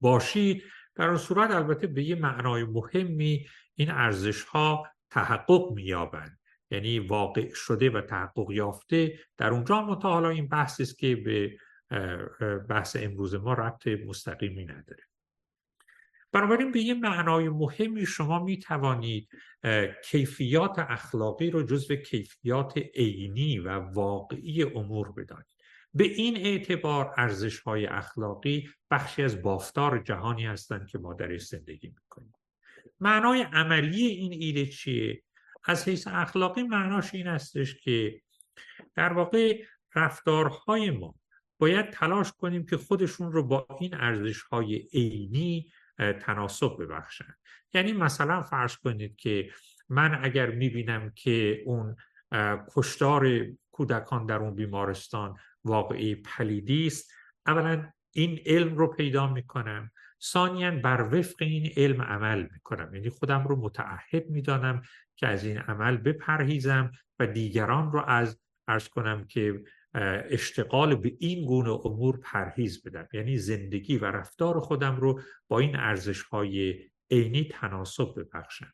باشید 0.00 0.62
در 0.94 1.08
اون 1.08 1.16
صورت 1.16 1.50
البته 1.50 1.86
به 1.86 2.02
یه 2.02 2.14
معنای 2.14 2.64
مهمی 2.64 3.46
این 3.76 3.90
ارزش 3.90 4.42
ها 4.42 4.86
تحقق 5.10 5.72
مییابند. 5.72 6.38
یعنی 6.70 6.98
واقع 6.98 7.54
شده 7.54 7.90
و 7.90 8.00
تحقق 8.00 8.50
یافته 8.50 9.18
در 9.36 9.50
اونجا 9.50 9.82
متا 9.82 10.10
حالا 10.10 10.28
این 10.28 10.48
بحثی 10.48 10.82
است 10.82 10.98
که 10.98 11.16
به 11.16 11.56
بحث 12.68 12.96
امروز 13.00 13.34
ما 13.34 13.52
ربط 13.52 13.86
مستقیمی 13.86 14.64
نداره. 14.64 15.04
بنابراین 16.32 16.72
به 16.72 16.80
یه 16.80 16.94
معنای 16.94 17.48
مهمی 17.48 18.06
شما 18.06 18.44
می 18.44 18.58
توانید 18.58 19.28
کیفیات 20.04 20.78
اخلاقی 20.78 21.50
رو 21.50 21.62
جزو 21.62 21.96
کیفیات 21.96 22.78
عینی 22.94 23.58
و 23.58 23.68
واقعی 23.78 24.62
امور 24.62 25.12
بدانید. 25.12 25.46
به 25.94 26.04
این 26.04 26.36
اعتبار 26.36 27.14
ارزش 27.16 27.60
های 27.60 27.86
اخلاقی 27.86 28.68
بخشی 28.90 29.22
از 29.22 29.42
بافتار 29.42 29.98
جهانی 29.98 30.46
هستند 30.46 30.88
که 30.88 30.98
ما 30.98 31.14
درش 31.14 31.46
زندگی 31.46 31.88
می‌کنیم. 31.88 32.32
معنای 33.00 33.42
عملی 33.42 34.06
این 34.06 34.32
ایده 34.32 34.66
چیه؟ 34.66 35.22
از 35.64 35.88
حیث 35.88 36.06
اخلاقی 36.06 36.62
معناش 36.62 37.14
این 37.14 37.26
هستش 37.26 37.74
که 37.74 38.20
در 38.94 39.12
واقع 39.12 39.62
رفتارهای 39.94 40.90
ما 40.90 41.14
باید 41.58 41.90
تلاش 41.90 42.32
کنیم 42.32 42.66
که 42.66 42.76
خودشون 42.76 43.32
رو 43.32 43.42
با 43.42 43.66
این 43.80 43.94
ارزش 43.94 44.42
های 44.42 44.76
عینی 44.76 45.70
تناسب 46.20 46.76
ببخشن. 46.80 47.34
یعنی 47.74 47.92
مثلا 47.92 48.42
فرض 48.42 48.76
کنید 48.76 49.16
که 49.16 49.50
من 49.88 50.24
اگر 50.24 50.50
می‌بینم 50.50 51.12
که 51.14 51.62
اون 51.66 51.96
کشتار 52.74 53.46
کودکان 53.70 54.26
در 54.26 54.36
اون 54.36 54.54
بیمارستان 54.54 55.36
واقعی 55.64 56.14
پلیدی 56.14 56.86
است 56.86 57.12
اولا 57.46 57.92
این 58.16 58.40
علم 58.46 58.76
رو 58.76 58.86
پیدا 58.86 59.26
می‌کنم. 59.32 59.90
ثانیا 60.22 60.70
بر 60.70 61.08
وفق 61.12 61.36
این 61.38 61.72
علم 61.76 62.02
عمل 62.02 62.48
می‌کنم. 62.52 62.94
یعنی 62.94 63.10
خودم 63.10 63.48
رو 63.48 63.56
متعهد 63.56 64.30
می‌دانم 64.30 64.82
که 65.16 65.26
از 65.26 65.44
این 65.44 65.58
عمل 65.58 65.96
بپرهیزم 65.96 66.92
و 67.18 67.26
دیگران 67.26 67.92
رو 67.92 68.04
از 68.06 68.40
ارز 68.68 68.88
کنم 68.88 69.26
که 69.26 69.64
اشتغال 70.30 70.94
به 70.94 71.16
این 71.18 71.46
گونه 71.46 71.70
امور 71.70 72.20
پرهیز 72.20 72.82
بدم. 72.82 73.08
یعنی 73.12 73.38
زندگی 73.38 73.96
و 73.98 74.04
رفتار 74.04 74.60
خودم 74.60 74.96
رو 74.96 75.20
با 75.48 75.58
این 75.58 75.76
ارزش 75.76 76.22
های 76.22 76.84
عینی 77.10 77.44
تناسب 77.44 78.14
ببخشم. 78.16 78.72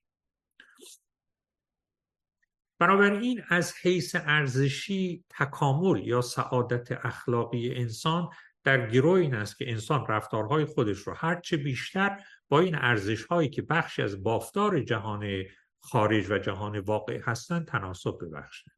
بنابراین 2.78 3.42
از 3.48 3.74
حیث 3.82 4.16
ارزشی 4.18 5.24
تکامل 5.30 6.06
یا 6.06 6.20
سعادت 6.20 7.06
اخلاقی 7.06 7.74
انسان 7.74 8.28
در 8.64 8.86
گروه 8.86 9.20
این 9.20 9.34
است 9.34 9.58
که 9.58 9.70
انسان 9.70 10.06
رفتارهای 10.06 10.64
خودش 10.64 10.98
رو 10.98 11.14
هرچه 11.16 11.56
بیشتر 11.56 12.18
با 12.48 12.60
این 12.60 12.74
ارزش 12.74 13.24
هایی 13.24 13.48
که 13.48 13.62
بخشی 13.62 14.02
از 14.02 14.22
بافتار 14.22 14.80
جهان 14.80 15.42
خارج 15.80 16.30
و 16.30 16.38
جهان 16.38 16.78
واقع 16.78 17.20
هستند 17.24 17.66
تناسب 17.66 18.18
ببخشه. 18.22 18.70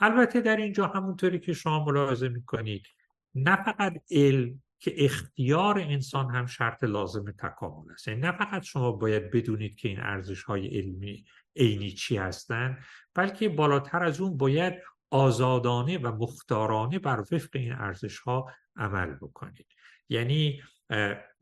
البته 0.00 0.40
در 0.40 0.56
اینجا 0.56 0.86
همونطوری 0.86 1.38
که 1.38 1.52
شما 1.52 1.84
ملاحظه 1.84 2.28
می‌کنید 2.28 2.86
نه 3.34 3.56
فقط 3.64 4.02
علم 4.10 4.62
که 4.78 5.04
اختیار 5.04 5.78
انسان 5.78 6.30
هم 6.30 6.46
شرط 6.46 6.84
لازم 6.84 7.30
تکامل 7.30 7.92
است. 7.92 8.08
یعنی 8.08 8.20
نه 8.20 8.32
فقط 8.32 8.62
شما 8.62 8.92
باید 8.92 9.30
بدونید 9.30 9.76
که 9.76 9.88
این 9.88 10.00
ارزش 10.00 10.42
های 10.42 10.66
علمی 10.66 11.24
عینی 11.56 11.90
چی 11.90 12.16
هستند 12.16 12.78
بلکه 13.14 13.48
بالاتر 13.48 14.04
از 14.04 14.20
اون 14.20 14.36
باید 14.36 14.74
آزادانه 15.10 15.98
و 15.98 16.12
مختارانه 16.16 16.98
بر 16.98 17.20
وفق 17.20 17.48
این 17.52 17.72
ارزش 17.72 18.18
ها 18.18 18.52
عمل 18.80 19.14
بکنید. 19.14 19.66
یعنی 20.08 20.62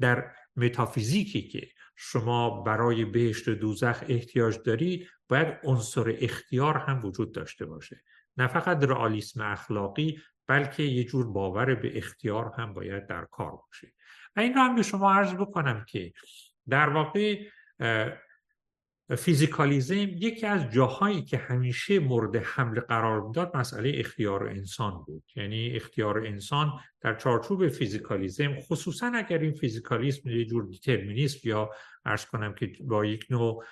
در 0.00 0.32
متافیزیکی 0.56 1.48
که 1.48 1.68
شما 1.96 2.62
برای 2.62 3.04
بهشت 3.04 3.50
دوزخ 3.50 4.04
احتیاج 4.08 4.58
دارید 4.64 5.08
باید 5.28 5.58
عنصر 5.64 6.16
اختیار 6.18 6.76
هم 6.76 7.04
وجود 7.04 7.34
داشته 7.34 7.66
باشه. 7.66 8.02
نه 8.36 8.46
فقط 8.46 8.84
رئالیسم 8.84 9.40
اخلاقی 9.40 10.20
بلکه 10.46 10.82
یه 10.82 11.04
جور 11.04 11.32
باور 11.32 11.74
به 11.74 11.98
اختیار 11.98 12.52
هم 12.58 12.74
باید 12.74 13.06
در 13.06 13.24
کار 13.24 13.50
باشه. 13.50 13.92
و 14.36 14.40
این 14.40 14.54
رو 14.54 14.60
هم 14.60 14.76
به 14.76 14.82
شما 14.82 15.12
عرض 15.12 15.34
بکنم 15.34 15.84
که 15.88 16.12
در 16.68 16.88
واقع 16.88 17.44
فیزیکالیزم 19.16 19.94
یکی 19.94 20.46
از 20.46 20.70
جاهایی 20.70 21.22
که 21.22 21.36
همیشه 21.36 21.98
مورد 21.98 22.36
حمله 22.36 22.80
قرار 22.80 23.20
می‌داد 23.20 23.56
مسئله 23.56 23.92
اختیار 23.94 24.48
انسان 24.48 25.04
بود. 25.06 25.24
یعنی 25.36 25.70
اختیار 25.76 26.26
انسان 26.26 26.72
در 27.00 27.14
چارچوب 27.14 27.68
فیزیکالیزم 27.68 28.60
خصوصا 28.60 29.12
اگر 29.14 29.38
این 29.38 29.52
فیزیکالیسم 29.52 30.28
یه 30.28 30.44
جور 30.44 30.64
determinism 30.64 31.48
یا 31.48 31.70
عرض 32.04 32.24
کنم 32.24 32.54
که 32.54 32.72
با 32.80 33.04
یک 33.04 33.26
نوع 33.30 33.64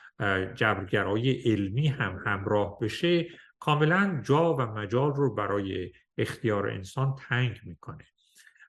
جبرگرایی 0.55 1.33
علمی 1.33 1.89
هم 1.89 2.23
همراه 2.27 2.79
بشه 2.81 3.27
کاملا 3.59 4.21
جا 4.25 4.55
و 4.55 4.61
مجال 4.61 5.13
رو 5.15 5.35
برای 5.35 5.93
اختیار 6.19 6.71
انسان 6.71 7.15
تنگ 7.29 7.61
می‌کنه. 7.65 8.05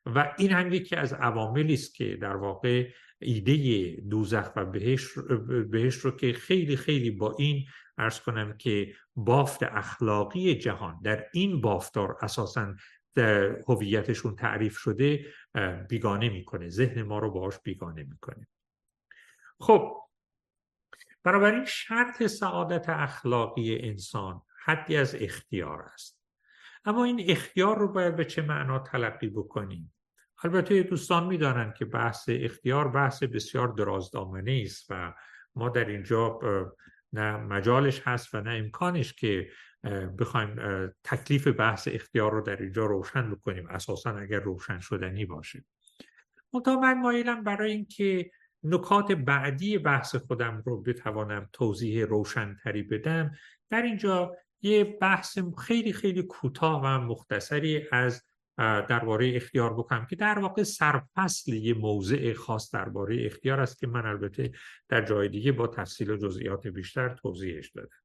و 0.05 0.34
این 0.38 0.51
هم 0.51 0.74
یکی 0.74 0.95
از 0.95 1.13
عواملی 1.13 1.74
است 1.74 1.95
که 1.95 2.18
در 2.22 2.36
واقع 2.36 2.89
ایده 3.20 3.86
دوزخ 4.09 4.51
و 4.55 4.65
بهشت, 4.65 5.20
بهشت 5.70 5.99
رو 5.99 6.11
که 6.11 6.34
خیلی 6.34 6.78
خیلی 6.78 7.11
با 7.11 7.36
این 7.39 7.65
ارز 7.97 8.20
کنم 8.20 8.57
که 8.57 8.93
بافت 9.15 9.63
اخلاقی 9.63 10.55
جهان 10.55 10.99
در 11.03 11.26
این 11.34 11.61
بافتار 11.61 12.18
اساسا 12.22 12.76
هویتشون 13.68 14.36
تعریف 14.36 14.78
شده 14.78 15.26
بیگانه 15.89 16.30
می‌کنه. 16.30 16.70
ذهن 16.70 17.01
ما 17.01 17.20
رو 17.20 17.32
باش 17.32 17.59
بیگانه 17.63 18.03
می‌کنه. 18.03 18.47
خب 19.59 19.97
بنابراین 21.24 21.65
شرط 21.65 22.24
سعادت 22.24 22.89
اخلاقی 22.89 23.80
انسان 23.80 24.41
حدی 24.63 24.97
از 24.97 25.15
اختیار 25.20 25.82
است. 25.82 26.22
اما 26.86 27.03
این 27.03 27.32
اختیار 27.32 27.78
رو 27.78 27.88
باید 27.88 28.15
به 28.15 28.26
چه 28.26 28.41
معنا 28.41 28.80
تلقی 28.80 29.28
بکنیم؟ 29.28 29.93
البته 30.44 30.84
دوستان 30.84 31.28
می‌دانند 31.28 31.74
که 31.74 31.86
بحث 31.86 32.30
اختیار 32.34 32.88
بحث 32.88 33.24
بسیار 33.24 33.68
درازدامنه 33.68 34.62
است 34.66 34.86
و 34.90 35.14
ما 35.56 35.70
در 35.70 35.86
اینجا 35.86 36.40
نه 37.14 37.38
مجالش 37.38 38.02
هست 38.06 38.36
و 38.36 38.42
نه 38.42 38.52
امکانش 38.52 39.14
که 39.14 39.50
بخوایم 40.20 40.56
تکلیف 41.04 41.48
بحث 41.48 41.88
اختیار 41.92 42.32
رو 42.32 42.42
در 42.42 42.56
اینجا 42.56 42.86
روشن 42.86 43.32
بکنیم 43.32 43.68
اساسا 43.68 44.18
اگر 44.18 44.40
روشن 44.40 44.80
شدنی 44.80 45.26
باشه. 45.26 45.66
منتها 46.54 46.80
من 46.80 47.02
مایلم 47.02 47.44
برای 47.44 47.72
اینکه 47.72 48.32
نکات 48.64 49.12
بعدی 49.12 49.78
بحث 49.78 50.16
خودم 50.16 50.64
رو 50.66 50.82
بتوانم 50.82 51.50
توضیح 51.54 52.06
روشنتری 52.06 52.84
بدم 52.84 53.32
در 53.70 53.82
اینجا 53.82 54.36
یه 54.62 54.84
بحث 54.84 55.38
خیلی 55.58 55.94
خیلی 55.94 56.24
کوتاه 56.24 56.82
و 56.84 56.88
مختصری 57.00 57.88
از 57.92 58.24
درباره 58.58 59.36
اختیار 59.36 59.74
بکنم 59.74 60.05
که 60.05 60.16
در 60.16 60.39
واقع 60.39 60.64
سرفصل 60.64 61.53
یه 61.53 61.74
موضع 61.74 62.34
خاص 62.34 62.74
درباره 62.74 63.26
اختیار 63.26 63.60
است 63.60 63.80
که 63.80 63.88
من 63.88 64.05
البته 64.05 64.51
در 64.89 65.05
جای 65.05 65.30
دیگه 65.30 65.51
با 65.51 65.68
تفصیل 65.68 66.12
و 66.12 66.18
جزئیات 66.18 66.68
بیشتر 66.68 67.10
توضیحش 67.10 67.72
دادم. 67.72 67.97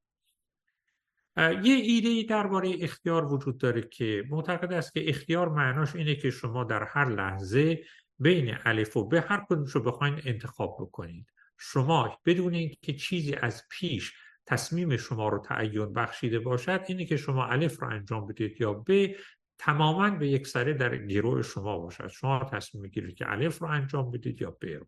یه 1.37 1.75
ایده 1.75 2.29
درباره 2.29 2.77
اختیار 2.81 3.33
وجود 3.33 3.59
داره 3.59 3.83
که 3.83 4.25
معتقد 4.31 4.73
است 4.73 4.93
که 4.93 5.09
اختیار 5.09 5.49
معناش 5.49 5.97
اینه 5.97 6.15
که 6.15 6.31
شما 6.31 6.65
در 6.65 6.85
هر 6.85 7.09
لحظه 7.09 7.85
بین 8.19 8.57
الف 8.65 8.97
و 8.97 9.09
به 9.09 9.21
هر 9.21 9.45
کدومش 9.49 9.71
رو 9.71 9.83
بخواین 9.83 10.21
انتخاب 10.25 10.77
بکنید. 10.81 11.27
شما 11.59 12.21
بدون 12.27 12.55
اینکه 12.55 12.93
چیزی 12.93 13.35
از 13.35 13.63
پیش 13.71 14.13
تصمیم 14.47 14.97
شما 14.97 15.29
رو 15.29 15.39
تعین 15.39 15.93
بخشیده 15.93 16.39
باشد 16.39 16.81
اینه 16.87 17.05
که 17.05 17.17
شما 17.17 17.47
الف 17.47 17.83
رو 17.83 17.89
انجام 17.89 18.27
بدید 18.27 18.61
یا 18.61 18.73
به 18.73 19.17
تماما 19.65 20.11
به 20.11 20.29
یک 20.29 20.47
سره 20.47 20.73
در 20.75 20.97
گروه 20.97 21.43
شما 21.43 21.79
باشد. 21.79 22.09
شما 22.09 22.49
تصمیم 22.53 22.83
می‌گیرید 22.83 23.15
که 23.15 23.33
الف 23.33 23.59
رو 23.59 23.69
انجام 23.69 24.11
بدید 24.11 24.41
یا 24.41 24.51
ب 24.51 24.65
رو. 24.65 24.87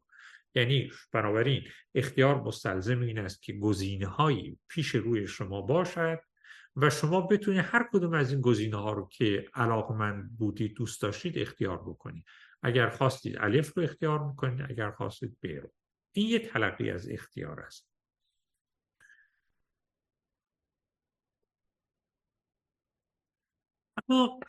یعنی 0.55 0.93
بنابراین 1.13 1.63
اختیار 1.95 2.41
مستلزم 2.41 3.01
این 3.01 3.19
است 3.19 3.43
که 3.43 3.53
گزینه 3.53 4.07
هایی 4.07 4.59
پیش 4.69 4.95
روی 4.95 5.27
شما 5.27 5.63
باشد 5.63 6.21
و 6.77 6.91
شما 6.91 7.21
بتونید 7.21 7.65
هر 7.65 7.89
کدوم 7.93 8.13
از 8.13 8.33
این 8.33 8.41
گزینه 8.41 8.77
ها 8.77 8.93
رو 8.93 9.09
که 9.13 9.49
علاقمند 9.55 10.37
بودید 10.39 10.75
دوست 10.75 11.03
داشتید 11.03 11.39
اختیار 11.39 11.79
بکنید. 11.79 12.25
اگر 12.63 12.89
خواستید 12.89 13.37
الف 13.39 13.77
رو 13.77 13.83
اختیار 13.83 14.27
می‌کنید 14.27 14.67
اگر 14.71 14.91
خواستید 14.91 15.37
ب 15.43 15.47
رو. 15.47 15.73
این 16.13 16.29
یه 16.29 16.39
تلقی 16.39 16.91
از 16.91 17.11
اختیار 17.11 17.61
است. 17.61 17.94
اما 24.09 24.41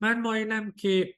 من 0.00 0.20
مایلم 0.20 0.70
که 0.70 1.14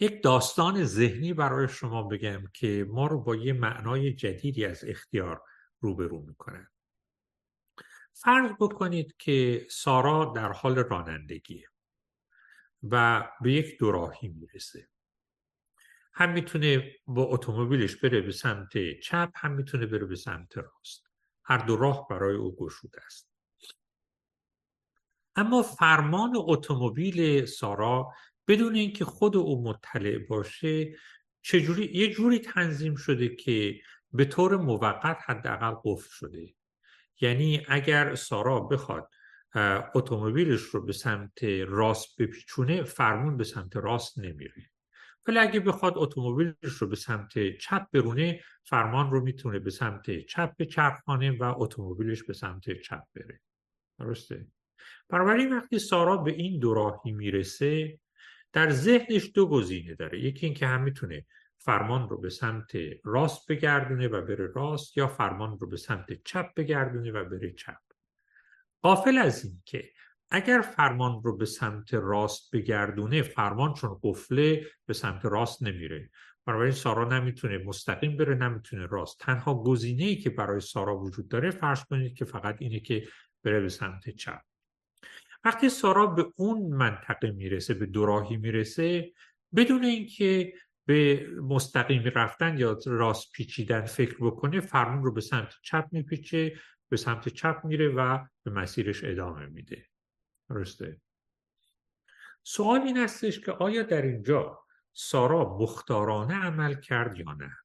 یک 0.00 0.22
داستان 0.22 0.84
ذهنی 0.84 1.34
برای 1.34 1.68
شما 1.68 2.02
بگم 2.02 2.44
که 2.54 2.86
ما 2.88 3.06
رو 3.06 3.20
با 3.20 3.36
یه 3.36 3.52
معنای 3.52 4.12
جدیدی 4.12 4.64
از 4.64 4.84
اختیار 4.84 5.42
روبرو 5.80 6.22
می‌کنه. 6.22 6.70
فرض 8.12 8.50
بکنید 8.60 9.16
که 9.16 9.66
سارا 9.70 10.32
در 10.36 10.52
حال 10.52 10.78
رانندگیه 10.78 11.68
و 12.82 13.28
به 13.42 13.52
یک 13.52 13.78
دوراهی 13.78 14.28
می‌رسه. 14.28 14.88
هم 16.12 16.32
می‌تونه 16.32 16.96
با 17.06 17.22
اتومبیلش 17.22 17.96
بره 17.96 18.20
به 18.20 18.32
سمت 18.32 19.00
چپ 19.02 19.30
هم 19.34 19.52
می‌تونه 19.52 19.86
بره 19.86 20.06
به 20.06 20.16
سمت 20.16 20.58
راست. 20.58 21.06
هر 21.44 21.58
دو 21.58 21.76
راه 21.76 22.08
برای 22.10 22.36
او 22.36 22.56
گشوده 22.56 23.04
است. 23.06 23.31
اما 25.36 25.62
فرمان 25.62 26.32
اتومبیل 26.36 27.44
سارا 27.44 28.12
بدون 28.48 28.74
اینکه 28.74 29.04
خود 29.04 29.36
او 29.36 29.62
مطلع 29.62 30.18
باشه 30.18 30.96
چجوری 31.42 31.90
یه 31.94 32.10
جوری 32.10 32.38
تنظیم 32.38 32.94
شده 32.94 33.36
که 33.36 33.80
به 34.12 34.24
طور 34.24 34.56
موقت 34.56 35.18
حداقل 35.26 35.74
قفل 35.84 36.08
شده. 36.10 36.54
یعنی 37.20 37.66
اگر 37.68 38.14
سارا 38.14 38.60
بخواد 38.60 39.08
اتومبیلش 39.94 40.60
رو 40.60 40.86
به 40.86 40.92
سمت 40.92 41.44
راست 41.68 42.22
بپیچونه 42.22 42.82
فرمون 42.82 43.36
به 43.36 43.44
سمت 43.44 43.76
راست 43.76 44.18
نمیره. 44.18 44.70
ولی 45.26 45.38
اگه 45.38 45.60
بخواد 45.60 45.92
اتومبیلش 45.96 46.72
رو 46.78 46.86
به 46.86 46.96
سمت 46.96 47.56
چپ 47.56 47.86
برونه 47.92 48.40
فرمان 48.64 49.10
رو 49.10 49.20
می‌تونه 49.20 49.58
به 49.58 49.70
سمت 49.70 50.18
چپ 50.18 50.52
بچرخانه 50.58 51.38
و 51.38 51.54
اتومبیلش 51.56 52.22
به 52.22 52.32
سمت 52.32 52.80
چپ 52.80 53.02
بره. 53.14 53.40
درسته؟ 53.98 54.46
بنابراین 55.08 55.52
وقتی 55.52 55.78
سارا 55.78 56.16
به 56.16 56.32
این 56.32 56.60
دوراهی 56.60 57.12
می‌رسه 57.12 57.98
در 58.52 58.70
ذهنش 58.70 59.30
دو 59.34 59.48
گزینه 59.48 59.94
داره. 59.94 60.20
یکی 60.20 60.46
اینکه 60.46 60.66
هم 60.66 60.82
می‌تونه 60.82 61.26
فرمان 61.58 62.08
رو 62.08 62.20
به 62.20 62.30
سمت 62.30 62.72
راست 63.04 63.48
بگردونه 63.48 64.08
و 64.08 64.22
بره 64.22 64.52
راست 64.54 64.96
یا 64.96 65.06
فرمان 65.06 65.58
رو 65.58 65.66
به 65.68 65.76
سمت 65.76 66.22
چپ 66.24 66.54
بگردونه 66.54 67.12
و 67.12 67.24
بره 67.24 67.52
چپ. 67.52 67.78
قافل 68.82 69.18
از 69.18 69.44
این 69.44 69.62
که 69.64 69.90
اگر 70.30 70.60
فرمان 70.60 71.22
رو 71.22 71.36
به 71.36 71.44
سمت 71.46 71.94
راست 71.94 72.50
بگردونه 72.52 73.22
فرمان 73.22 73.74
چون 73.74 74.00
قفله 74.02 74.66
به 74.86 74.94
سمت 74.94 75.24
راست 75.24 75.62
نمیره. 75.62 76.10
بنابراین 76.46 76.72
سارا 76.72 77.08
نمی‌تونه 77.08 77.58
مستقیم 77.58 78.16
بره 78.16 78.34
نمی‌تونه 78.34 78.86
راست. 78.86 79.20
تنها 79.20 79.62
گزینه 79.62 80.04
ای 80.04 80.16
که 80.16 80.30
برای 80.30 80.60
سارا 80.60 80.98
وجود 80.98 81.28
داره 81.28 81.50
فرض 81.50 81.84
کنید 81.84 82.14
که 82.14 82.24
فقط 82.24 82.56
اینه 82.58 82.80
که 82.80 83.08
بره 83.42 83.60
به 83.60 83.68
سمت 83.68 84.10
چپ. 84.10 84.40
وقتی 85.44 85.68
سارا 85.68 86.06
به 86.06 86.32
اون 86.36 86.74
منطقه 86.76 87.30
می‌رسه 87.30 87.74
به 87.74 87.86
دوراهی 87.86 88.36
می‌رسه 88.36 89.12
بدون 89.54 89.84
اینکه 89.84 90.52
به 90.86 91.26
مستقیم 91.42 92.02
رفتن 92.14 92.58
یا 92.58 92.78
راست 92.86 93.32
پیچیدن 93.32 93.84
فکر 93.84 94.16
بکنه 94.20 94.60
فرمون 94.60 95.04
رو 95.04 95.12
به 95.12 95.20
سمت 95.20 95.54
چپ 95.62 95.88
میپیچه 95.92 96.54
به 96.88 96.96
سمت 96.96 97.28
چپ 97.28 97.60
میره 97.64 97.88
و 97.88 98.18
به 98.44 98.50
مسیرش 98.50 99.04
ادامه 99.04 99.46
میده. 99.46 99.86
درسته؟ 100.50 101.00
سوال 102.42 102.80
این 102.80 102.96
هستش 102.96 103.40
که 103.40 103.52
آیا 103.52 103.82
در 103.82 104.02
اینجا 104.02 104.58
سارا 104.92 105.58
مختارانه 105.58 106.34
عمل 106.34 106.80
کرد 106.80 107.16
یا 107.16 107.32
نه؟ 107.32 107.56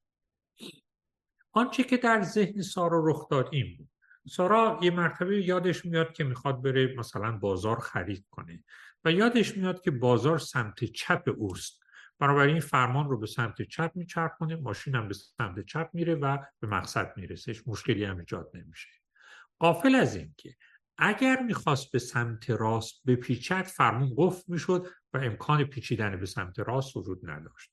آنچه 1.52 1.84
که 1.84 1.96
در 1.96 2.22
ذهن 2.22 2.62
سارا 2.62 3.02
رخ 3.04 3.28
داد 3.28 3.48
این 3.52 3.76
بود. 3.76 3.88
سارا 4.26 4.78
یه 4.82 4.90
مرتبه 4.90 5.44
یادش 5.44 5.84
میاد 5.84 6.12
که 6.12 6.24
می‌خواد 6.24 6.62
بره 6.62 6.94
مثلا 6.96 7.32
بازار 7.38 7.78
خرید 7.78 8.26
کنه 8.30 8.64
و 9.04 9.12
یادش 9.12 9.56
میاد 9.56 9.80
که 9.80 9.90
بازار 9.90 10.38
سمت 10.38 10.84
چپ 10.84 11.22
اوست 11.36 11.80
بنابراین 12.18 12.60
فرمان 12.60 13.08
رو 13.08 13.18
به 13.18 13.26
سمت 13.26 13.62
چپ 13.62 13.92
میچرخونه 13.94 14.56
ماشین 14.56 14.94
هم 14.94 15.08
به 15.08 15.14
سمت 15.14 15.66
چپ 15.66 15.90
میره 15.92 16.14
و 16.14 16.38
به 16.60 16.66
مقصد 16.66 17.12
می‌رسه 17.16 17.54
مشکلی 17.66 18.04
هم 18.04 18.18
ایجاد 18.18 18.50
نمیشه. 18.54 18.88
قافل 19.58 19.94
از 19.94 20.16
این 20.16 20.34
که 20.36 20.54
اگر 20.98 21.42
می‌خواست 21.42 21.92
به 21.92 21.98
سمت 21.98 22.50
راست 22.50 23.02
بپیچد 23.06 23.62
فرمون 23.62 24.14
قفل 24.16 24.42
می‌شد 24.52 24.86
و 25.12 25.18
امکان 25.18 25.64
پیچیدن 25.64 26.20
به 26.20 26.26
سمت 26.26 26.58
راست 26.58 26.96
وجود 26.96 27.30
نداشت. 27.30 27.70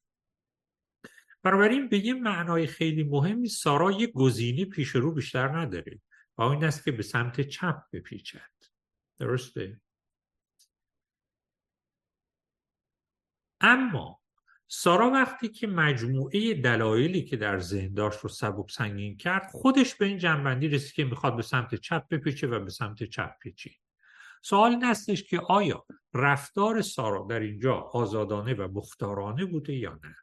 بنابراین 1.44 1.90
به 1.90 1.98
یه 1.98 2.14
معنای 2.14 2.68
خیلی 2.68 3.04
مهمی 3.04 3.48
سارا 3.48 3.92
یه 3.92 4.08
گزینه 4.08 4.66
پیش 4.66 4.90
رو 4.90 5.12
بیشتر 5.12 5.48
نداره. 5.58 6.02
و 6.38 6.42
این 6.42 6.64
است 6.64 6.84
که 6.84 6.92
به 6.92 7.04
سمت 7.04 7.42
چپ 7.42 7.84
بپیچد. 7.94 8.52
درسته؟ 9.18 9.82
اما 13.62 14.22
سارا 14.68 15.10
وقتی 15.10 15.50
که 15.50 15.68
مجموعه 15.68 16.54
دلایلی 16.54 17.24
که 17.24 17.38
در 17.38 17.60
ذهن 17.60 17.94
داشت 17.94 18.20
رو 18.20 18.30
سبب 18.30 18.66
سنگین 18.70 19.18
کرد 19.18 19.52
خودش 19.52 19.96
به 19.96 20.06
این 20.06 20.18
جنبندی 20.18 20.68
رسید 20.68 20.94
که 20.94 21.06
می‌خواد 21.06 21.36
به 21.36 21.42
سمت 21.42 21.76
چپ 21.76 22.08
بپیچه 22.08 22.48
و 22.48 22.60
به 22.60 22.70
سمت 22.70 23.04
چپ 23.04 23.40
پیچید. 23.40 23.80
سوال 24.42 24.72
این 24.72 24.84
هستش 24.84 25.24
که 25.24 25.40
آیا 25.40 25.86
رفتار 26.14 26.82
سارا 26.82 27.28
در 27.30 27.40
اینجا 27.40 27.74
آزادانه 27.76 28.54
و 28.54 28.68
مختارانه 28.74 29.46
بوده 29.46 29.74
یا 29.74 30.00
نه؟ 30.04 30.16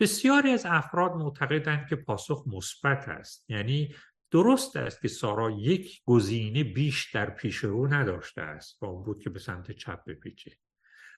بسیاری 0.00 0.50
از 0.50 0.66
افراد 0.66 1.12
معتقدند 1.12 1.88
که 1.88 1.96
پاسخ 1.96 2.44
مثبت 2.46 3.08
است 3.08 3.50
یعنی 3.50 3.94
درست 4.30 4.76
است 4.76 5.00
که 5.00 5.08
سارا 5.08 5.50
یک 5.50 6.02
گزینه 6.04 6.64
بیش 6.64 7.10
در 7.14 7.30
پیش 7.30 7.56
رو 7.56 7.94
نداشته 7.94 8.42
است 8.42 8.82
و 8.82 8.86
اون 8.86 9.04
بود 9.04 9.22
که 9.22 9.30
به 9.30 9.38
سمت 9.38 9.70
چپ 9.70 10.04
بپیچه. 10.04 10.56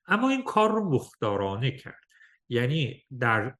اما 0.06 0.30
این 0.30 0.44
کار 0.44 0.70
رو 0.72 0.90
مختارانه 0.90 1.70
کرد. 1.70 2.04
یعنی 2.48 3.04
در 3.20 3.54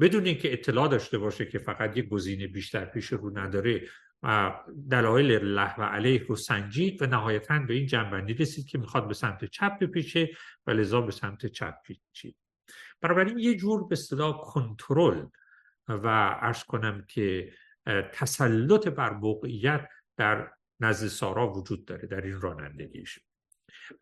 بدون 0.00 0.26
اینکه 0.26 0.52
اطلاع 0.52 0.88
داشته 0.88 1.18
باشه 1.18 1.46
که 1.46 1.58
فقط 1.58 1.96
یک 1.96 2.08
گزینه 2.08 2.46
بیشتر 2.46 2.84
پیش 2.84 3.06
رو 3.06 3.38
نداره 3.38 3.88
و 4.22 4.54
دلایل 4.90 5.32
له 5.32 5.80
و 5.80 5.82
علیه 5.82 6.24
رو 6.28 6.36
سنجید 6.36 7.02
و 7.02 7.06
نهایتا 7.06 7.58
به 7.58 7.74
این 7.74 7.86
جنبندی 7.86 8.34
رسید 8.34 8.66
که 8.66 8.78
می‌خواد 8.78 9.08
به 9.08 9.14
سمت 9.14 9.44
چپ 9.44 9.78
بپیچه 9.78 10.30
و 10.66 10.70
لذا 10.70 11.00
به 11.00 11.12
سمت 11.12 11.46
چپ 11.46 11.74
پیچید. 11.84 12.36
بنابراین 13.00 13.38
یه 13.38 13.54
جور 13.56 13.88
به 13.88 13.92
اصطلاح 13.92 14.40
کنترل 14.40 15.26
و 15.88 16.06
ارز 16.40 16.64
کنم 16.64 17.04
که 17.08 17.52
تسلط 18.12 18.88
بر 18.88 19.12
موقعیت 19.12 19.88
در 20.16 20.50
نزد 20.80 21.06
سارا 21.06 21.52
وجود 21.52 21.84
داره 21.84 22.08
در 22.08 22.20
این 22.20 22.40
رانندگیش. 22.40 23.18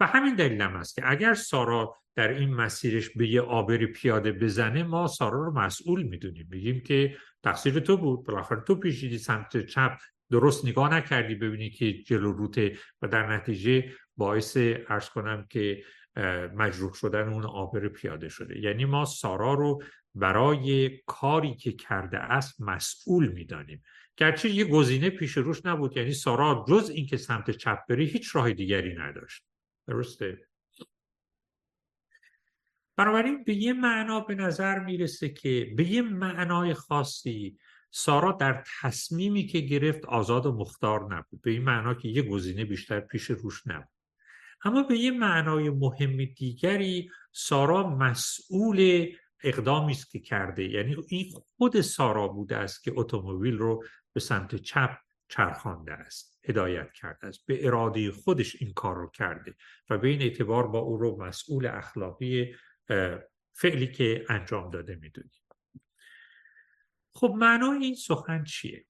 و 0.01 0.07
همین 0.07 0.35
دلیل 0.35 0.63
هم 0.63 0.77
است 0.77 0.95
که 0.95 1.11
اگر 1.11 1.35
سارا 1.35 1.97
در 2.17 2.29
این 2.29 2.55
مسیرش 2.55 3.11
به 3.11 3.29
یه 3.29 3.41
آبری 3.41 3.87
پیاده 3.87 4.33
بزنه 4.33 4.83
ما 4.83 5.07
سارا 5.07 5.45
رو 5.45 5.53
مسئول 5.53 6.03
می‌دونیم. 6.03 6.49
بگیم 6.53 6.81
که 6.81 7.17
تقصیر 7.43 7.81
تو 7.81 7.97
بود 7.97 8.27
بالاخره 8.27 8.61
تو 8.61 8.75
پیشیدی 8.75 9.19
سمت 9.19 9.67
چپ 9.67 9.99
درست 10.31 10.65
نگاه 10.65 10.95
نکردی 10.95 11.35
ببینی 11.35 11.71
که 11.71 11.93
جلو 11.93 12.33
روته 12.33 12.79
و 13.03 13.09
در 13.09 13.33
نتیجه 13.33 13.93
باعث 14.17 14.57
ارز 14.89 15.09
کنم 15.09 15.47
که 15.51 15.83
مجروح 16.55 16.93
شدن 16.93 17.29
اون 17.29 17.45
آبر 17.45 17.89
پیاده 17.89 18.29
شده. 18.29 18.59
یعنی 18.59 18.85
ما 18.85 19.05
سارا 19.05 19.55
رو 19.55 19.83
برای 20.15 20.99
کاری 21.07 21.55
که 21.55 21.73
کرده 21.73 22.19
است 22.19 22.61
مسئول 22.61 23.29
می‌دانیم. 23.29 23.83
گرچه 24.17 24.51
یه 24.51 24.65
گزینه 24.65 25.11
پیش 25.11 25.37
روش 25.37 25.67
نبود 25.67 25.97
یعنی 25.97 26.13
سارا 26.13 26.65
جز 26.69 26.91
اینکه 26.91 27.17
سمت 27.17 27.51
چپ 27.51 27.79
بری 27.89 28.07
هیچ 28.07 28.37
راه 28.37 28.53
دیگری 28.53 28.95
نداشت. 28.95 29.43
درسته؟ 29.87 30.49
بنابراین 32.97 33.45
به 33.45 33.55
یه 33.55 33.73
معنا 33.73 34.21
به 34.21 34.35
نظر 34.35 34.79
می‌رسه 34.79 35.29
که 35.29 35.73
به 35.77 35.85
یه 35.85 36.03
معنای 36.03 36.75
خاصی 36.75 37.59
سارا 37.91 38.33
در 38.33 38.65
تصمیمی 38.81 39.47
که 39.47 39.61
گرفت 39.61 40.05
آزاد 40.05 40.47
و 40.47 40.53
مختار 40.53 41.15
نبود. 41.15 41.43
به 41.43 41.51
این 41.51 41.63
معنا 41.63 41.95
که 41.95 42.09
یه 42.09 42.23
گزینه 42.23 42.65
بیشتر 42.65 43.01
پیش 43.01 43.25
روش 43.25 43.67
نبود. 43.67 43.89
اما 44.65 44.83
به 44.83 44.99
یه 44.99 45.11
معنای 45.11 45.71
مهم 45.71 46.25
دیگری 46.25 47.11
سارا 47.33 47.97
مسئول 47.97 49.07
اقدامی 49.43 49.93
است 49.93 50.11
که 50.11 50.19
کرده. 50.19 50.69
یعنی 50.69 50.97
این 51.09 51.33
خود 51.57 51.81
سارا 51.81 52.29
بوده 52.29 52.57
است 52.57 52.85
که 52.85 52.93
اتومبیل 52.97 53.59
رو 53.59 53.85
به 54.13 54.21
سمت 54.21 54.55
چپ 54.55 54.99
چرخانده 55.29 55.93
است 55.93 56.41
هدایت 56.45 56.93
کرده 56.93 57.27
است. 57.27 57.47
به 57.47 57.67
اراده 57.67 58.11
خودش 58.11 58.63
این 58.63 58.73
کار 58.73 58.97
رو 58.97 59.11
کرده 59.11 59.55
و 59.91 59.99
به 59.99 60.09
این 60.09 60.23
اعتبار 60.23 60.67
با 60.67 60.79
او 60.79 60.97
رو 60.97 61.25
مسئول 61.25 61.67
اخلاقی 61.67 62.55
فعلی 63.53 63.93
که 63.93 64.27
انجام 64.29 64.71
داده 64.71 64.95
می‌دونیم. 64.95 65.33
خب 67.15 67.35
معنای 67.37 67.85
این 67.85 67.95
سخن 67.95 68.45
چیه؟ 68.45 68.85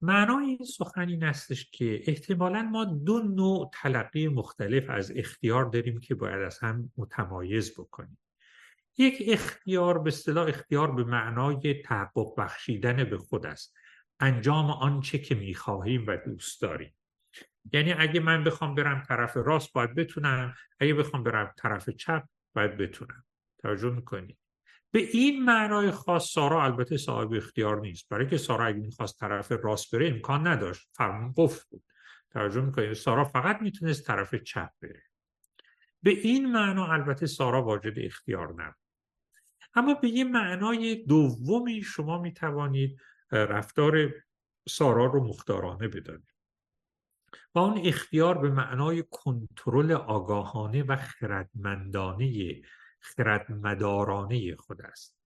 معنای 0.00 0.46
این 0.46 0.64
سخن 0.64 1.08
این 1.08 1.24
استش 1.24 1.70
که 1.70 2.00
احتمالا 2.06 2.62
ما 2.62 2.84
دو 2.84 3.18
نوع 3.18 3.70
تلقی 3.74 4.28
مختلف 4.28 4.90
از 4.90 5.12
اختیار 5.16 5.64
داریم 5.64 6.00
که 6.00 6.14
باید 6.14 6.42
از 6.42 6.58
هم 6.58 6.92
متمایز 6.96 7.74
بکنیم. 7.80 8.18
یک 8.98 9.22
اختیار 9.26 9.98
به 9.98 10.08
اصطلاح 10.08 10.48
اختیار 10.48 10.92
به 10.92 11.04
معنای 11.04 11.82
تحقق 11.82 12.40
بخشیدن 12.40 13.04
به 13.04 13.18
خود 13.18 13.46
است. 13.46 13.76
انجام 14.20 14.70
آنچه 14.70 15.18
که 15.18 15.34
می‌خواهیم 15.34 16.04
و 16.06 16.16
دوست 16.16 16.62
داریم. 16.62 16.94
یعنی 17.72 17.92
اگه 17.92 18.20
من 18.20 18.44
بخوام 18.44 18.74
برم 18.74 19.02
طرف 19.08 19.36
راست 19.36 19.72
باید 19.72 19.94
بتونم. 19.94 20.54
اگه 20.80 20.94
بخوام 20.94 21.22
برم 21.22 21.52
طرف 21.56 21.90
چپ 21.90 22.22
باید 22.54 22.76
بتونم. 22.76 23.24
توجه 23.58 23.90
می‌کنید. 23.90 24.38
به 24.90 24.98
این 24.98 25.44
معنای 25.44 25.90
خاص 25.90 26.32
سارا 26.32 26.64
البته 26.64 26.96
صاحب 26.96 27.32
اختیار 27.32 27.80
نیست. 27.80 28.08
برای 28.08 28.26
که 28.26 28.36
سارا 28.36 28.66
اگه 28.66 28.78
می‌خواست 28.78 29.18
طرف 29.18 29.52
راست 29.52 29.94
بره 29.94 30.08
امکان 30.08 30.46
نداشت. 30.46 30.88
فرمان 30.92 31.34
قفل 31.36 31.64
بود. 31.70 31.84
توجه 32.30 32.60
می‌کنید؟ 32.60 32.92
سارا 32.92 33.24
فقط 33.24 33.62
می‌تونست 33.62 34.06
طرف 34.06 34.34
چپ 34.34 34.70
بره. 34.82 35.02
به 36.02 36.10
این 36.10 36.52
معنا 36.52 36.86
البته 36.92 37.26
سارا 37.26 37.62
واجد 37.62 37.94
اختیار 37.96 38.52
نبود. 38.52 38.87
اما 39.74 39.94
به 39.94 40.08
یه 40.08 40.24
معنای 40.24 40.94
دومی 40.94 41.82
شما 41.82 42.22
می‌توانید 42.22 43.00
رفتار 43.32 44.14
سارا 44.68 45.06
رو 45.06 45.24
مختارانه 45.24 45.88
بدانید. 45.88 46.34
و 47.54 47.58
اون 47.58 47.80
اختیار 47.84 48.38
به 48.38 48.50
معنای 48.50 49.04
کنترل 49.10 49.92
آگاهانه 49.92 50.82
و 50.82 50.96
خردمندانه 50.96 52.60
خردمدارانه 53.00 54.56
خود 54.56 54.82
است. 54.82 55.18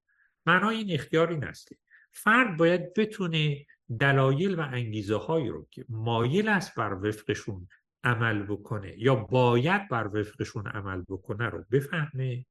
معنای 0.46 0.76
این 0.76 0.90
اختیار 0.90 1.30
این 1.30 1.44
است 1.44 1.68
فرد 2.10 2.56
باید 2.56 2.94
بتونه 2.94 3.66
دلایل 4.00 4.58
و 4.58 4.60
انگیزه 4.60 5.16
هایی 5.16 5.48
رو 5.48 5.66
که 5.70 5.84
مایل 5.88 6.48
است 6.48 6.74
بر 6.74 6.94
وفقشون 6.94 7.68
عمل 8.04 8.42
بکنه 8.42 8.98
یا 8.98 9.14
باید 9.14 9.88
بر 9.88 10.10
وفقشون 10.20 10.66
عمل 10.66 11.02
بکنه 11.08 11.48
رو 11.48 11.64
بفهمه 11.70 12.46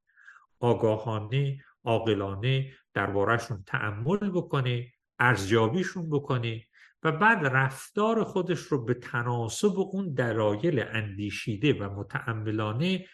آگاهانه 0.59 1.63
عاقلانه 1.85 2.71
دربارهشون 2.93 3.63
تعمل 3.67 4.29
بکنه 4.29 4.91
ارزیابیشون 5.19 6.09
بکنه 6.09 6.63
و 7.03 7.11
بعد 7.11 7.45
رفتار 7.45 8.23
خودش 8.23 8.59
رو 8.59 8.85
به 8.85 8.93
تناسب 8.93 9.73
اون 9.79 10.13
دلایل 10.13 10.79
اندیشیده 10.79 11.73
و 11.73 11.99
متعملانه 11.99 13.05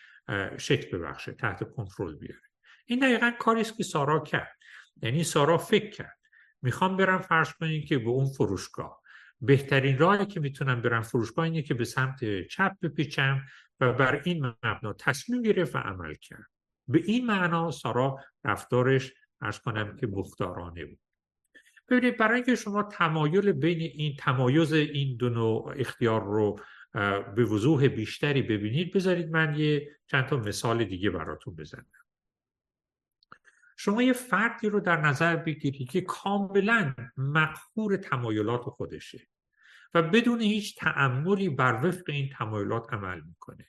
شکل 0.57 0.97
ببخشه 0.97 1.31
تحت 1.31 1.71
کنترل 1.73 2.15
بیاره. 2.15 2.41
این 2.85 2.99
دقیقا 2.99 3.31
کاری 3.39 3.61
است 3.61 3.77
که 3.77 3.83
سارا 3.83 4.19
کرد. 4.19 4.57
یعنی 5.01 5.23
سارا 5.23 5.57
فکر 5.57 5.89
کرد. 5.89 6.17
می‌خوام 6.61 6.97
برم 6.97 7.21
فرض 7.21 7.53
کنید 7.53 7.87
که 7.87 7.97
به 7.97 8.09
اون 8.09 8.25
فروشگاه. 8.25 9.01
بهترین 9.41 9.97
راهی 9.97 10.25
که 10.25 10.39
می‌تونم 10.39 10.81
برم 10.81 11.01
فروشگاه 11.01 11.45
اینه 11.45 11.61
که 11.61 11.73
به 11.73 11.85
سمت 11.85 12.47
چپ 12.47 12.71
بپیچم 12.81 13.41
و 13.79 13.93
بر 13.93 14.21
این 14.25 14.45
مبنا 14.45 14.93
تصمیم 14.93 15.41
گرفت 15.41 15.75
و 15.75 15.77
عمل 15.77 16.13
کرد. 16.13 16.47
به 16.87 17.03
این 17.05 17.25
معنا 17.25 17.71
سارا 17.71 18.19
رفتارش 18.43 19.13
ارز 19.41 19.59
کنم 19.59 19.95
که 19.95 20.07
مختارانه 20.07 20.85
بود. 20.85 20.99
ببینید 21.89 22.17
برای 22.17 22.35
اینکه 22.35 22.55
شما 22.55 22.83
تمایل 22.83 23.51
بین 23.51 23.79
این 23.79 24.15
تمایز 24.19 24.73
این 24.73 25.17
دو 25.17 25.29
نوع 25.29 25.73
اختیار 25.77 26.23
رو 26.23 26.59
به 27.35 27.45
وضوح 27.45 27.87
بیشتری 27.87 28.41
ببینید 28.41 28.93
بذارید 28.93 29.29
من 29.29 29.55
یه 29.55 29.97
چند 30.07 30.25
تا 30.25 30.37
مثال 30.37 30.83
دیگه 30.83 31.09
براتون 31.09 31.55
بزنم. 31.55 31.85
شما 33.77 34.03
یه 34.03 34.13
فردی 34.13 34.69
رو 34.69 34.79
در 34.79 35.01
نظر 35.01 35.35
بگیرید 35.35 35.89
که 35.89 36.01
کاملا 36.01 36.95
مخور 37.17 37.97
تمایلات 37.97 38.61
خودشه 38.61 39.27
و 39.93 40.01
بدون 40.01 40.41
هیچ 40.41 40.77
تعملی 40.77 41.49
بر 41.49 41.85
وفق 41.85 42.09
این 42.09 42.29
تمایلات 42.29 42.93
عمل 42.93 43.21
می‌کنه. 43.21 43.67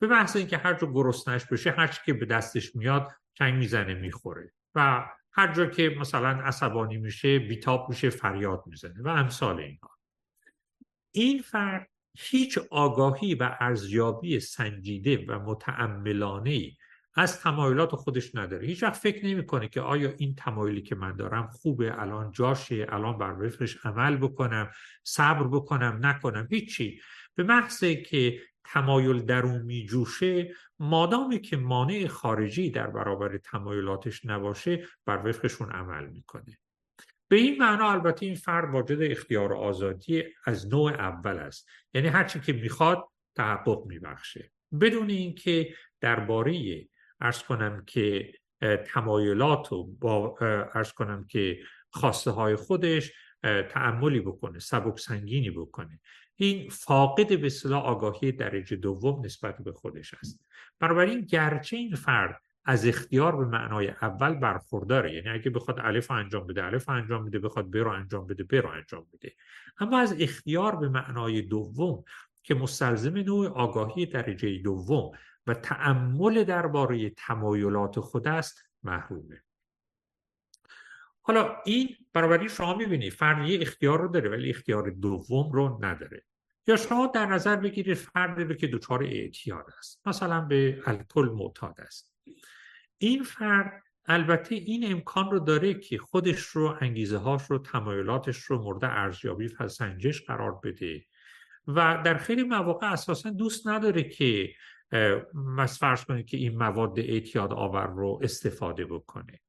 به 0.00 0.06
محض 0.06 0.36
اینکه 0.36 0.56
هر 0.58 0.74
جا 0.74 0.86
گرسنش 0.86 1.44
بشه 1.44 1.70
هر 1.70 1.86
که 2.06 2.12
به 2.12 2.26
دستش 2.26 2.76
میاد 2.76 3.12
چنگ 3.34 3.54
می‌زنه 3.54 3.94
می‌خوره. 3.94 4.52
و 4.74 5.08
هر 5.32 5.52
جا 5.52 5.66
که 5.66 5.96
مثلا 6.00 6.28
عصبانی 6.28 6.96
میشه 6.96 7.38
بیتاب 7.38 7.88
میشه 7.88 8.10
فریاد 8.10 8.62
می‌زنه 8.66 9.02
و 9.02 9.08
امثال 9.08 9.60
اینها. 9.60 9.90
این 11.12 11.42
فرد 11.42 11.90
هیچ 12.18 12.58
آگاهی 12.70 13.34
و 13.34 13.56
ارزیابی 13.60 14.40
سنجیده 14.40 15.24
و 15.28 15.38
متعملانه 15.38 16.70
از 17.14 17.40
تمایلات 17.40 17.94
خودش 17.94 18.34
نداره. 18.34 18.66
هیچ 18.66 18.82
وقت 18.82 18.96
فکر 18.96 19.26
نمی‌کنه 19.26 19.68
که 19.68 19.80
آیا 19.80 20.14
این 20.18 20.34
تمایلی 20.34 20.82
که 20.82 20.94
من 20.94 21.16
دارم 21.16 21.46
خوبه 21.46 22.00
الان 22.00 22.30
جاشه 22.30 22.86
الان 22.88 23.18
بر 23.18 23.46
وفقش 23.46 23.86
عمل 23.86 24.16
بکنم 24.16 24.70
صبر 25.04 25.48
بکنم 25.48 25.98
نکنم. 26.02 26.48
هیچی. 26.50 27.00
به 27.34 27.42
محض 27.42 27.84
که 27.84 28.40
تمایل 28.72 29.22
در 29.22 29.42
اون 29.42 29.62
میجوشه 29.62 30.54
مادامی 30.78 31.40
که 31.40 31.56
مانع 31.56 32.06
خارجی 32.06 32.70
در 32.70 32.86
برابر 32.86 33.38
تمایلاتش 33.38 34.24
نباشه 34.24 34.86
بر 35.06 35.26
وفقشون 35.28 35.70
عمل 35.70 36.06
می‌کنه. 36.06 36.58
به 37.28 37.36
این 37.36 37.58
معنا 37.58 37.90
البته 37.90 38.26
این 38.26 38.34
فرد 38.34 38.74
واجد 38.74 39.02
اختیار 39.02 39.52
آزادی 39.52 40.24
از 40.46 40.68
نوع 40.68 40.92
اول 40.92 41.38
است. 41.38 41.68
یعنی 41.94 42.08
هرچی 42.08 42.40
که 42.40 42.52
می‌خواد 42.52 43.08
تحقق 43.36 43.86
میبخشه. 43.86 44.50
بدون 44.80 45.10
اینکه 45.10 45.74
درباره 46.00 46.84
ارز 47.20 47.42
کنم 47.42 47.84
که 47.86 48.32
تمایلات 48.86 49.72
و 49.72 49.84
با 49.84 50.36
ارز 50.74 50.92
کنم 50.92 51.26
که 51.26 51.58
خواسته 51.90 52.30
های 52.30 52.56
خودش 52.56 53.12
تعملی 53.42 54.20
بکنه 54.20 54.58
سبک 54.58 54.98
سنگینی 54.98 55.50
بکنه. 55.50 56.00
این 56.40 56.68
فاقد 56.70 57.40
به 57.40 57.48
صلاح 57.48 57.84
آگاهی 57.84 58.32
درجه 58.32 58.76
دوم 58.76 59.24
نسبت 59.24 59.58
به 59.58 59.72
خودش 59.72 60.14
است. 60.14 60.44
بنابراین 60.78 61.20
گرچه 61.20 61.76
این 61.76 61.94
فرد 61.94 62.42
از 62.64 62.86
اختیار 62.86 63.36
به 63.36 63.44
معنای 63.44 63.88
اول 63.88 64.34
برخورداره 64.34 65.14
یعنی 65.14 65.28
اگه 65.28 65.50
بخواد 65.50 65.80
الف 65.80 66.10
انجام 66.10 66.46
بده 66.46 66.64
الف 66.64 66.88
انجام 66.88 67.24
بده 67.24 67.38
بخواد 67.38 67.70
ب 67.70 67.76
رو 67.76 67.90
انجام 67.90 68.26
بده 68.26 68.44
ب 68.44 68.54
رو 68.54 68.68
انجام 68.68 69.06
بده. 69.12 69.32
اما 69.78 69.98
از 69.98 70.16
اختیار 70.20 70.76
به 70.76 70.88
معنای 70.88 71.42
دوم 71.42 72.04
که 72.42 72.54
مستلزم 72.54 73.16
نوع 73.16 73.48
آگاهی 73.48 74.06
درجه 74.06 74.58
دوم 74.58 75.10
و 75.46 75.54
تعمل 75.54 76.44
درباره 76.44 77.10
تمایلات 77.10 78.00
خود 78.00 78.28
است 78.28 78.62
محرومه. 78.82 79.42
حالا 81.22 81.56
این 81.64 81.96
برابری 82.12 82.48
شما 82.48 82.74
می‌بینید 82.74 83.12
فرد 83.12 83.48
یه 83.48 83.60
اختیار 83.62 84.00
رو 84.00 84.08
داره 84.08 84.30
ولی 84.30 84.50
اختیار 84.50 84.90
دوم 84.90 85.52
رو 85.52 85.78
نداره. 85.84 86.22
یا 86.66 86.76
شما 86.76 87.06
در 87.06 87.26
نظر 87.26 87.56
بگیرید 87.56 87.94
فردی 87.94 88.44
رو 88.44 88.54
که 88.54 88.66
دچار 88.66 89.04
اعتیاد 89.04 89.66
است. 89.78 90.00
مثلا 90.06 90.40
به 90.40 90.82
الکل 90.86 91.28
معتاد 91.34 91.80
است. 91.80 92.14
این 92.98 93.22
فرد 93.22 93.82
البته 94.06 94.54
این 94.54 94.92
امکان 94.92 95.30
رو 95.30 95.38
داره 95.38 95.74
که 95.74 95.98
خودش 95.98 96.40
رو 96.40 96.76
انگیزه 96.80 97.18
هاش 97.18 97.42
رو 97.50 97.58
تمایلاتش 97.58 98.38
رو 98.38 98.62
مورد 98.62 98.84
ارزیابی 98.84 99.50
و 99.60 99.68
سنجش 99.68 100.22
قرار 100.22 100.60
بده 100.64 101.04
و 101.66 102.02
در 102.04 102.16
خیلی 102.16 102.42
مواقع 102.42 102.92
اساسا 102.92 103.30
دوست 103.30 103.66
نداره 103.66 104.02
که 104.02 104.54
فرض 105.80 106.04
کنید 106.04 106.26
که 106.26 106.36
این 106.36 106.58
مواد 106.58 106.98
اعتیاد 106.98 107.52
آور 107.52 107.86
رو 107.86 108.20
استفاده 108.22 108.84
بکنه. 108.84 109.40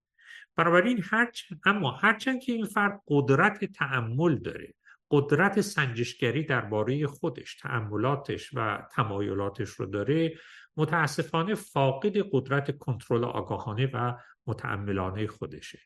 بنابراین 0.56 1.04
هرچ... 1.04 1.44
اما 1.66 1.92
هرچند 1.92 2.42
که 2.42 2.52
این 2.52 2.66
فرد 2.66 3.02
قدرت 3.08 3.66
تعمل 3.66 4.36
داره 4.36 4.74
قدرت 5.12 5.62
سنجشگری 5.62 6.44
درباره 6.44 7.08
خودش 7.08 7.56
تعملاتش 7.56 8.50
و 8.54 8.88
تمایلاتش 8.92 9.70
رو 9.70 9.86
داره 9.86 10.38
متاسفانه 10.78 11.56
فاقد 11.56 12.18
قدرت 12.32 12.78
کنترل 12.78 13.24
آگاهانه 13.24 13.90
و 13.94 14.14
متعملانه 14.48 15.28
خودشه. 15.28 15.80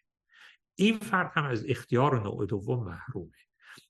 این 0.76 0.98
فرد 0.98 1.32
هم 1.36 1.46
از 1.46 1.66
اختیار 1.70 2.24
نوع 2.24 2.46
دوم 2.46 2.84
محرومه. 2.84 3.32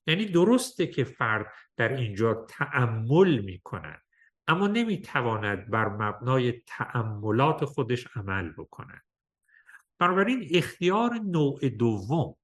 یعنی 0.06 0.24
درسته 0.24 0.86
که 0.86 1.04
فرد 1.04 1.46
در 1.76 1.92
اینجا 1.92 2.46
تعمل 2.48 3.38
می‌کند 3.38 4.02
اما 4.48 4.66
نمی‌تواند 4.66 5.70
بر 5.70 5.88
مبنای 5.88 6.62
تعملات 6.66 7.64
خودش 7.64 8.06
عمل 8.16 8.52
بکند. 8.52 9.02
بنابراین 9.98 10.48
اختیار 10.50 11.14
نوع 11.14 11.68
دوم 11.68 12.36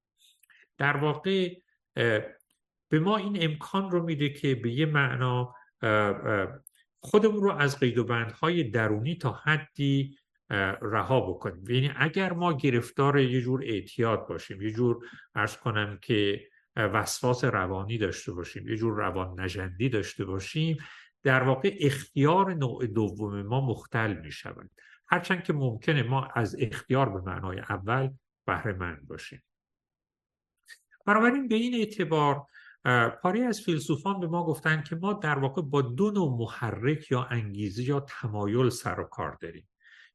در 0.79 0.97
واقع 0.97 1.61
به 2.93 3.01
ما 3.01 3.17
این 3.17 3.39
امکان 3.41 3.91
رو 3.91 4.03
میده 4.03 4.29
که 4.29 4.55
به 4.55 4.73
یه 4.73 4.87
معنا 4.87 5.55
خودمون 7.01 7.43
رو 7.43 7.51
از 7.53 7.79
قید 7.79 7.99
و 7.99 8.05
بندهای 8.05 8.65
درونی 8.65 9.15
تا 9.15 9.33
حدی 9.33 10.17
رها 10.83 11.21
بکنیم. 11.21 11.71
یعنی 11.71 11.93
اگر 11.97 12.33
ما 12.33 12.53
گرفتار 12.53 13.19
یه 13.19 13.41
جور 13.41 13.63
اعتیاد 13.65 14.29
باشیم 14.29 14.63
یه 14.63 14.71
جور 14.71 15.07
ارز 15.35 15.57
کنم 15.57 15.99
که 16.03 16.49
وسواس 16.77 17.45
روانی 17.45 17.99
داشته 17.99 18.33
باشیم 18.33 18.69
یه 18.69 18.77
جور 18.77 18.97
روان 18.97 19.41
نجندی 19.41 19.89
داشته 19.89 20.25
باشیم 20.25 20.77
در 21.23 21.43
واقع 21.43 21.77
اختیار 21.81 22.55
نوع 22.55 22.87
دوم 22.87 23.43
ما 23.43 23.61
مختل 23.61 24.13
می 24.13 24.33
شود 24.33 24.71
هرچند 25.09 25.45
که 25.45 25.53
ممکنه 25.53 26.03
ما 26.03 26.29
از 26.35 26.57
اختیار 26.59 27.09
به 27.09 27.21
معنای 27.21 27.59
اول 27.59 28.11
بهره 28.47 28.73
مند 28.73 29.09
باشیم. 29.09 29.43
بنابراین 31.07 31.49
به 31.49 31.55
این 31.55 31.75
اعتبار 31.75 32.47
پاری 33.23 33.43
از 33.43 33.61
فیلسوفان 33.61 34.21
به 34.21 34.27
ما 34.27 34.47
گفتن 34.47 34.83
که 34.83 34.97
ما 34.97 35.13
در 35.13 35.39
واقع 35.39 35.63
با 35.63 35.83
دو 35.83 36.11
نوع 36.11 36.39
محرک 36.39 37.11
یا 37.11 37.25
انگیزه 37.25 37.83
یا 37.83 38.01
تمایل 38.01 38.69
سر 38.69 39.01
و 39.01 39.05
کار 39.05 39.39
داریم. 39.41 39.69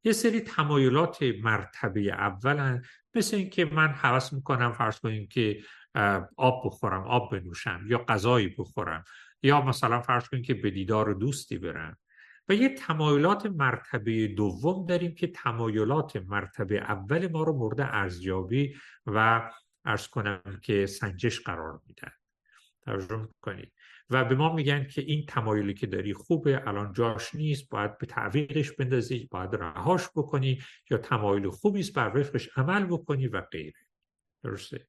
یه 0.03 0.13
سری 0.13 0.41
تمایلات 0.41 1.23
مرتبه 1.43 2.01
اولن 2.01 2.81
مثل 3.15 3.37
اینکه 3.37 3.65
من 3.65 3.87
حواس 3.87 4.33
می‌کنم 4.33 4.71
فرض 4.71 4.99
کنیم 4.99 5.27
که 5.27 5.63
آب 6.37 6.61
بخورم 6.65 7.03
آب 7.03 7.31
بنوشم 7.31 7.85
یا 7.87 8.05
غذایی 8.07 8.47
بخورم 8.47 9.03
یا 9.43 9.61
مثلا 9.61 10.01
فرض 10.01 10.27
کنیم 10.27 10.43
که 10.43 10.53
به 10.53 10.71
دیدار 10.71 11.13
دوستی 11.13 11.57
برم. 11.57 11.97
و 12.49 12.53
یه 12.53 12.69
تمایلات 12.69 13.45
مرتبه 13.45 14.27
دوم 14.27 14.85
داریم 14.85 15.15
که 15.15 15.27
تمایلات 15.27 16.15
مرتبه 16.15 16.77
اول 16.77 17.31
ما 17.31 17.43
رو 17.43 17.53
مورد 17.53 17.81
ارزیابی 17.81 18.75
و 19.05 19.49
ارز 19.85 20.07
کنم 20.07 20.59
که 20.61 20.85
سنجش 20.85 21.41
قرار 21.41 21.81
میدن. 21.87 22.11
ترجمه 22.87 23.27
کنید 23.41 23.71
و 24.09 24.25
به 24.25 24.35
ما 24.35 24.55
میگن 24.55 24.87
که 24.87 25.01
این 25.01 25.25
تمایلی 25.25 25.73
که 25.73 25.87
داری 25.87 26.13
خوبه 26.13 26.67
الان 26.67 26.93
جاش 26.93 27.35
نیست 27.35 27.69
باید 27.69 27.97
به 27.97 28.05
تعویقش 28.05 28.71
بندازی 28.71 29.27
باید 29.31 29.55
رهاش 29.55 30.09
بکنی 30.15 30.59
یا 30.91 30.97
تمایل 30.97 31.49
خوبی 31.49 31.79
است 31.79 31.93
بر 31.93 32.17
وفقش 32.17 32.49
عمل 32.55 32.85
بکنی 32.85 33.27
و 33.27 33.41
غیره. 33.41 33.79
درسته. 34.43 34.87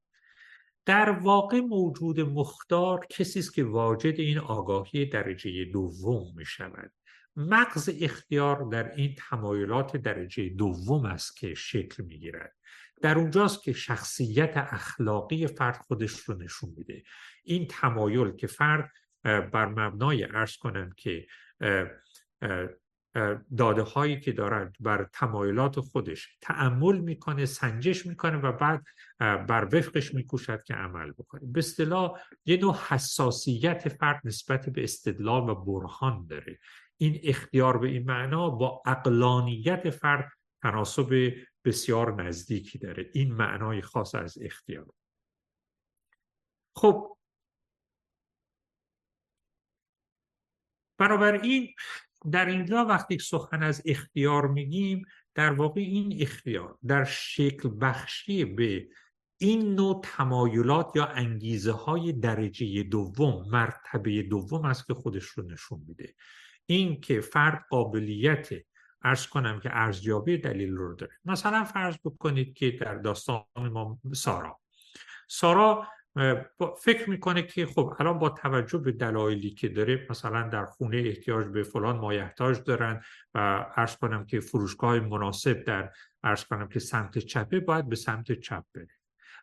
در 0.86 1.10
واقع 1.10 1.60
موجود 1.60 2.20
مختار 2.20 3.06
کسی 3.10 3.38
است 3.38 3.54
که 3.54 3.64
واجد 3.64 4.20
این 4.20 4.38
آگاهی 4.38 5.06
درجه 5.06 5.64
دوم 5.64 6.34
می 6.36 6.44
شود 6.44 6.92
مغز 7.36 7.90
اختیار 8.00 8.68
در 8.72 8.94
این 8.94 9.14
تمایلات 9.18 9.96
درجه 9.96 10.48
دوم 10.48 11.04
است 11.04 11.36
که 11.36 11.54
شکل 11.54 12.04
می 12.04 12.18
گیرد 12.18 12.57
در 13.02 13.18
اونجاست 13.18 13.62
که 13.62 13.72
شخصیت 13.72 14.52
اخلاقی 14.56 15.46
فرد 15.46 15.76
خودش 15.76 16.12
رو 16.12 16.34
نشون 16.34 16.70
میده. 16.76 17.02
این 17.44 17.66
تمایل 17.66 18.30
که 18.30 18.46
فرد 18.46 18.92
بر 19.24 19.66
مبنای 19.66 20.24
ارز 20.24 20.56
کنم 20.56 20.90
که 20.96 21.26
داده 23.56 23.82
هایی 23.82 24.20
که 24.20 24.32
دارد 24.32 24.76
بر 24.80 25.08
تمایلات 25.12 25.80
خودش 25.80 26.36
تعمل 26.40 26.98
می‌کنه 26.98 27.44
سنجش 27.44 28.06
می‌کنه 28.06 28.36
و 28.36 28.52
بعد 28.52 28.84
بر 29.18 29.68
وفقش 29.72 30.14
میکوشد 30.14 30.62
که 30.62 30.74
عمل 30.74 31.12
بکنه. 31.12 31.40
به 31.44 31.58
اصطلاح 31.58 32.18
یه 32.44 32.56
نوع 32.56 32.76
حساسیت 32.88 33.88
فرد 33.88 34.20
نسبت 34.24 34.68
به 34.68 34.84
استدلال 34.84 35.48
و 35.48 35.54
برهان 35.54 36.26
داره. 36.26 36.58
این 36.96 37.20
اختیار 37.22 37.78
به 37.78 37.88
این 37.88 38.04
معنا 38.04 38.50
با 38.50 38.82
اقلانیت 38.86 39.90
فرد 39.90 40.32
تناسب 40.62 41.32
بسیار 41.68 42.22
نزدیکی 42.22 42.78
داره. 42.78 43.10
این 43.14 43.34
معنای 43.34 43.82
خاص 43.82 44.14
از 44.14 44.38
اختیار. 44.42 44.86
خب 46.76 47.16
بنابراین 50.98 51.74
در 52.32 52.46
اینجا 52.46 52.84
وقتی 52.84 53.18
سخن 53.18 53.62
از 53.62 53.82
اختیار 53.86 54.48
میگیم 54.48 55.04
در 55.34 55.52
واقع 55.52 55.80
این 55.80 56.22
اختیار 56.22 56.78
در 56.86 57.04
شکل 57.04 57.70
بخشی 57.80 58.44
به 58.44 58.88
این 59.38 59.74
نوع 59.74 60.00
تمایلات 60.04 60.96
یا 60.96 61.06
انگیزه 61.06 61.72
های 61.72 62.12
درجه 62.12 62.82
دوم 62.82 63.48
مرتبه 63.50 64.22
دوم 64.22 64.64
است 64.64 64.86
که 64.86 64.94
خودش 64.94 65.24
رو 65.24 65.42
نشون 65.42 65.84
میده. 65.86 66.14
این 66.66 67.00
که 67.00 67.20
فرد 67.20 67.64
قابلیت 67.70 68.48
ارز 69.02 69.26
کنم 69.26 69.60
که 69.60 69.70
ارزیابی 69.72 70.38
دلیل 70.38 70.74
رو 70.74 70.94
داره. 70.94 71.12
مثلا 71.24 71.64
فرض 71.64 71.96
بکنید 72.04 72.54
که 72.54 72.70
در 72.70 72.94
داستان 72.94 73.44
ما 73.56 73.98
سارا. 74.14 74.60
سارا 75.28 75.86
فکر 76.78 77.10
می‌کنه 77.10 77.42
که 77.42 77.66
خب 77.66 77.94
الان 78.00 78.18
با 78.18 78.28
توجه 78.28 78.78
به 78.78 78.92
دلایلی 78.92 79.50
که 79.50 79.68
داره 79.68 80.06
مثلا 80.10 80.48
در 80.48 80.64
خونه 80.64 80.96
احتیاج 80.96 81.46
به 81.46 81.62
فلان 81.62 81.96
مایحتاج 81.96 82.58
دارن 82.66 83.02
و 83.34 83.66
ارز 83.76 83.96
کنم 83.96 84.26
که 84.26 84.40
فروشگاه 84.40 85.00
مناسب 85.00 85.64
در 85.64 85.90
ارز 86.22 86.44
کنم 86.44 86.68
که 86.68 86.78
سمت 86.78 87.18
چپه 87.18 87.60
باید 87.60 87.88
به 87.88 87.96
سمت 87.96 88.32
چپ 88.32 88.64
بره. 88.74 88.88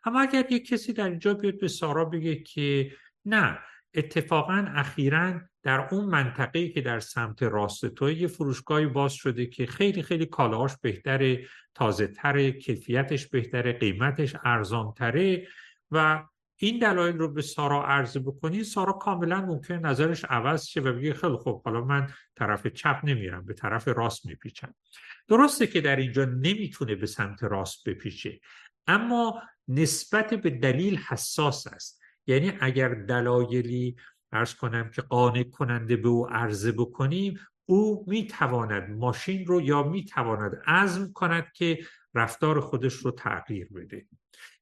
اما 0.04 0.20
اگر 0.20 0.52
یک 0.52 0.68
کسی 0.68 0.92
در 0.92 1.08
اینجا 1.08 1.34
بیاد 1.34 1.58
به 1.58 1.68
سارا 1.68 2.04
بگه 2.04 2.36
که 2.36 2.92
نه 3.24 3.58
اتفاقا 3.96 4.66
اخیرا 4.74 5.40
در 5.62 5.88
اون 5.94 6.04
منطقه 6.04 6.68
که 6.68 6.80
در 6.80 7.00
سمت 7.00 7.42
راست 7.42 7.86
تو 7.86 8.10
یه 8.10 8.26
فروشگاهی 8.26 8.86
باز 8.86 9.12
شده 9.12 9.46
که 9.46 9.66
خیلی 9.66 10.02
خیلی 10.02 10.26
کالاهاش 10.26 10.72
بهتره 10.82 11.46
تازه 11.74 12.06
تره 12.06 12.52
کیفیتش 12.52 13.26
بهتره 13.26 13.72
قیمتش 13.72 14.36
ارزان 14.44 14.92
تره 14.92 15.48
و 15.90 16.24
این 16.56 16.78
دلایل 16.78 17.18
رو 17.18 17.32
به 17.32 17.42
سارا 17.42 17.86
عرضه 17.86 18.20
بکنی 18.20 18.64
سارا 18.64 18.92
کاملا 18.92 19.40
ممکن 19.40 19.74
نظرش 19.74 20.24
عوض 20.24 20.66
شه 20.66 20.80
و 20.80 20.92
بگه 20.92 21.14
خیلی 21.14 21.36
خب 21.36 21.62
حالا 21.62 21.84
من 21.84 22.10
طرف 22.36 22.66
چپ 22.66 23.00
نمیرم 23.04 23.46
به 23.46 23.54
طرف 23.54 23.88
راست 23.88 24.26
میپیچم. 24.26 24.74
درسته 25.28 25.66
که 25.66 25.80
در 25.80 25.96
اینجا 25.96 26.24
نمی‌تونه 26.24 26.94
به 26.94 27.06
سمت 27.06 27.44
راست 27.44 27.88
بپیچه 27.88 28.40
اما 28.86 29.42
نسبت 29.68 30.34
به 30.34 30.50
دلیل 30.50 30.98
حساس 30.98 31.66
است. 31.66 32.02
یعنی 32.26 32.52
اگر 32.60 32.88
دلایلی 32.88 33.96
ارز 34.32 34.54
کنم 34.54 34.90
که 34.90 35.02
قانع 35.02 35.42
کننده 35.42 35.96
به 35.96 36.08
او 36.08 36.30
عرضه 36.30 36.72
بکنیم 36.72 37.40
او 37.66 38.04
می‌تواند 38.08 38.90
ماشین 38.90 39.46
رو 39.46 39.60
یا 39.60 39.82
می‌تواند 39.82 40.62
عزم 40.66 41.12
کند 41.12 41.52
که 41.52 41.78
رفتار 42.14 42.60
خودش 42.60 42.94
رو 42.94 43.10
تغییر 43.10 43.68
بده. 43.74 44.06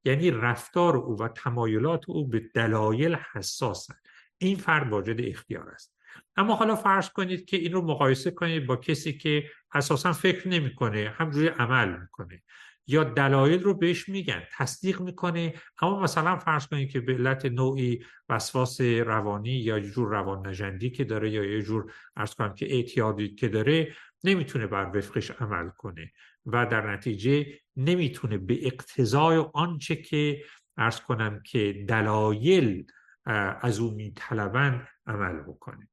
یعنی 0.05 0.31
رفتار 0.31 0.97
او 0.97 1.23
و 1.23 1.29
تمایلات 1.29 2.11
او 2.11 2.29
به 2.29 2.41
دلایل 2.55 3.17
حساسن 3.33 3.95
این 4.39 4.57
فرد 4.57 4.93
واجد 4.93 5.21
اختیار 5.21 5.69
است. 5.69 5.95
اما 6.37 6.55
حالا 6.55 6.77
فرض 6.77 7.09
کنید 7.09 7.45
که 7.45 7.57
این 7.57 7.73
رو 7.73 7.83
مقایسه 7.83 8.31
کنید 8.31 8.67
با 8.67 8.77
کسی 8.77 9.13
که 9.19 9.51
اساسا 9.73 10.13
فکر 10.13 10.49
نمی‌کنه 10.49 11.15
همجوری 11.17 11.49
عمل 11.49 12.01
می‌کنه. 12.01 12.43
یا 12.87 13.05
دلایل 13.05 13.63
رو 13.63 13.75
بهش 13.75 14.09
میگن 14.09 14.43
تصدیق 14.57 15.01
می‌کنه. 15.01 15.55
اما 15.83 16.01
مثلا 16.01 16.37
فرض 16.37 16.67
کنید 16.67 16.91
که 16.91 17.01
به 17.01 17.13
علت 17.13 17.47
نوعی 17.47 18.05
وسواس 18.29 18.81
روانی 18.81 19.51
یا 19.51 19.79
یه 19.79 19.91
جور 19.91 20.09
روان 20.09 20.47
نجندی 20.47 20.91
که 20.91 21.05
داره 21.05 21.31
یا 21.31 21.45
یه 21.45 21.63
جور 21.63 21.93
ارز 22.17 22.35
کنم 22.35 22.55
که 22.55 22.75
اعتیادی 22.75 23.35
که 23.35 23.49
داره 23.49 23.95
نمی‌تونه 24.25 24.67
بر 24.67 24.91
وفقش 24.95 25.31
عمل 25.31 25.69
کنه 25.69 26.13
و 26.47 26.67
در 26.67 26.93
نتیجه 26.93 27.47
نمی‌تونه 27.77 28.39
به 28.39 28.67
اقتضای 28.67 29.45
آنچه 29.55 29.97
که 29.97 30.45
ارز 30.77 31.01
کنم 31.01 31.43
که 31.43 31.85
دلایل 31.89 32.87
از 33.27 33.81
او 33.81 33.91
میطلبند 33.91 34.89
عمل 35.07 35.41
بکنه. 35.41 35.89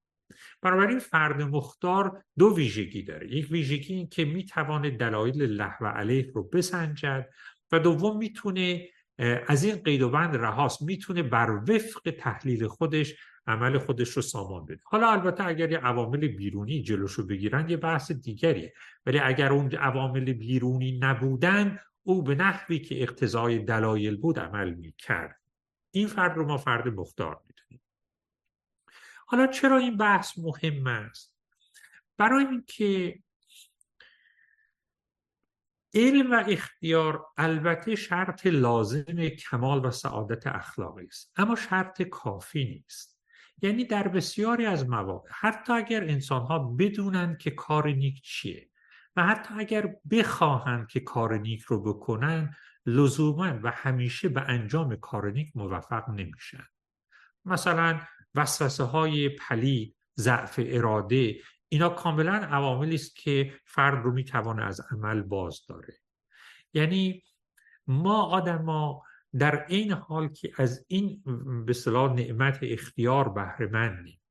بنابراین 0.62 1.00
فرد 1.00 1.42
مختار 1.42 2.24
دو 2.40 2.56
ویژگی 2.56 3.04
داره. 3.04 3.34
یک 3.34 3.52
ویژگی 3.52 3.94
این 3.94 4.08
که 4.08 4.26
می‌توانه 4.26 4.90
دلایل 4.90 5.44
له 5.44 5.78
و 5.82 5.86
علیه 5.86 6.32
رو 6.34 6.44
بسنجد 6.44 7.30
و 7.72 7.80
دوم 7.80 8.18
می‌تونه 8.18 8.88
از 9.48 9.64
این 9.64 9.76
قید 9.76 10.02
و 10.02 10.10
بند 10.10 10.36
رهاست. 10.36 10.82
می‌تونه 10.82 11.24
بر 11.24 11.50
وفق 11.70 12.16
تحلیل 12.20 12.68
خودش 12.68 13.16
عمل 13.48 13.78
خودش 13.78 14.10
رو 14.10 14.22
سامان 14.22 14.66
بده. 14.66 14.82
حالا 14.84 15.12
البته 15.12 15.48
اگر 15.48 15.72
یه 15.72 15.78
عوامل 15.78 16.28
بیرونی 16.28 16.82
جلوش 16.82 17.14
رو 17.14 17.26
بگیرن 17.26 17.70
یه 17.70 17.78
بحث 17.78 18.12
دیگریه. 18.12 18.74
ولی 19.06 19.20
اگر 19.20 19.54
اون 19.54 19.76
عوامل 19.76 20.34
بیرونی 20.34 21.00
نبودن 21.00 21.80
او 22.04 22.24
به 22.24 22.36
نحوی 22.36 22.80
که 22.80 23.02
اقتضای 23.02 23.60
دلایل 23.60 24.18
بود 24.18 24.40
عمل 24.40 24.74
می‌کرد. 24.74 25.42
این 25.92 26.08
فرد 26.08 26.38
رو 26.38 26.46
ما 26.46 26.58
فرد 26.58 26.88
مختار 26.88 27.40
حالا 29.32 29.48
چرا 29.48 29.78
این 29.78 29.98
بحث 29.98 30.38
مهم 30.38 30.88
است؟ 30.88 31.36
برای 32.18 32.46
اینکه 32.46 33.20
علم 35.94 36.32
و 36.32 36.44
اختیار 36.48 37.26
البته 37.38 37.96
شرط 37.96 38.46
لازم 38.46 39.30
کمال 39.30 39.86
و 39.86 39.92
سعادت 39.92 40.48
اخلاقی 40.48 41.06
است 41.06 41.32
اما 41.36 41.56
شرط 41.56 42.02
کافی 42.02 42.66
نیست. 42.66 43.20
یعنی 43.62 43.86
در 43.86 44.08
بسیاری 44.08 44.66
از 44.66 44.90
مواقع 44.90 45.30
حتی 45.34 45.74
اگر 45.74 46.04
انسان 46.04 46.42
ها 46.42 46.60
بدونن 46.60 47.38
که 47.38 47.52
کار 47.52 47.88
نیک 47.88 48.22
چیه 48.24 48.70
و 49.16 49.24
حتی 49.24 49.54
اگر 49.58 49.96
بخواهند 50.12 50.88
که 50.88 51.00
کار 51.00 51.38
نیک 51.38 51.62
رو 51.62 51.84
بکنن 51.84 52.56
لزوما 52.86 53.60
و 53.64 53.72
همیشه 53.72 54.30
به 54.30 54.42
انجام 54.42 54.96
کار 54.96 55.32
نیک 55.32 55.52
موفق 55.56 56.10
نمیشن. 56.10 56.66
مثلا 57.46 58.00
وسوسه 58.36 58.84
های 58.84 59.30
پلی 59.30 59.96
ضعف 60.20 60.60
اراده 60.64 61.42
اینا 61.70 61.90
کاملا 61.90 62.34
عواملی 62.34 62.96
است 62.96 63.16
که 63.16 63.54
فرد 63.66 64.04
رو 64.04 64.12
می‌توانه 64.12 64.64
از 64.64 64.82
عمل 64.92 65.22
باز 65.22 65.66
داره. 65.70 65.94
یعنی 66.74 67.24
ما 67.88 68.24
آدما 68.24 69.04
در 69.40 69.66
این 69.68 69.92
حال 69.92 70.28
که 70.28 70.52
از 70.58 70.86
این 70.88 71.24
به 71.66 71.74
صلاح 71.74 72.14
نعمت 72.14 72.60
اختیار 72.62 73.30
بهره 73.30 73.68
مندیم 73.68 74.22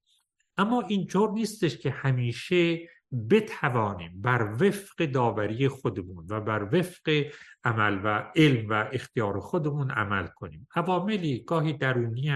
اما 0.56 0.80
اینطور 0.80 1.30
نیستش 1.30 1.76
که 1.76 1.90
همیشه 1.90 2.88
بتوانیم 3.30 4.20
بر 4.20 4.56
وفق 4.60 5.04
داوری 5.04 5.68
خودمون 5.68 6.26
و 6.28 6.40
بر 6.40 6.68
وفق 6.72 7.26
عمل 7.64 8.00
و 8.04 8.32
علم 8.36 8.68
و 8.68 8.88
اختیار 8.92 9.40
خودمون 9.40 9.90
عمل 9.90 10.26
کنیم. 10.26 10.68
عواملی 10.74 11.44
گاهی 11.44 11.72
درونی 11.72 12.30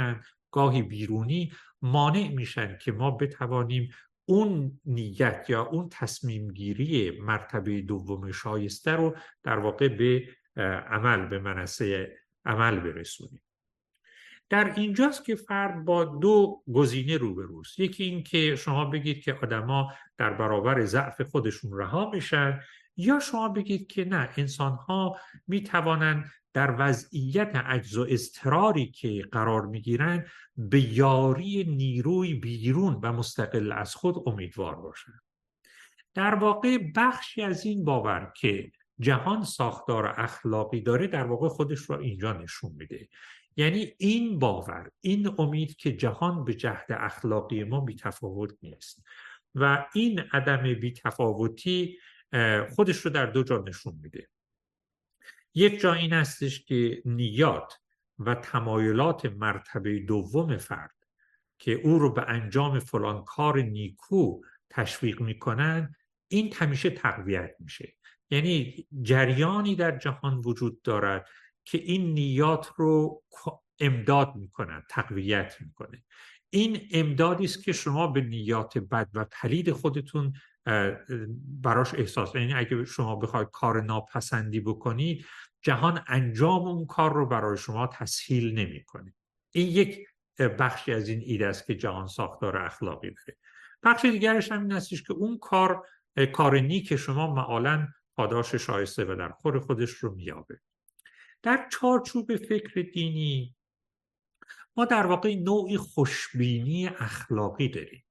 گاهی 0.55 0.83
بیرونی 0.83 1.53
مانع 1.83 2.29
میشن 2.29 2.79
که 2.79 2.93
ما 2.93 3.11
بتوانیم 3.11 3.91
اون 4.25 4.81
نیت 4.85 5.47
یا 5.49 5.63
اون 5.63 5.89
تصمیم 5.89 6.53
گیری 6.53 7.21
مرتبه 7.21 7.81
دوم 7.81 8.33
شایسته 8.33 8.93
رو 8.93 9.17
در 9.43 9.59
واقع 9.59 9.89
به 9.89 10.29
عمل 10.91 11.27
به 11.27 11.39
منصه 11.39 12.19
عمل 12.45 12.81
برسونیم. 12.81 13.43
در 14.51 14.75
اینجاست 14.75 15.25
که 15.25 15.35
فرد 15.35 15.85
با 15.85 16.05
دو 16.05 16.63
گزینه 16.75 17.17
روبروست. 17.17 17.79
یکی 17.79 18.05
این 18.05 18.23
که 18.23 18.57
شما 18.57 18.85
بگید 18.85 19.23
که 19.23 19.35
آدما 19.43 19.93
در 20.19 20.31
برابر 20.31 20.85
ضعف 20.85 21.21
خودشون 21.21 21.79
رها 21.79 22.11
میشن 22.11 22.61
یا 22.97 23.21
شما 23.21 23.49
بگید 23.49 23.87
که 23.87 24.05
نه 24.05 24.29
انسان 24.37 24.73
ها 24.73 25.17
می 25.47 25.63
توانند 25.63 26.31
در 26.55 26.75
وضعیت 26.79 27.57
عجز 27.57 27.97
و 27.97 28.07
اضطراری 28.09 28.87
که 28.87 29.23
قرار 29.33 29.67
می 29.67 29.81
گیرند 29.81 30.27
به 30.57 30.81
یاری 30.81 31.65
نیروی 31.65 32.35
بیرون 32.35 33.01
و 33.03 33.13
مستقل 33.13 33.73
از 33.73 33.95
خود 33.95 34.29
امیدوار 34.29 34.75
باشند 34.75 35.21
در 36.15 36.35
واقع 36.35 36.79
بخشی 36.97 37.43
از 37.43 37.65
این 37.65 37.85
باور 37.85 38.33
که 38.37 38.73
جهان 39.01 39.45
ساختار 39.45 40.07
اخلاقی 40.07 40.81
داره 40.81 41.07
در 41.07 41.25
واقع 41.27 41.49
خودش 41.49 41.91
را 41.91 41.99
اینجا 41.99 42.33
نشون 42.33 42.73
میده. 42.73 43.09
یعنی 43.57 43.93
این 43.99 44.39
باور 44.39 44.91
این 45.01 45.35
امید 45.39 45.77
که 45.77 45.93
جهان 45.93 46.45
به 46.45 46.55
جهد 46.55 46.87
اخلاقی 46.91 47.65
ما 47.65 47.81
بیتفاوت 47.81 48.55
نیست 48.63 49.03
و 49.55 49.87
این 49.95 50.21
عدم 50.21 50.75
بیتفاوتی 50.75 51.99
خودش 52.75 52.97
رو 52.97 53.11
در 53.11 53.27
دو 53.27 53.43
جا 53.43 53.65
نشون 53.69 53.99
میده. 54.03 54.29
یک 55.55 55.81
جا 55.81 55.93
این 55.93 56.13
هستش 56.13 56.65
که 56.65 57.03
نیات 57.05 57.73
و 58.19 58.35
تمایلات 58.35 59.27
مرتبه 59.27 59.99
دوم 59.99 60.57
فرد 60.57 60.95
که 61.59 61.73
او 61.73 61.99
رو 61.99 62.13
به 62.13 62.23
انجام 62.29 62.79
فلان 62.79 63.25
کار 63.25 63.63
نیکو 63.63 64.41
تشویق 64.71 65.21
می‌کنن 65.21 65.95
این 66.29 66.53
همیشه 66.55 66.91
تقویت 66.91 67.55
میشه. 67.61 67.95
یعنی 68.31 68.87
جریانی 69.03 69.77
در 69.77 69.99
جهان 69.99 70.43
وجود 70.45 70.83
دارد 70.83 71.29
که 71.65 71.79
این 71.79 72.15
نیات 72.15 72.73
رو 72.77 73.23
امداد 73.81 74.35
می‌کنن 74.37 74.83
تقویت 74.91 75.57
می‌کنه. 75.61 76.05
این 76.51 76.89
امدادی 76.93 77.45
است 77.45 77.65
که 77.65 77.73
شما 77.73 78.07
به 78.07 78.21
نیات 78.21 78.79
بد 78.79 79.09
و 79.15 79.25
پلید 79.25 79.73
خودتون 79.73 80.33
براش 81.63 81.95
احساس. 81.95 82.35
یعنی 82.35 82.55
اگه 82.55 82.85
شما 82.85 83.17
بخواید 83.17 83.49
کار 83.53 83.83
ناپسندی 83.83 84.61
بکنید 84.61 85.27
جهان 85.63 86.05
انجام 86.07 86.63
اون 86.63 86.87
کار 86.87 87.13
رو 87.13 87.27
برای 87.27 87.57
شما 87.57 87.87
تسهیل 87.87 88.59
نمی‌کنه. 88.59 89.15
این 89.51 89.69
یک 89.69 90.07
بخشی 90.39 90.93
از 90.93 91.09
این 91.09 91.21
ایده 91.25 91.47
است 91.47 91.67
که 91.67 91.75
جهان 91.75 92.07
ساختار 92.07 92.57
اخلاقی 92.57 93.11
داره. 93.11 93.39
بخش 93.83 94.05
دیگرش 94.05 94.53
هم 94.53 94.61
این 94.61 94.73
هستش 94.73 95.03
که 95.03 95.13
اون 95.13 95.39
کار 95.39 95.87
کار 96.33 96.61
نیک 96.61 96.97
شما 96.97 97.35
معالا 97.35 97.89
پاداش 98.17 98.55
شایسته 98.55 99.05
و 99.05 99.17
در 99.17 99.29
خور 99.29 99.59
خودش 99.59 99.91
رو 99.91 100.15
میابه 100.15 100.61
در 101.43 101.69
چارچوب 101.73 102.37
فکر 102.37 102.83
دینی 102.83 103.55
ما 104.77 104.85
در 104.85 105.07
واقع 105.07 105.35
نوعی 105.35 105.77
خوشبینی 105.77 106.89
اخلاقی 106.89 107.69
داریم. 107.69 108.05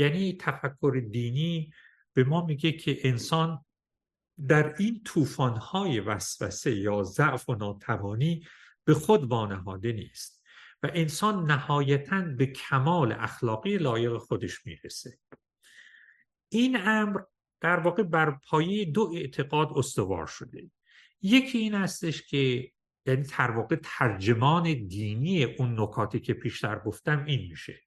یعنی 0.00 0.36
تفکر 0.40 1.02
دینی 1.10 1.72
به 2.12 2.24
ما 2.24 2.46
میگه 2.46 2.72
که 2.72 3.08
انسان 3.08 3.64
در 4.48 4.74
این 4.78 5.02
طوفان‌های 5.04 6.00
وسوسه 6.00 6.76
یا 6.76 7.02
ضعف 7.02 7.48
و 7.48 7.54
ناتوانی 7.54 8.46
به 8.84 8.94
خود 8.94 9.24
وانهاده 9.24 9.92
نیست 9.92 10.44
و 10.82 10.90
انسان 10.94 11.50
نهایتا 11.50 12.20
به 12.20 12.46
کمال 12.46 13.12
اخلاقی 13.12 13.78
لایق 13.78 14.16
خودش 14.16 14.66
می‌رسه. 14.66 15.18
این 16.48 16.76
امر 16.80 17.20
در 17.60 17.80
واقع 17.80 18.02
بر 18.02 18.30
پایه 18.30 18.84
دو 18.84 19.12
اعتقاد 19.14 19.68
استوار 19.76 20.26
شده. 20.26 20.70
یکی 21.22 21.58
این 21.58 21.74
هستش 21.74 22.22
که 22.22 22.72
یعنی 23.06 23.22
در 23.22 23.50
واقع 23.50 23.76
ترجمان 23.82 24.86
دینی 24.86 25.44
اون 25.44 25.80
نکاتی 25.80 26.20
که 26.20 26.34
پیشتر 26.34 26.78
گفتم 26.78 27.24
این 27.24 27.50
میشه 27.50 27.80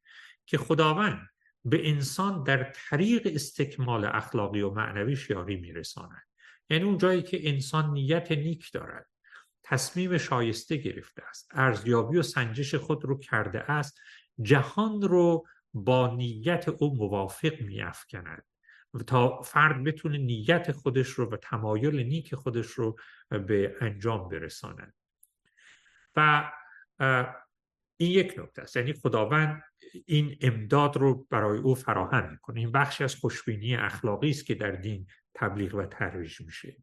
که 0.45 0.57
خداوند 0.57 1.32
به 1.65 1.89
انسان 1.89 2.43
در 2.43 2.63
طریق 2.63 3.31
استکمال 3.35 4.05
اخلاقی 4.05 4.61
و 4.61 4.69
معنوی 4.69 5.17
یاری 5.29 5.55
میرساند. 5.55 6.23
یعنی 6.69 6.83
اون 6.83 6.97
جایی 6.97 7.21
که 7.21 7.49
انسان 7.49 7.93
نیت 7.93 8.31
نیک 8.31 8.71
دارد 8.71 9.09
تصمیم 9.63 10.17
شایسته 10.17 10.77
گرفته 10.77 11.23
است 11.29 11.51
ارزیابی 11.51 12.17
و 12.17 12.23
سنجش 12.23 12.75
خود 12.75 13.05
رو 13.05 13.19
کرده 13.19 13.71
است 13.71 13.99
جهان 14.41 15.01
رو 15.01 15.47
با 15.73 16.15
نیت 16.15 16.69
او 16.69 16.95
موافق 16.97 17.61
میافکند. 17.61 18.43
تا 19.07 19.41
فرد 19.41 19.83
بتونه 19.83 20.17
نیت 20.17 20.71
خودش 20.71 21.07
رو 21.07 21.29
و 21.29 21.37
تمایل 21.37 21.95
نیک 21.95 22.35
خودش 22.35 22.67
رو 22.67 22.99
به 23.29 23.77
انجام 23.81 24.29
برساند. 24.29 24.93
و 26.15 26.51
این 27.97 28.11
یک 28.11 28.33
نکته 28.37 28.61
است. 28.61 28.75
یعنی 28.75 28.93
خداوند 28.93 29.63
این 30.05 30.37
امداد 30.41 30.97
رو 30.97 31.27
برای 31.29 31.59
او 31.59 31.75
فراهم 31.75 32.31
می‌کنه. 32.31 32.59
این 32.59 32.71
بخشی 32.71 33.03
از 33.03 33.15
خوشبینی 33.15 33.75
اخلاقی 33.75 34.29
است 34.29 34.45
که 34.45 34.55
در 34.55 34.71
دین 34.71 35.07
تبلیغ 35.33 35.75
و 35.75 35.85
ترویج 35.85 36.41
میشه. 36.41 36.77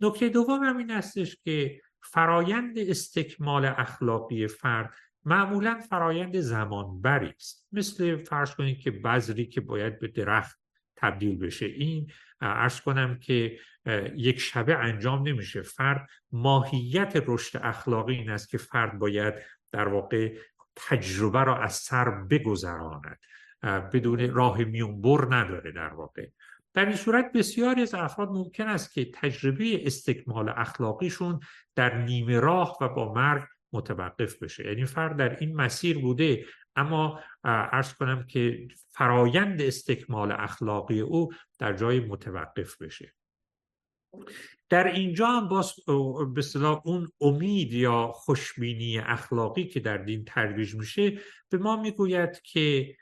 نکته 0.00 0.28
دوم 0.28 0.64
هم 0.64 0.76
این 0.76 0.90
هستش 0.90 1.36
که 1.44 1.80
فرایند 2.02 2.78
استکمال 2.78 3.64
اخلاقی 3.64 4.46
فرد 4.46 4.94
معمولا 5.24 5.80
فرایند 5.90 6.40
زمانبری 6.40 7.34
است. 7.36 7.68
مثل 7.72 8.16
فرض 8.16 8.54
کنید 8.54 8.78
که 8.78 8.90
بذری 8.90 9.46
که 9.46 9.60
باید 9.60 10.00
به 10.00 10.08
درخت 10.08 10.60
تبدیل 10.96 11.38
بشه. 11.38 11.66
این 11.66 12.10
ارز 12.40 12.80
کنم 12.80 13.18
که 13.18 13.58
یک 14.16 14.40
شبه 14.40 14.76
انجام 14.76 15.28
نمیشه. 15.28 15.62
فرد 15.62 16.08
ماهیت 16.32 17.22
رشد 17.26 17.60
اخلاقی 17.62 18.14
این 18.14 18.30
است 18.30 18.48
که 18.48 18.58
فرد 18.58 18.98
باید 18.98 19.34
در 19.74 19.88
واقع 19.88 20.32
تجربه 20.76 21.44
را 21.44 21.62
از 21.62 21.72
سر 21.74 22.10
بگذراند. 22.10 23.18
بدون 23.62 24.30
راه 24.30 24.64
میونبر 24.64 25.26
نداره 25.30 25.72
در 25.72 25.94
واقع. 25.94 26.26
در 26.74 26.86
این 26.86 26.96
صورت 26.96 27.32
بسیاری 27.32 27.82
از 27.82 27.94
افراد 27.94 28.28
ممکن 28.28 28.68
است 28.68 28.92
که 28.92 29.10
تجربه 29.14 29.86
استکمال 29.86 30.48
اخلاقیشون 30.48 31.40
در 31.74 31.98
نیمه 31.98 32.40
راه 32.40 32.78
و 32.80 32.88
با 32.88 33.14
مرگ 33.14 33.42
متوقف 33.72 34.42
بشه. 34.42 34.66
یعنی 34.66 34.84
فرد 34.84 35.16
در 35.16 35.36
این 35.36 35.56
مسیر 35.56 35.98
بوده 35.98 36.44
اما 36.76 37.20
ارز 37.44 37.94
کنم 37.94 38.26
که 38.26 38.68
فرایند 38.90 39.62
استکمال 39.62 40.32
اخلاقی 40.32 41.00
او 41.00 41.32
در 41.58 41.72
جای 41.72 42.00
متوقف 42.00 42.82
بشه. 42.82 43.14
در 44.68 44.86
اینجا 44.86 45.26
هم 45.26 45.48
باز 45.48 45.74
به 46.34 46.66
اون 46.84 47.08
امید 47.20 47.72
یا 47.72 48.12
خوشبینی 48.14 48.98
اخلاقی 48.98 49.64
که 49.64 49.80
در 49.80 49.96
دین 49.96 50.24
ترویج 50.24 50.74
میشه 50.74 51.18
به 51.50 51.58
ما 51.58 51.82
می‌گوید 51.82 52.42
که 52.42 52.96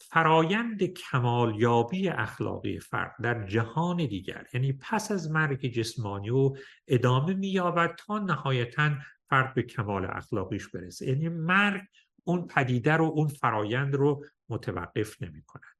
فرایند 0.00 0.82
کمالیابی 0.82 2.08
اخلاقی 2.08 2.80
فرد 2.80 3.14
در 3.22 3.46
جهان 3.46 3.96
دیگر 3.96 4.46
یعنی 4.54 4.72
پس 4.72 5.12
از 5.12 5.30
مرگ 5.30 5.66
جسمانی 5.66 6.30
و 6.30 6.54
ادامه 6.88 7.34
مییابد 7.34 7.94
تا 7.94 8.18
نهایتا 8.18 8.90
فرد 9.28 9.54
به 9.54 9.62
کمال 9.62 10.06
اخلاقیش 10.10 10.68
برسه. 10.68 11.08
یعنی 11.08 11.28
مرگ 11.28 11.82
اون 12.24 12.46
پدیده 12.46 12.92
رو 12.92 13.04
اون 13.04 13.28
فرایند 13.28 13.94
رو 13.94 14.24
متوقف 14.48 15.22
نمی 15.22 15.42
کند 15.42 15.73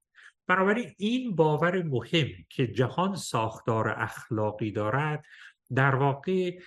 بنابراین 0.46 0.92
این 0.98 1.36
باور 1.36 1.82
مهم 1.82 2.28
که 2.48 2.66
جهان 2.66 3.16
ساختار 3.16 3.88
اخلاقی 3.88 4.72
دارد 4.72 5.24
در 5.74 5.94
واقع 5.94 6.58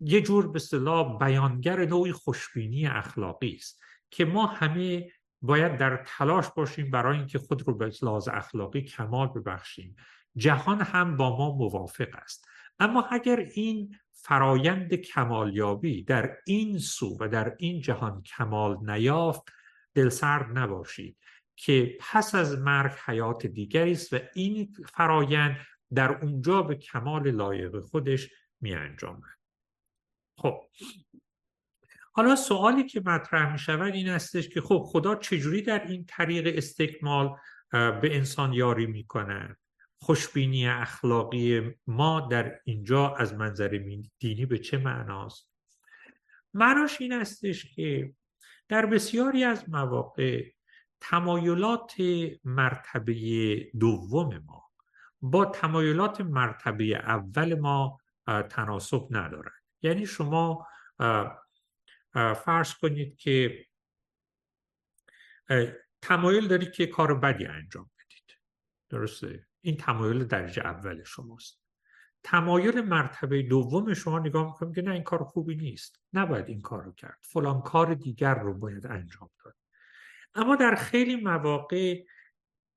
یه 0.00 0.20
جور 0.22 0.48
به 0.48 0.56
اصطلاح 0.56 1.18
بیانگر 1.18 1.84
نوعی 1.84 2.12
خوشبینی 2.12 2.86
اخلاقی 2.86 3.54
است 3.54 3.82
که 4.10 4.24
ما 4.24 4.46
همه 4.46 5.10
باید 5.42 5.78
در 5.78 6.04
تلاش 6.06 6.46
باشیم 6.56 6.90
برای 6.90 7.18
اینکه 7.18 7.38
خود 7.38 7.68
رو 7.68 7.74
به 7.74 7.92
لحاظ 8.02 8.28
اخلاقی 8.28 8.82
کمال 8.82 9.28
ببخشیم. 9.28 9.96
جهان 10.36 10.80
هم 10.80 11.16
با 11.16 11.36
ما 11.36 11.56
موافق 11.56 12.08
است. 12.14 12.48
اما 12.78 13.02
اگر 13.10 13.36
این 13.36 13.96
فرایند 14.12 14.94
کمالیابی 14.94 16.04
در 16.04 16.36
این 16.46 16.78
سو 16.78 17.16
و 17.20 17.28
در 17.28 17.56
این 17.58 17.80
جهان 17.80 18.22
کمال 18.22 18.78
نیافت 18.90 19.42
دلسرد 19.94 20.58
نباشید. 20.58 21.16
که 21.64 21.98
پس 22.00 22.34
از 22.34 22.58
مرگ 22.58 22.92
حیات 23.06 23.46
دیگری 23.46 23.92
است 23.92 24.12
و 24.12 24.18
این 24.34 24.72
فرایند 24.94 25.56
در 25.94 26.12
اونجا 26.12 26.62
به 26.62 26.74
کمال 26.74 27.30
لایق 27.30 27.80
خودش 27.80 28.30
می 28.60 28.74
انجامد. 28.74 29.38
خب. 30.38 30.60
حالا 32.12 32.36
سوالی 32.36 32.86
که 32.86 33.02
مطرح 33.04 33.52
می 33.52 33.58
شود 33.58 33.94
این 33.94 34.08
استش 34.08 34.48
که 34.48 34.60
خب 34.60 34.82
خدا 34.86 35.14
چجوری 35.14 35.62
در 35.62 35.86
این 35.86 36.04
طریق 36.08 36.56
استکمال 36.56 37.36
به 37.72 38.16
انسان 38.16 38.52
یاری 38.52 38.86
می 38.86 39.04
کند 39.06 39.56
خوشبینی 40.00 40.68
اخلاقی 40.68 41.74
ما 41.86 42.20
در 42.20 42.60
اینجا 42.64 43.14
از 43.14 43.34
منظر 43.34 44.00
دینی 44.18 44.46
به 44.46 44.58
چه 44.58 44.78
معناست؟ 44.78 45.50
معناش 46.54 47.00
این 47.00 47.12
استش 47.12 47.74
که 47.74 48.14
در 48.68 48.86
بسیاری 48.86 49.44
از 49.44 49.68
مواقع 49.68 50.50
تمایلات 51.04 51.94
مرتبه 52.44 53.70
دوم 53.80 54.38
ما. 54.38 54.70
با 55.20 55.44
تمایلات 55.44 56.20
مرتبه 56.20 56.84
اول 56.96 57.60
ما 57.60 57.98
تناسب 58.26 59.06
ندارد. 59.10 59.62
یعنی 59.82 60.06
شما 60.06 60.66
فرض 62.44 62.74
کنید 62.74 63.16
که 63.16 63.66
تمایل 66.02 66.48
دارید 66.48 66.72
که 66.72 66.86
کار 66.86 67.14
بدی 67.14 67.46
انجام 67.46 67.90
بدید. 67.98 68.38
درسته؟ 68.88 69.46
این 69.60 69.76
تمایل 69.76 70.24
درجه 70.24 70.62
اول 70.62 71.04
شماست. 71.04 71.62
تمایل 72.22 72.80
مرتبه 72.80 73.42
دوم 73.42 73.94
شما 73.94 74.18
نگاه 74.18 74.46
می‌کنیم 74.46 74.72
که 74.72 74.82
نه 74.82 74.90
این 74.90 75.02
کار 75.02 75.24
خوبی 75.24 75.54
نیست. 75.54 76.00
نباید 76.12 76.48
این 76.48 76.60
کار 76.60 76.82
رو 76.82 76.92
کرد. 76.92 77.18
فلان 77.22 77.62
کار 77.62 77.94
دیگر 77.94 78.34
رو 78.34 78.54
باید 78.54 78.86
انجام 78.86 79.30
داد. 79.44 79.56
اما 80.34 80.56
در 80.56 80.74
خیلی 80.74 81.16
مواقع 81.16 82.04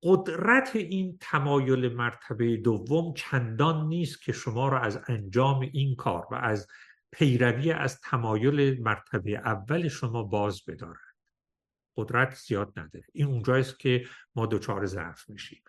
قدرت 0.04 0.76
این 0.76 1.18
تمایل 1.22 1.94
مرتبه 1.94 2.58
دوم 2.58 3.14
چندان 3.14 3.88
نیست 3.88 4.22
که 4.22 4.32
شما 4.32 4.70
را 4.70 4.80
از 4.80 5.00
انجام 5.08 5.60
این 5.60 5.96
کار 5.96 6.28
و 6.32 6.36
از 6.36 6.68
پیروی 7.12 7.72
از 7.72 8.02
تمایل 8.02 8.82
مرتبه 8.82 9.32
اول 9.32 9.88
شما 9.88 10.24
باز 10.24 10.66
بدارد. 10.68 11.16
قدرت 11.98 12.36
زیاد 12.36 12.80
نداره. 12.80 13.06
این 13.14 13.28
اونجاییست 13.28 13.80
که 13.80 14.06
ما 14.36 14.46
دچار 14.46 14.86
ضعف 14.86 15.30
میشیم. 15.30 15.64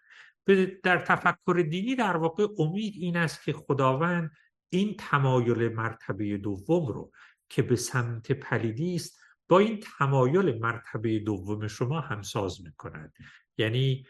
در 0.83 0.99
تفکر 0.99 1.67
دینی 1.71 1.97
در 1.97 2.17
واقع 2.17 2.47
امید 2.59 2.95
این 2.97 3.17
است 3.17 3.45
که 3.45 3.53
خداوند 3.53 4.31
این 4.69 4.97
تمایل 4.99 5.69
مرتبه 5.69 6.37
دوم 6.37 6.87
رو 6.87 7.13
که 7.49 7.63
به 7.63 7.77
سمت 7.77 8.33
پلیدی 8.33 8.95
است 8.95 9.21
با 9.49 9.59
این 9.59 9.81
تمایل 9.99 10.59
مرتبه 10.59 11.19
دوم 11.19 11.69
شما 11.69 12.01
همساز 12.01 12.63
می‌کند. 12.65 13.13
یعنی 13.59 14.07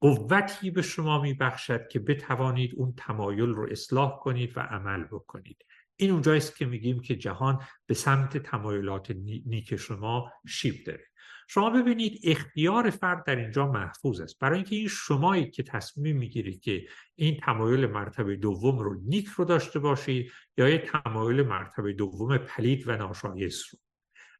قوتی 0.00 0.70
به 0.70 0.82
شما 0.82 1.22
میبخشد 1.22 1.88
که 1.88 1.98
بتوانید 1.98 2.74
اون 2.76 2.94
تمایل 2.96 3.48
رو 3.48 3.68
اصلاح 3.70 4.18
کنید 4.18 4.56
و 4.56 4.60
عمل 4.60 5.04
بکنید. 5.04 5.64
این 5.96 6.10
اونجاییست 6.10 6.56
که 6.56 6.66
میگیم 6.66 7.00
که 7.00 7.16
جهان 7.16 7.62
به 7.86 7.94
سمت 7.94 8.36
تمایلات 8.38 9.10
نیک 9.46 9.76
شما 9.76 10.32
شیب 10.46 10.74
داره. 10.86 11.04
شما 11.48 11.70
ببینید 11.70 12.20
اختیار 12.24 12.90
فرد 12.90 13.24
در 13.24 13.36
اینجا 13.36 13.66
محفوظ 13.72 14.20
است. 14.20 14.38
برای 14.38 14.56
اینکه 14.56 14.76
این 14.76 14.88
شمایی 14.88 15.50
که 15.50 15.62
تصمیم 15.62 16.16
می‌گیرید 16.16 16.60
که 16.60 16.86
این 17.14 17.40
تمایل 17.40 17.86
مرتبه 17.86 18.36
دوم 18.36 18.78
رو 18.78 19.00
نیک 19.04 19.28
رو 19.28 19.44
داشته 19.44 19.78
باشید 19.78 20.32
یا 20.56 20.68
یه 20.68 20.78
تمایل 20.78 21.42
مرتبه 21.42 21.92
دوم 21.92 22.38
پلید 22.38 22.88
و 22.88 22.96
ناشایست 22.96 23.68
رو. 23.68 23.78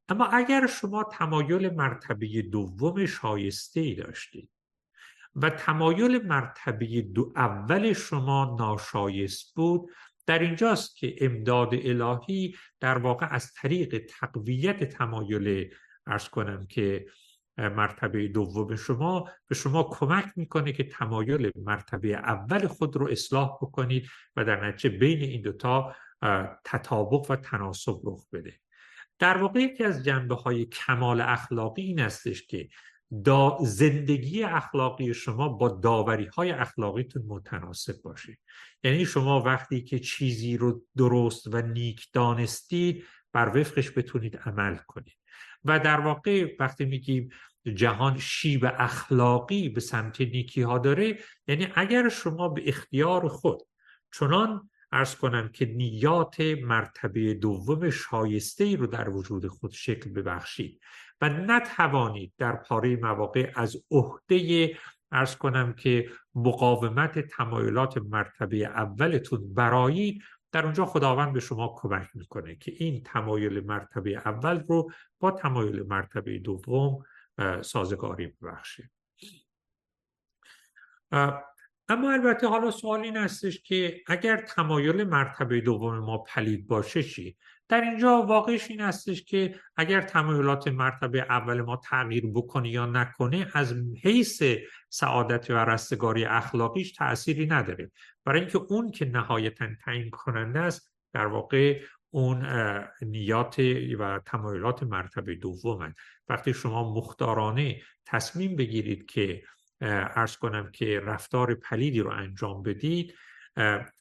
اما 0.08 0.26
اگر 0.26 0.66
شما 0.66 1.04
تمایل 1.04 1.74
مرتبه 1.74 2.42
دوم 2.42 3.06
شایسته 3.06 3.80
ای 3.80 3.94
داشتید 3.94 4.50
و 5.34 5.50
تمایل 5.50 6.26
مرتبه 6.26 7.02
دو 7.02 7.32
اول 7.36 7.92
شما 7.92 8.56
ناشایست 8.58 9.54
بود 9.54 9.90
در 10.26 10.38
اینجاست 10.38 10.96
که 10.96 11.14
امداد 11.20 11.74
الهی 11.74 12.56
در 12.80 12.98
واقع 12.98 13.26
از 13.30 13.52
طریق 13.52 14.06
تقویت 14.06 14.84
تمایل 14.84 15.74
ارز 16.06 16.28
کنم 16.28 16.66
که 16.66 17.06
مرتبه 17.58 18.28
دوم 18.28 18.76
شما 18.76 19.30
به 19.48 19.54
شما 19.54 19.82
کمک 19.82 20.32
می‌کنه 20.36 20.72
که 20.72 20.84
تمایل 20.84 21.52
مرتبه 21.56 22.08
اول 22.08 22.66
خود 22.66 22.96
رو 22.96 23.08
اصلاح 23.08 23.58
بکنید 23.62 24.06
و 24.36 24.44
در 24.44 24.68
نتیجه 24.68 24.98
بین 24.98 25.22
این 25.22 25.42
دوتا 25.42 25.94
تطابق 26.64 27.30
و 27.30 27.36
تناسب 27.36 28.00
رخ 28.04 28.26
بده. 28.32 28.61
در 29.22 29.38
واقع 29.38 29.60
یکی 29.60 29.84
از 29.84 30.04
جنبه 30.04 30.34
های 30.34 30.64
کمال 30.64 31.20
اخلاقی 31.20 31.82
این 31.82 32.00
استش 32.00 32.46
که 32.46 32.68
دا 33.24 33.58
زندگی 33.60 34.42
اخلاقی 34.42 35.14
شما 35.14 35.48
با 35.48 35.68
داوری 35.68 36.24
های 36.24 36.50
اخلاقیتون 36.50 37.22
متناسب 37.26 38.02
باشه. 38.02 38.38
یعنی 38.84 39.04
شما 39.04 39.42
وقتی 39.42 39.82
که 39.82 39.98
چیزی 39.98 40.56
رو 40.56 40.82
درست 40.96 41.54
و 41.54 41.62
نیک 41.62 42.08
دانستید 42.12 43.04
بر 43.32 43.58
وفقش 43.58 43.90
بتونید 43.90 44.36
عمل 44.36 44.76
کنید. 44.76 45.16
و 45.64 45.78
در 45.78 46.00
واقع 46.00 46.56
وقتی 46.60 46.84
میگیم 46.84 47.28
جهان 47.74 48.18
شیب 48.18 48.64
اخلاقی 48.78 49.68
به 49.68 49.80
سمت 49.80 50.20
نیکی 50.20 50.62
ها 50.62 50.78
داره 50.78 51.18
یعنی 51.46 51.68
اگر 51.74 52.08
شما 52.08 52.48
به 52.48 52.68
اختیار 52.68 53.28
خود 53.28 53.62
چنان 54.14 54.70
ارز 54.92 55.14
کنم 55.14 55.48
که 55.48 55.66
نیات 55.66 56.40
مرتبه 56.40 57.34
دوم 57.34 57.90
شایسته 57.90 58.64
ای 58.64 58.76
رو 58.76 58.86
در 58.86 59.08
وجود 59.08 59.46
خود 59.46 59.70
شکل 59.70 60.10
ببخشید 60.10 60.80
و 61.20 61.28
نتوانید 61.28 62.32
در 62.38 62.56
پاره 62.56 62.96
مواقع 62.96 63.52
از 63.56 63.76
عهده 63.90 64.70
ارز 65.12 65.36
کنم 65.36 65.72
که 65.72 66.10
مقاومت 66.34 67.18
تمایلات 67.18 67.98
مرتبه 67.98 68.56
اولتون 68.56 69.54
برایید 69.54 70.22
در 70.52 70.64
اونجا 70.64 70.86
خداوند 70.86 71.32
به 71.32 71.40
شما 71.40 71.74
کمک 71.76 72.08
می‌کنه 72.14 72.56
که 72.56 72.72
این 72.76 73.02
تمایل 73.02 73.66
مرتبه 73.66 74.10
اول 74.10 74.64
رو 74.68 74.90
با 75.20 75.30
تمایل 75.30 75.82
مرتبه 75.82 76.38
دوم 76.38 77.04
سازگاری 77.62 78.26
ببخشید. 78.26 78.90
اما 81.92 82.12
البته 82.12 82.48
حالا 82.48 82.70
سوال 82.70 83.00
این 83.00 83.16
هستش 83.16 83.62
که 83.62 84.02
اگر 84.06 84.36
تمایل 84.36 85.04
مرتبه 85.04 85.60
دوم 85.60 85.98
ما 85.98 86.18
پلید 86.18 86.66
باشه 86.66 87.02
چی؟ 87.02 87.36
در 87.68 87.80
اینجا 87.80 88.22
واقعش 88.22 88.70
این 88.70 88.80
هستش 88.80 89.24
که 89.24 89.54
اگر 89.76 90.00
تمایلات 90.00 90.68
مرتبه 90.68 91.26
اول 91.30 91.60
ما 91.60 91.76
تغییر 91.76 92.26
بکنه 92.34 92.70
یا 92.70 92.86
نکنه 92.86 93.46
از 93.54 93.74
حیث 94.02 94.42
سعادت 94.88 95.50
و 95.50 95.54
رستگاری 95.54 96.24
اخلاقیش 96.24 96.92
تأثیری 96.92 97.46
نداره. 97.46 97.90
برای 98.24 98.40
اینکه 98.40 98.58
اون 98.68 98.90
که 98.90 99.04
نهایتا 99.04 99.66
تعیین 99.84 100.10
کننده 100.10 100.60
است 100.60 100.92
در 101.12 101.26
واقع 101.26 101.80
اون 102.10 102.46
نیات 103.02 103.58
و 103.98 104.20
تمایلات 104.26 104.82
مرتبه 104.82 105.34
دوم 105.34 105.94
وقتی 106.28 106.54
شما 106.54 106.94
مختارانه 106.94 107.80
تصمیم 108.06 108.56
بگیرید 108.56 109.06
که 109.06 109.42
ارز 109.82 110.36
کنم 110.36 110.70
که 110.70 111.00
رفتار 111.00 111.54
پلیدی 111.54 112.00
رو 112.00 112.10
انجام 112.10 112.62
بدید. 112.62 113.14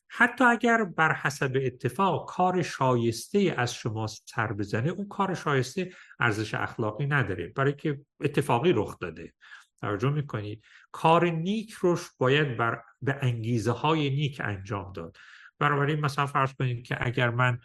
حتی 0.10 0.44
اگر 0.44 0.84
بر 0.84 1.14
حسب 1.14 1.58
اتفاق 1.62 2.30
کار 2.30 2.62
شایسته 2.62 3.56
از 3.58 3.74
شما 3.74 4.08
سر 4.08 4.54
بزنه 4.54 4.90
اون 4.90 5.08
کار 5.08 5.34
شایسته 5.34 5.92
ارزش 6.20 6.54
اخلاقی 6.54 7.06
نداره 7.06 7.48
برای 7.48 7.74
که 7.74 8.02
اتفاقی 8.22 8.74
رخ 8.74 9.00
داده. 9.00 9.34
توجه 9.82 10.10
می‌کنید؟ 10.10 10.64
کار 10.92 11.30
نیک 11.30 11.72
روش 11.72 12.10
باید 12.18 12.58
بر 12.58 12.84
به 13.02 13.18
انگیزه 13.22 13.72
های 13.72 14.10
نیک 14.10 14.42
انجام 14.44 14.94
داد. 14.94 15.18
بنابراین 15.60 16.00
مثلا 16.00 16.26
فرض 16.26 16.54
کنید 16.54 16.86
که 16.86 16.98
اگر 17.00 17.30
من 17.30 17.60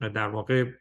در 0.00 0.28
واقع 0.28 0.72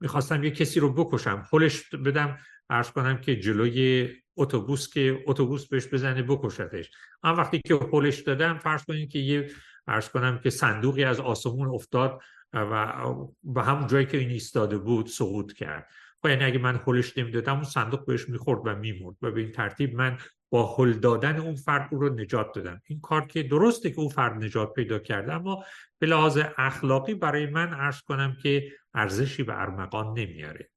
می‌خواستم 0.00 0.44
یه 0.44 0.50
کسی 0.50 0.80
رو 0.80 0.92
بکشم 0.92 1.42
خلش 1.42 1.94
بدم 1.94 2.38
ارز 2.70 2.90
کنم 2.90 3.20
که 3.20 3.36
جلوی 3.36 4.08
اتوبوس 4.38 4.92
که 4.92 5.24
اتوبوس 5.26 5.68
بهش 5.68 5.86
بزنه 5.86 6.22
بکشتش. 6.22 6.90
اما 7.22 7.36
وقتی 7.36 7.60
که 7.66 7.76
خلش 7.76 8.20
دادم 8.20 8.58
فرض 8.58 8.84
کنید 8.84 9.10
که 9.10 9.18
یه 9.18 9.50
ارز 9.86 10.08
کنم 10.08 10.38
که 10.38 10.50
صندوقی 10.50 11.04
از 11.04 11.20
آسمون 11.20 11.68
افتاد 11.68 12.20
و 12.52 13.04
به 13.42 13.62
همون 13.62 13.86
جایی 13.86 14.06
که 14.06 14.18
این 14.18 14.30
ایستاده 14.30 14.78
بود 14.78 15.06
سقوط 15.06 15.52
کرد. 15.52 15.88
خب 16.22 16.28
یعنی 16.28 16.44
اگه 16.44 16.58
من 16.58 16.80
هلش 16.86 17.18
نمی‌دادم 17.18 17.54
اون 17.54 17.64
صندوق 17.64 18.06
بهش 18.06 18.28
می‌خورد 18.28 18.60
و 18.64 18.74
میمرد 18.74 19.16
و 19.22 19.30
به 19.30 19.40
این 19.40 19.52
ترتیب 19.52 19.94
من 19.94 20.18
با 20.50 20.76
هل 20.78 20.92
دادن 20.92 21.36
اون 21.36 21.54
فرد 21.54 21.88
او 21.92 21.98
رو 21.98 22.14
نجات 22.14 22.54
دادم. 22.54 22.80
این 22.86 23.00
کار 23.00 23.26
که 23.26 23.42
درسته 23.42 23.90
که 23.90 23.98
اون 23.98 24.08
فرد 24.08 24.44
نجات 24.44 24.72
پیدا 24.72 24.98
کرده 24.98 25.32
اما 25.32 25.64
به 25.98 26.06
لحاظ 26.06 26.38
اخلاقی 26.58 27.14
برای 27.14 27.46
من 27.46 27.74
عرض 27.74 28.00
کنم 28.00 28.36
که 28.42 28.72
ارزشی 28.94 29.42
به 29.42 29.60
ارمغان 29.60 30.18
نمیاره. 30.18 30.70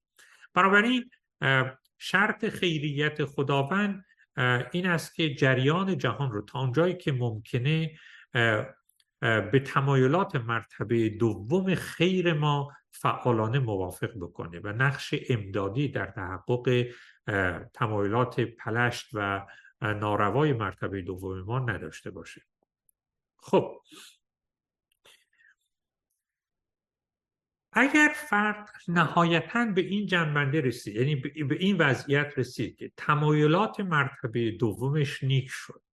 بنابراین 0.53 1.09
شرط 2.03 2.45
خیریت 2.45 3.25
خداوند 3.25 4.05
این 4.71 4.87
است 4.87 5.15
که 5.15 5.35
جریان 5.35 5.97
جهان 5.97 6.31
رو 6.31 6.41
تا 6.41 6.59
اونجایی 6.59 6.93
که 6.93 7.11
ممکنه 7.11 7.91
به 9.19 9.63
تمایلات 9.65 10.35
مرتبه 10.35 11.09
دوم 11.09 11.75
خیر 11.75 12.33
ما 12.33 12.71
فعالانه 12.91 13.59
موافق 13.59 14.11
بکنه 14.15 14.59
و 14.59 14.67
نقش 14.67 15.13
امدادی 15.29 15.87
در 15.87 16.05
تحقق 16.05 16.87
تمایلات 17.73 18.39
پلشت 18.39 19.09
و 19.13 19.45
ناروای 19.81 20.53
مرتبه 20.53 21.01
دوم 21.01 21.41
ما 21.41 21.59
نداشته 21.59 22.11
باشه. 22.11 22.41
خب 23.37 23.81
اگر 27.73 28.11
فرد 28.15 28.69
نهایتا 28.87 29.65
به 29.65 29.81
این 29.81 30.05
جنبنده 30.05 30.61
رسید 30.61 30.95
یعنی 30.95 31.15
به 31.15 31.55
این 31.59 31.77
وضعیت 31.77 32.33
رسید 32.37 32.75
که 32.75 32.91
تمایلات 32.97 33.79
مرتبه 33.79 34.51
دومش 34.51 35.23
نیک 35.23 35.47
شد 35.49 35.83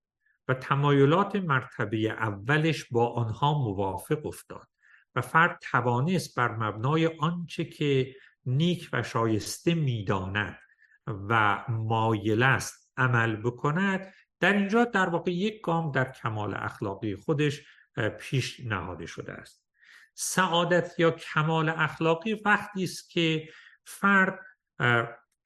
و 0.48 0.54
تمایلات 0.54 1.36
مرتبه 1.36 1.96
اولش 1.98 2.84
با 2.84 3.08
آنها 3.08 3.58
موافق 3.58 4.26
افتاد 4.26 4.68
و 5.14 5.20
فرد 5.20 5.58
توانست 5.70 6.34
بر 6.36 6.56
مبنای 6.56 7.06
آنچه 7.06 7.64
که 7.64 8.14
نیک 8.46 8.88
و 8.92 9.02
شایسته 9.02 9.74
می‌داند 9.74 10.58
و 11.06 11.64
مایل 11.68 12.42
است 12.42 12.92
عمل 12.96 13.36
بکند 13.36 14.12
در 14.40 14.52
اینجا 14.52 14.84
در 14.84 15.08
واقع 15.08 15.30
یک 15.30 15.60
گام 15.60 15.92
در 15.92 16.12
کمال 16.12 16.54
اخلاقی 16.54 17.16
خودش 17.16 17.62
پیش 18.18 18.60
نهاده 18.60 19.06
شده 19.06 19.32
است. 19.32 19.67
سعادت 20.20 20.94
یا 20.98 21.10
کمال 21.10 21.68
اخلاقی 21.68 22.34
وقتی 22.34 22.84
است 22.84 23.10
که 23.10 23.48
فرد 23.84 24.38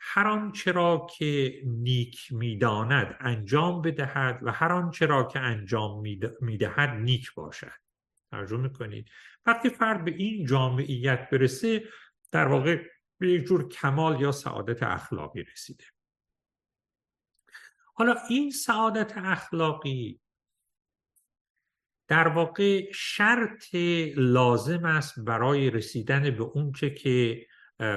هر 0.01 0.27
آنچه 0.27 0.73
را 0.73 1.07
که 1.19 1.63
نیک 1.65 2.33
می‌داند 2.33 3.17
انجام 3.21 3.83
بدهد 3.83 4.39
و 4.43 4.53
هر 4.53 4.73
آنچه 4.73 5.07
را 5.07 5.25
که 5.25 5.39
انجام 5.39 6.03
می‌دهد 6.41 6.91
نیک 6.91 7.35
باشد. 7.35 7.73
توجه 8.31 8.57
می‌کنید؟ 8.57 9.09
وقتی 9.47 9.71
فرد 9.71 10.05
به 10.05 10.11
این 10.11 10.47
جامعیت 10.47 11.31
برسه 11.31 11.85
در 12.31 12.47
واقع 12.49 12.85
به 13.19 13.31
یک 13.31 13.45
جور 13.45 13.69
کمال 13.69 14.21
یا 14.21 14.33
سعادت 14.33 14.83
اخلاقی 14.83 15.43
رسیده. 15.43 15.85
حالا 17.95 18.15
این 18.29 18.51
سعادت 18.51 19.13
اخلاقی 19.17 20.22
در 22.13 22.29
واقع 22.29 22.93
شرط 22.95 23.75
لازم 24.17 24.85
است 24.85 25.21
برای 25.21 25.71
رسیدن 25.71 26.31
به 26.31 26.43
اونچه 26.43 26.91
که 26.91 27.47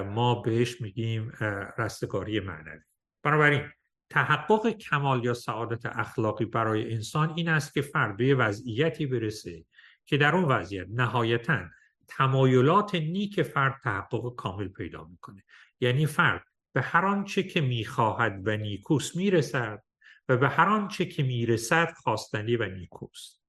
ما 0.05 0.35
بهش 0.35 0.81
میگیم 0.81 1.31
رستگاری 1.77 2.39
معنوی. 2.39 2.79
بنابراین 3.23 3.69
تحقق 4.09 4.69
کمال 4.69 5.25
یا 5.25 5.33
سعادت 5.33 5.85
اخلاقی 5.85 6.45
برای 6.45 6.93
انسان 6.93 7.33
این 7.35 7.49
است 7.49 7.73
که 7.73 7.81
فرد 7.81 8.17
به 8.17 8.35
وضعیتی 8.35 9.05
برسه 9.05 9.65
که 10.05 10.17
در 10.17 10.35
اون 10.35 10.45
وضعیت 10.45 10.87
نهایتا 10.89 11.59
تمایلات 12.07 12.95
نیک 12.95 13.41
فرد 13.41 13.79
تحقق 13.83 14.35
کامل 14.35 14.67
پیدا 14.67 15.03
می‌کنه. 15.03 15.43
یعنی 15.79 16.05
فرد 16.05 16.43
به 16.73 16.81
هر 16.81 17.05
آنچه 17.05 17.43
که 17.43 17.61
می‌خواهد 17.61 18.41
و 18.45 18.57
نیکوس 18.57 19.15
می‌رسد 19.15 19.83
و 20.29 20.37
به 20.37 20.49
هر 20.49 20.69
آنچه 20.69 21.05
که 21.05 21.23
می‌رسد 21.23 21.93
خواستنی 22.03 22.55
و 22.55 22.65
نیکوست. 22.65 23.44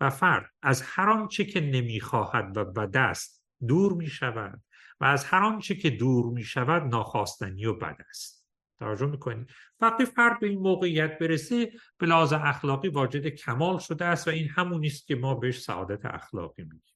و 0.00 0.10
فرد 0.10 0.50
از 0.62 0.82
هر 0.82 1.10
آنچه 1.10 1.44
که 1.44 1.60
نمی‌خواهد 1.60 2.56
و 2.56 2.64
بد 2.64 2.96
است 2.96 3.44
دور 3.68 3.92
می‌شود 3.92 4.62
و 5.00 5.04
از 5.04 5.24
هر 5.24 5.44
آنچه 5.44 5.74
که 5.74 5.90
دور 5.90 6.32
می‌شود 6.32 6.82
ناخواستنی 6.82 7.66
و 7.66 7.74
بد 7.74 7.96
است. 8.10 8.46
توجه 8.78 9.06
می‌کنید؟ 9.06 9.50
وقتی 9.80 10.04
فرد 10.04 10.40
به 10.40 10.46
این 10.46 10.58
موقعیت 10.58 11.18
برسه 11.18 11.72
به 11.98 12.06
لحاظ 12.06 12.32
اخلاقی 12.32 12.88
واجد 12.88 13.26
کمال 13.26 13.78
شده 13.78 14.04
است 14.04 14.28
و 14.28 14.30
این 14.30 14.48
همون 14.48 14.84
است 14.84 15.06
که 15.06 15.14
ما 15.14 15.34
بهش 15.34 15.60
سعادت 15.60 16.04
اخلاقی 16.04 16.62
میگیم. 16.62 16.94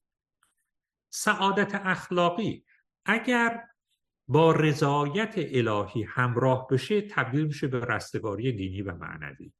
سعادت 1.09 1.75
اخلاقی 1.75 2.65
اگر 3.05 3.63
با 4.27 4.51
رضایت 4.51 5.33
الهی 5.37 6.03
همراه 6.03 6.67
بشه 6.67 7.01
تبدیل 7.01 7.45
میشه 7.45 7.67
به 7.67 7.79
رستگاری 7.79 8.51
دینی 8.51 8.81
و 8.81 8.95
معنوی. 8.95 9.51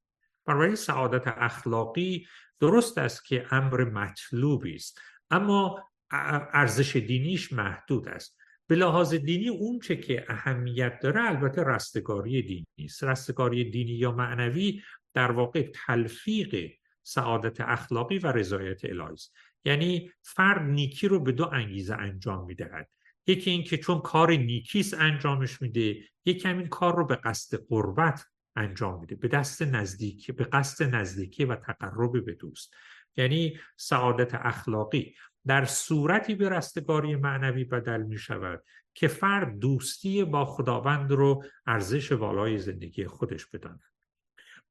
برای 0.47 0.75
سعادت 0.75 1.27
اخلاقی 1.27 2.27
درست 2.59 2.97
است 2.97 3.25
که 3.25 3.45
امر 3.51 3.83
مطلوبی 3.83 4.75
است 4.75 5.01
اما 5.31 5.83
ارزش 6.11 6.95
دینیش 6.95 7.53
محدود 7.53 8.07
است. 8.07 8.37
به 8.67 8.75
لحاظ 8.75 9.13
دینی 9.13 9.49
اون 9.49 9.79
چه 9.79 9.95
که 9.95 10.25
اهمیت 10.27 10.99
داره 10.99 11.23
البته 11.23 11.63
رستگاری 11.63 12.41
دینی 12.41 12.85
است. 12.85 13.03
رستگاری 13.03 13.69
دینی 13.69 13.91
یا 13.91 14.11
معنوی 14.11 14.81
در 15.13 15.31
واقع 15.31 15.71
تلفیق 15.73 16.71
سعادت 17.03 17.61
اخلاقی 17.61 18.17
و 18.17 18.27
رضایت 18.27 18.85
الهی 18.85 19.13
است. 19.13 19.33
یعنی 19.65 20.11
فرد 20.21 20.61
نیکی 20.61 21.07
رو 21.07 21.19
به 21.19 21.31
دو 21.31 21.45
انگیزه 21.45 21.95
انجام 21.95 22.45
می‌دهد. 22.45 22.89
یکی 23.27 23.51
اینکه 23.51 23.77
چون 23.77 23.99
کار 23.99 24.31
نیکیست 24.31 24.93
انجامش 24.93 25.61
میده 25.61 26.03
یکی 26.25 26.47
همین 26.47 26.67
کار 26.67 26.95
رو 26.95 27.05
به 27.05 27.15
قصد 27.15 27.59
قربت 27.69 28.25
انجام 28.57 28.99
میده. 28.99 29.15
به 29.15 29.27
دست 29.27 29.61
نزدیکی 29.61 30.31
به 30.31 30.43
قصد 30.43 30.95
نزدیکی 30.95 31.45
و 31.45 31.55
تقرب 31.55 32.25
به 32.25 32.33
دوست. 32.33 32.73
یعنی 33.17 33.59
سعادت 33.77 34.35
اخلاقی. 34.35 35.15
در 35.47 35.65
صورتی 35.65 36.35
به 36.35 36.49
رستگاری 36.49 37.15
معنوی 37.15 37.63
بدل 37.63 38.01
می 38.01 38.17
شود 38.17 38.63
که 38.93 39.07
فرد 39.07 39.59
دوستی 39.59 40.23
با 40.23 40.45
خداوند 40.45 41.11
رو 41.11 41.43
ارزش 41.67 42.11
والای 42.11 42.57
زندگی 42.57 43.05
خودش 43.07 43.45
بداند. 43.45 43.83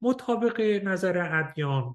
مطابق 0.00 0.60
نظر 0.60 1.40
ادیان 1.40 1.94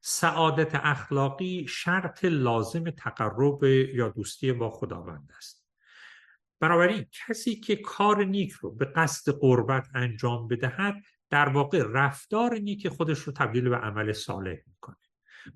سعادت 0.00 0.70
اخلاقی 0.74 1.66
شرط 1.68 2.24
لازم 2.24 2.90
تقرب 2.90 3.64
یا 3.64 4.08
دوستی 4.08 4.52
با 4.52 4.70
خداوند 4.70 5.32
است. 5.36 5.59
بنابراین 6.60 7.06
کسی 7.12 7.60
که 7.60 7.76
کار 7.76 8.24
نیک 8.24 8.52
رو 8.52 8.70
به 8.70 8.84
قصد 8.84 9.32
قربت 9.32 9.88
انجام 9.94 10.48
بدهد 10.48 11.04
در 11.30 11.48
واقع 11.48 11.82
رفتار 11.92 12.54
نیک 12.54 12.88
خودش 12.88 13.18
رو 13.18 13.32
تبدیل 13.32 13.68
به 13.68 13.76
عمل 13.76 14.12
صالح 14.12 14.58
می‌کنه. 14.66 14.96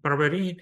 بنابراین 0.02 0.60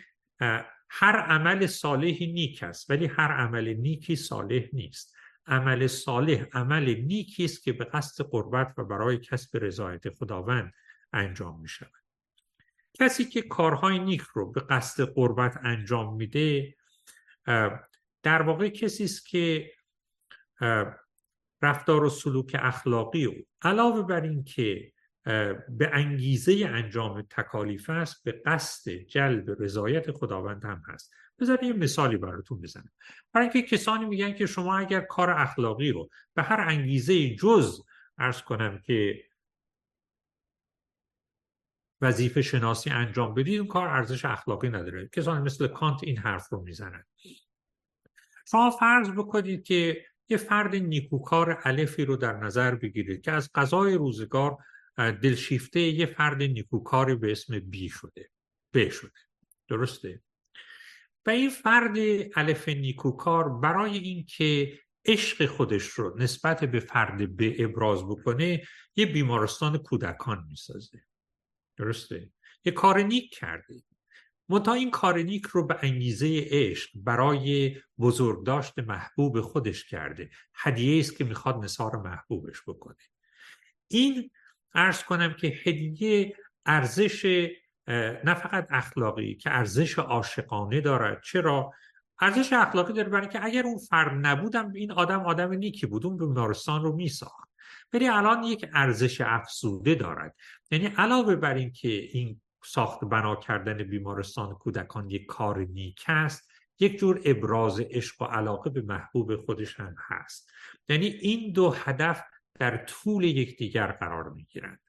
هر 0.91 1.17
عمل 1.17 1.67
صالحی 1.67 2.33
نیک 2.33 2.63
است 2.63 2.91
ولی 2.91 3.07
هر 3.07 3.33
عمل 3.33 3.75
نیکی 3.75 4.17
صالح 4.17 4.63
نیست. 4.73 5.17
عمل 5.47 5.87
صالح 5.87 6.47
عمل 6.53 6.95
نیکی 6.95 7.45
است 7.45 7.63
که 7.63 7.73
به 7.73 7.85
قصد 7.85 8.25
قربت 8.25 8.75
و 8.79 8.85
برای 8.85 9.19
کسب 9.19 9.65
رضایت 9.65 10.11
خداوند 10.11 10.73
انجام 11.13 11.61
می 11.61 11.69
شود 11.69 12.03
کسی 12.95 13.25
که 13.25 13.43
کارهای 13.43 13.99
نیک 13.99 14.21
رو 14.21 14.53
به 14.53 14.61
قصد 14.61 15.05
قربت 15.05 15.61
انجام 15.63 16.17
میده 16.17 16.75
در 18.23 18.43
واقع 18.43 18.69
کسی 18.69 19.05
است 19.05 19.27
که 19.27 19.73
رفتار 21.63 22.05
و 22.05 22.09
سلوک 22.09 22.57
اخلاقی 22.59 23.25
او 23.25 23.35
علاوه 23.63 24.03
بر 24.03 24.21
این 24.21 24.45
که 24.45 24.93
به 25.69 25.91
انگیزه 25.93 26.65
انجام 26.67 27.23
تکالیف 27.23 27.91
است 27.91 28.25
به 28.25 28.43
قصد 28.47 28.91
جلب 28.91 29.63
رضایت 29.63 30.13
خداوند 30.13 30.65
هم 30.65 30.83
هست. 30.87 31.15
بذار 31.39 31.65
یه 31.65 31.73
مثالی 31.73 32.17
براتون 32.17 32.61
بزنم. 32.61 32.93
برای 33.33 33.49
اینکه 33.49 33.77
کسانی 33.77 34.05
میگن 34.05 34.33
که 34.33 34.47
شما 34.47 34.79
اگر 34.79 35.01
کار 35.01 35.31
اخلاقی 35.31 35.91
رو 35.91 36.11
به 36.35 36.43
هر 36.43 36.61
انگیزه 36.61 37.35
جز 37.35 37.83
ارز 38.19 38.43
کنم 38.43 38.79
که 38.79 39.25
وظیفه 42.01 42.43
شناسی 42.43 42.91
انجام 42.91 43.35
بدید 43.35 43.59
اون 43.59 43.69
کار 43.69 43.89
ارزش 43.89 44.25
اخلاقی 44.25 44.69
نداره. 44.69 45.09
کسانی 45.09 45.43
مثل 45.43 45.67
کانت 45.67 46.05
این 46.05 46.19
حرف 46.19 46.49
رو 46.49 46.63
می‌زنن. 46.63 47.05
شما 48.47 48.71
فرض 48.71 49.11
بکنید 49.11 49.63
که 49.65 50.07
یه 50.33 50.39
فرد 50.39 50.75
نیکوکار 50.77 51.61
الفی 51.65 52.05
رو 52.05 52.17
در 52.17 52.37
نظر 52.37 52.75
بگیرید 52.75 53.23
که 53.23 53.33
از 53.33 53.51
قضای 53.55 53.95
روزگار 53.95 54.57
دلشیفته 54.97 55.81
یه 55.81 56.07
فرد 56.07 56.43
نیکوکاری 56.43 57.15
به 57.15 57.33
اسم 57.33 57.61
بی 57.61 57.89
شده 57.89 58.31
ب 58.75 58.89
شده. 58.89 59.19
درسته؟ 59.69 60.23
و 61.27 61.31
این 61.31 61.51
فرد 61.51 61.97
الف 62.37 62.69
نیکوکار 62.69 63.49
برای 63.59 63.99
اینکه 63.99 64.79
عشق 65.05 65.47
خودش 65.47 65.85
رو 65.85 66.17
نسبت 66.19 66.65
به 66.65 66.81
فرد 66.81 67.37
به 67.37 67.65
ابراز 67.65 68.05
بکنه 68.05 68.63
یه 68.97 69.07
بیمارستان 69.07 69.79
کودکان 69.79 70.45
می‌سازه. 70.49 71.03
درسته؟ 71.77 72.31
یه 72.65 72.73
کار 72.73 73.03
نیک 73.03 73.35
کرده. 73.35 73.83
منتها 74.53 74.75
این 74.75 74.91
کار 74.91 75.19
نیک 75.19 75.47
رو 75.47 75.67
به 75.67 75.79
انگیزه 75.83 76.47
عشق 76.51 76.91
برای 76.95 77.77
بزرگداشت 77.99 78.79
محبوب 78.79 79.41
خودش 79.41 79.85
کرده. 79.85 80.31
هدیه 80.55 81.01
است 81.01 81.17
که 81.17 81.25
می‌خواد 81.25 81.65
نصار 81.65 81.97
محبوبش 81.97 82.63
بکنه. 82.67 82.97
این 83.89 84.31
ارز 84.75 85.03
کنم 85.03 85.35
که 85.35 85.47
هدیه 85.47 86.37
ارزش 86.67 87.49
نه 88.25 88.35
فقط 88.35 88.67
اخلاقی 88.71 89.35
که 89.35 89.51
ارزش 89.51 89.99
عاشقانه 89.99 90.81
دارد. 90.81 91.23
چرا؟ 91.23 91.73
ارزش 92.21 92.53
اخلاقی 92.53 92.93
داره 92.93 93.09
برای 93.09 93.29
که 93.29 93.45
اگر 93.45 93.63
اون 93.65 93.79
فرد 93.79 94.27
نبودم 94.27 94.73
این 94.73 94.93
آدم 94.93 95.21
آدم 95.21 95.53
نیکی 95.53 95.87
بود. 95.87 96.07
اون 96.07 96.17
بیمارستان 96.17 96.83
رو 96.83 96.97
میساخت. 96.97 97.49
ولی 97.93 98.09
الان 98.09 98.43
یک 98.43 98.67
ارزش 98.75 99.21
افزوده 99.21 99.95
دارد. 99.95 100.37
یعنی 100.71 100.87
علاوه 100.87 101.37
بر 101.37 101.55
این 101.55 101.73
که 101.73 101.89
این 101.89 102.41
ساخت 102.65 103.05
بنا 103.05 103.37
کردن 103.37 103.77
بیمارستان 103.77 104.55
کودکان 104.55 105.11
یک 105.11 105.27
کار 105.27 105.59
نیک 105.59 106.05
است 106.07 106.51
یک 106.79 106.99
جور 106.99 107.21
ابراز 107.25 107.81
عشق 107.81 108.23
و 108.23 108.25
علاقه 108.25 108.71
به 108.71 108.83
محبوب 108.83 109.37
خودش 109.37 109.81
هم 109.81 109.95
هست. 109.99 110.51
یعنی 110.89 111.07
این 111.07 111.53
دو 111.53 111.71
هدف 111.71 112.23
در 112.59 112.77
طول 112.77 113.25
یکدیگر 113.25 113.93
قرار 113.93 114.29
می 114.29 114.45
گیرند 114.45 114.81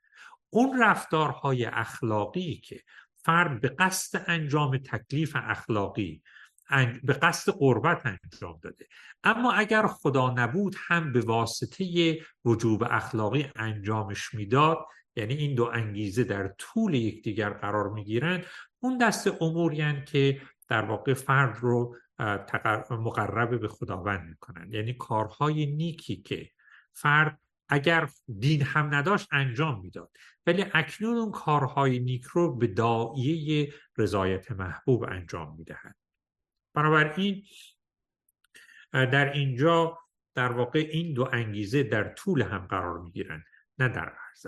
اون 0.50 0.82
رفتارهای 0.82 1.66
اخلاقی 1.66 2.56
که 2.56 2.82
فرد 3.16 3.62
به 3.62 3.70
قصد 3.70 4.24
انجام 4.28 4.78
تکلیف 4.78 5.36
اخلاقی 5.36 6.24
به 7.04 7.14
قصد 7.14 7.52
قربت 7.52 8.06
انجام 8.06 8.60
داده. 8.62 8.88
اما 9.24 9.52
اگر 9.52 9.88
خدا 9.88 10.30
نبود 10.30 10.76
هم 10.88 11.14
به 11.14 11.22
واسطه 11.22 12.18
وجوب 12.46 12.84
اخلاقی 12.84 13.52
انجامش 13.56 14.34
می‌داد 14.34 14.86
یعنی 15.16 15.34
این 15.34 15.56
دو 15.56 15.64
انگیزه 15.64 16.24
در 16.24 16.48
طول 16.48 16.94
یکدیگر 16.94 17.50
قرار 17.50 17.90
می‌گیرند 17.90 18.46
اون 18.80 18.98
دست 18.98 19.42
اموری 19.42 20.04
که 20.06 20.42
در 20.68 20.86
واقع 20.86 21.14
فرد 21.14 21.58
رو 21.58 21.96
مقرب 22.90 23.62
به 23.62 23.68
خداوند 23.68 24.30
می‌کنن. 24.30 24.72
یعنی 24.72 24.94
کارهای 24.94 25.66
نیکی 25.66 26.16
که 26.16 26.50
فرد 26.94 27.40
اگر 27.70 28.10
دین 28.40 28.62
هم 28.62 28.96
نداشت 28.96 29.28
انجام 29.32 29.82
می‌داد. 29.82 30.12
ولی 30.48 30.66
اکنون 30.74 31.18
اون 31.18 31.32
کارهای 31.32 32.00
نیک 32.00 32.24
رو 32.24 32.56
به 32.56 32.68
دایه 32.68 33.74
رضایت 33.98 34.52
محبوب 34.52 35.04
انجام 35.04 35.56
می‌دهد. 35.58 35.96
بنابراین 36.74 37.44
در 38.92 39.34
اینجا 39.34 40.00
در 40.36 40.52
واقع 40.52 40.80
این 40.92 41.14
دو 41.14 41.30
انگیزه 41.34 41.84
در 41.84 42.04
طول 42.14 42.42
هم 42.42 42.68
قرار 42.68 43.00
می‌گیرن 43.00 43.44
نه 43.80 43.88
در 43.88 44.10
عرض 44.10 44.48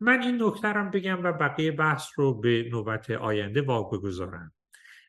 من 0.00 0.22
این 0.22 0.42
نکته 0.42 0.72
بگم 0.72 1.24
و 1.24 1.32
بقیه 1.32 1.72
بحث 1.72 2.08
رو 2.16 2.34
به 2.34 2.68
نوبت 2.70 3.10
آینده 3.10 3.62
واقع 3.62 3.98
گذارم 3.98 4.52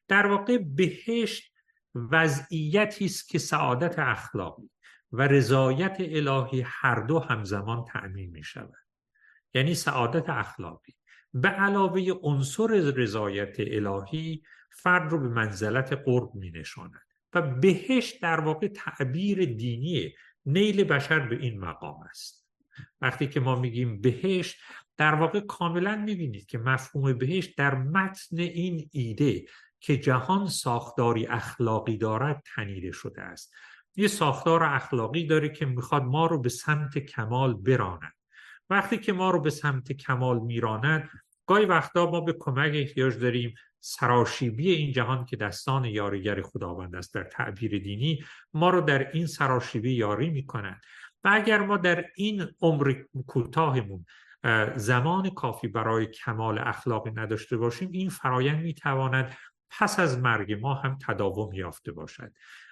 در 0.08 0.28
واقع 0.28 0.58
بهشت 0.58 1.54
وضعیتی 1.96 3.06
است 3.06 3.30
که 3.30 3.40
سعادت 3.40 4.00
اخلاقی 4.00 4.70
و 5.12 5.22
رضایت 5.22 5.98
الهی 6.00 6.64
هر 6.66 7.00
دو 7.00 7.20
همزمان 7.20 7.86
تأمین 7.86 8.30
می 8.30 8.44
شود. 8.44 8.74
یعنی 9.54 9.76
سعادت 9.76 10.30
اخلاقی. 10.30 10.96
به 11.34 11.50
علاوه 11.50 12.02
عنصر 12.22 12.68
رضایت 12.96 13.56
الهی 13.60 14.44
فرد 14.72 15.12
رو 15.12 15.20
به 15.20 15.28
منزلت 15.28 15.94
قرب 15.94 16.36
می 16.36 16.52
نشاند 16.52 17.06
و 17.34 17.42
بهشت 17.42 18.22
در 18.22 18.40
واقع 18.40 18.68
تعبیر 18.68 19.46
دینی 19.46 20.14
نیل 20.46 20.84
بشر 20.84 21.20
به 21.20 21.36
این 21.36 21.60
مقام 21.60 22.02
است. 22.10 22.45
وقتی 23.02 23.28
که 23.28 23.40
ما 23.40 23.56
میگیم 23.56 24.02
بهشت 24.02 24.58
در 24.98 25.16
واقع 25.16 25.40
کاملا 25.40 25.96
می‌بینید 25.96 26.46
که 26.46 26.58
مفهوم 26.58 27.14
بهشت 27.14 27.58
در 27.58 27.76
متن 27.76 28.40
این 28.40 28.90
ایده 28.92 29.46
که 29.80 29.98
جهان 29.98 30.48
ساختاری 30.48 31.26
اخلاقی 31.26 31.98
دارد 31.98 32.44
تنیده 32.56 32.92
شده 32.92 33.22
است. 33.22 33.54
یه 33.96 34.08
ساختار 34.08 34.64
اخلاقی 34.64 35.26
داره 35.26 35.50
که 35.50 35.66
می‌خواد 35.66 36.04
ما 36.04 36.26
رو 36.26 36.42
به 36.42 36.50
سمت 36.50 36.98
کمال 36.98 37.54
براند. 37.54 38.14
وقتی 38.70 38.98
که 38.98 39.14
ما 39.14 39.30
رو 39.30 39.42
به 39.42 39.50
سمت 39.50 39.92
کمال 39.92 40.40
میراند 40.40 41.10
گاهی 41.46 41.66
وقتا 41.66 42.12
ما 42.12 42.22
به 42.22 42.34
کمک 42.40 42.72
احتیاج 42.74 43.18
داریم 43.18 43.54
سراشیبی 43.80 44.72
این 44.72 44.92
جهان 44.92 45.26
که 45.26 45.36
دستان 45.36 45.86
یاریگر 45.86 46.42
خداوند 46.42 46.96
است 46.96 47.14
در 47.14 47.24
تعبیر 47.24 47.80
دینی 47.80 48.24
ما 48.54 48.70
رو 48.70 48.82
در 48.82 49.12
این 49.12 49.28
سراشیبی 49.28 49.94
یاری 49.94 50.30
می‌کنند 50.30 50.82
و 51.26 51.30
اگر 51.34 51.62
ما 51.62 51.78
در 51.78 52.06
این 52.16 52.48
عمر 52.62 52.94
کوتاهمون 53.28 54.06
زمان 54.76 55.30
کافی 55.30 55.68
برای 55.68 56.06
کمال 56.06 56.60
اخلاقی 56.60 57.12
نداشته 57.12 57.58
باشیم 57.58 57.90
این 57.92 58.10
فرایند 58.10 58.64
می‌تواند 58.64 59.38
پس 59.70 60.00
از 60.00 60.20
مرگ 60.20 60.54
ما 60.54 60.74
هم 60.74 60.98
تداوم 61.08 61.54
یافته 61.54 61.92
باشد. 61.92 62.32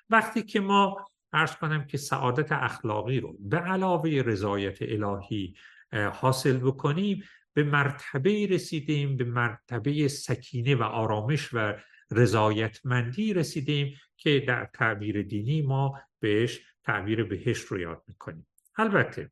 وقتی 0.10 0.44
که 0.44 0.60
ما 0.60 1.06
ارز 1.34 1.56
کنم 1.56 1.86
که 1.86 1.98
سعادت 1.98 2.52
اخلاقی 2.52 3.20
رو 3.20 3.38
به 3.40 3.58
علاوه 3.58 4.10
رضایت 4.10 4.78
الهی 4.82 5.56
حاصل 6.14 6.58
بکنیم 6.58 7.24
به 7.54 7.64
مرتبه 7.64 8.48
رسیدیم 8.50 9.18
به 9.18 9.24
مرتبه 9.24 10.08
سکینه 10.08 10.76
و 10.76 10.84
آرامش 10.84 11.50
و 11.54 11.74
رضایتمندی 12.12 13.34
رسیدیم 13.34 13.98
که 14.18 14.44
در 14.48 14.70
تعبیر 14.74 15.22
دینی 15.22 15.62
ما 15.62 16.02
بهش 16.20 16.73
تعبیر 16.84 17.24
بهشت 17.24 17.66
رو 17.66 17.80
یاد 17.80 18.04
می‌کنیم. 18.08 18.48
البته 18.76 19.32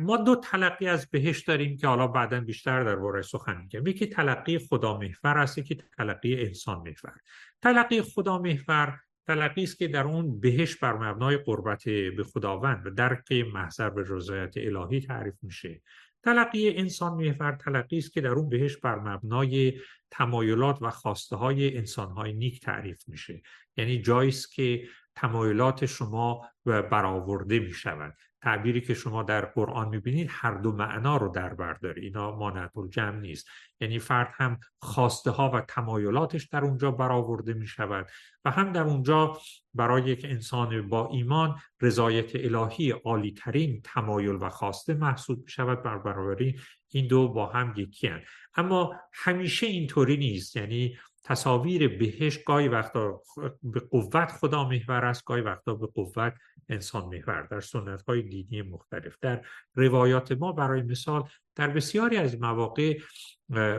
ما 0.00 0.16
دو 0.16 0.36
تلقی 0.36 0.88
از 0.88 1.10
بهشت 1.10 1.46
داریم 1.46 1.76
که 1.76 1.86
حالا 1.86 2.06
بعدا 2.06 2.40
بیشتر 2.40 2.84
در 2.84 3.22
سخن 3.22 3.60
میگم. 3.60 3.86
یکی 3.86 4.06
تلقی 4.06 4.58
خدا 4.58 4.98
محور 4.98 5.38
است 5.38 5.58
یکی 5.58 5.82
تلقی 5.96 6.46
انسان 6.46 6.78
محور. 6.78 7.20
تلقی 7.62 8.02
خدا 8.02 8.38
محور 8.38 9.00
تلقی 9.26 9.62
است 9.62 9.78
که 9.78 9.88
در 9.88 10.04
اون 10.04 10.40
بهش 10.40 10.76
بر 10.76 10.92
مبنای 10.92 11.36
قربت 11.36 11.84
به 11.84 12.24
خداوند 12.24 12.86
و 12.86 12.90
درک 12.90 13.32
محضر 13.32 13.90
به 13.90 14.04
رضایت 14.08 14.54
الهی 14.56 15.00
تعریف 15.00 15.34
میشه. 15.42 15.82
تلقی 16.22 16.76
انسان 16.76 17.12
محور 17.12 17.52
تلقی 17.52 17.98
است 17.98 18.12
که 18.12 18.20
در 18.20 18.30
اون 18.30 18.48
بهش 18.48 18.76
بر 18.76 18.98
مبنای 18.98 19.80
تمایلات 20.10 20.78
و 20.82 20.90
خواسته 20.90 21.36
های 21.36 21.78
انسان 21.78 22.10
های 22.10 22.32
نیک 22.32 22.60
تعریف 22.60 23.08
میشه. 23.08 23.42
یعنی 23.76 24.02
جایی 24.02 24.32
که 24.54 24.88
تمایلات 25.16 25.86
شما 25.86 26.48
برآورده 26.64 27.58
می 27.58 27.72
شود 27.72 28.14
تعبیری 28.44 28.80
که 28.80 28.94
شما 28.94 29.22
در 29.22 29.44
قرآن 29.44 29.88
می‌بینید 29.88 30.28
هر 30.30 30.54
دو 30.54 30.72
معنا 30.72 31.16
رو 31.16 31.28
در 31.28 31.54
بر 31.54 31.72
داره. 31.72 32.02
اینا 32.02 32.36
مانعت 32.36 32.70
جمع 32.90 33.20
نیست. 33.20 33.46
یعنی 33.80 33.98
فرد 33.98 34.28
هم 34.32 34.58
خواسته 34.78 35.30
ها 35.30 35.50
و 35.50 35.60
تمایلاتش 35.60 36.44
در 36.44 36.64
اونجا 36.64 36.90
برآورده 36.90 37.54
می 37.54 37.66
شود 37.66 38.06
و 38.44 38.50
هم 38.50 38.72
در 38.72 38.82
اونجا 38.82 39.38
برای 39.74 40.02
یک 40.02 40.24
انسان 40.24 40.88
با 40.88 41.08
ایمان 41.12 41.58
رضایت 41.80 42.30
الهی 42.34 42.90
عالی 42.90 43.32
ترین 43.32 43.80
تمایل 43.84 44.38
و 44.40 44.48
خواسته 44.48 44.94
محسوب 44.94 45.38
می 45.38 45.50
شود 45.50 45.82
بر 45.82 45.98
برابری 45.98 46.60
این 46.88 47.06
دو 47.06 47.28
با 47.28 47.46
هم 47.46 47.74
یکی 47.76 48.06
هن. 48.06 48.22
اما 48.54 48.94
همیشه 49.12 49.66
اینطوری 49.66 50.16
نیست. 50.16 50.56
یعنی 50.56 50.98
تصاویر 51.24 51.98
بهش 51.98 52.38
گاهی 52.38 52.68
وقتا 52.68 53.22
به 53.62 53.80
قوت 53.80 54.32
خدا 54.32 54.68
محور 54.68 55.04
است 55.04 55.24
گاهی 55.24 55.42
وقتا 55.42 55.74
به 55.74 55.86
قوت 55.86 56.34
انسان 56.68 57.04
محور. 57.04 57.42
در 57.50 57.60
سنت 57.60 58.02
های 58.02 58.22
دینی 58.22 58.62
مختلف. 58.62 59.16
در 59.20 59.44
روایات 59.74 60.32
ما 60.32 60.52
برای 60.52 60.82
مثال 60.82 61.28
در 61.54 61.68
بسیاری 61.68 62.16
از 62.16 62.40
مواقع 62.40 62.98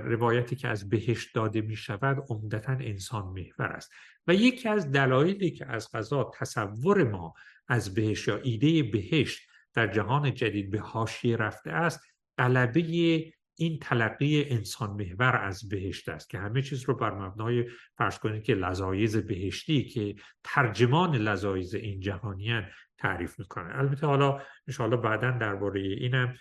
روایتی 0.04 0.56
که 0.56 0.68
از 0.68 0.90
بهشت 0.90 1.36
داده 1.36 1.62
می 1.62 1.76
شود 1.76 2.26
عمدتا 2.30 2.72
انسان 2.72 3.24
محور 3.24 3.72
است. 3.72 3.92
و 4.28 4.34
یکی 4.34 4.70
از 4.70 4.92
دلایلی 4.92 5.52
که 5.52 5.66
از 5.66 5.92
غذا 5.92 6.32
تصور 6.40 7.04
ما 7.04 7.34
از 7.68 7.94
بهشت 7.94 8.28
یا 8.28 8.38
ایده 8.38 8.84
بهشت 8.84 9.50
در 9.74 9.88
جهان 9.88 10.34
جدید 10.34 10.72
به 10.72 10.80
حاشیه 10.80 11.38
رفته 11.38 11.72
است 11.72 12.02
غلبه 12.38 13.34
این 13.56 13.80
تلقی 13.80 14.44
انسان 14.50 14.90
محور 14.90 15.36
از 15.36 15.70
بهشت 15.70 16.10
است 16.10 16.30
که 16.30 16.40
همه 16.40 16.62
چیز 16.62 16.84
رو 16.84 16.96
بر 16.96 17.12
مبنای 17.12 17.66
فرض 17.98 18.20
کنید 18.20 18.44
که 18.44 18.56
لذایز 18.56 19.18
بهشتی 19.18 19.84
که 19.86 20.16
ترجمان 20.44 21.16
لذایز 21.16 21.76
این 21.76 22.00
جهانیان 22.00 22.66
تعریف 22.98 23.40
می‌کنه. 23.40 23.78
البته 23.78 24.08
حالا 24.08 24.42
انشاءالله 24.68 24.98
بعدا 24.98 25.32
درباره 25.32 25.82
اینم 25.82 26.36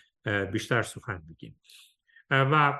بیشتر 0.53 0.82
سخن 0.82 1.23
بگیم 1.28 1.61
و 2.31 2.78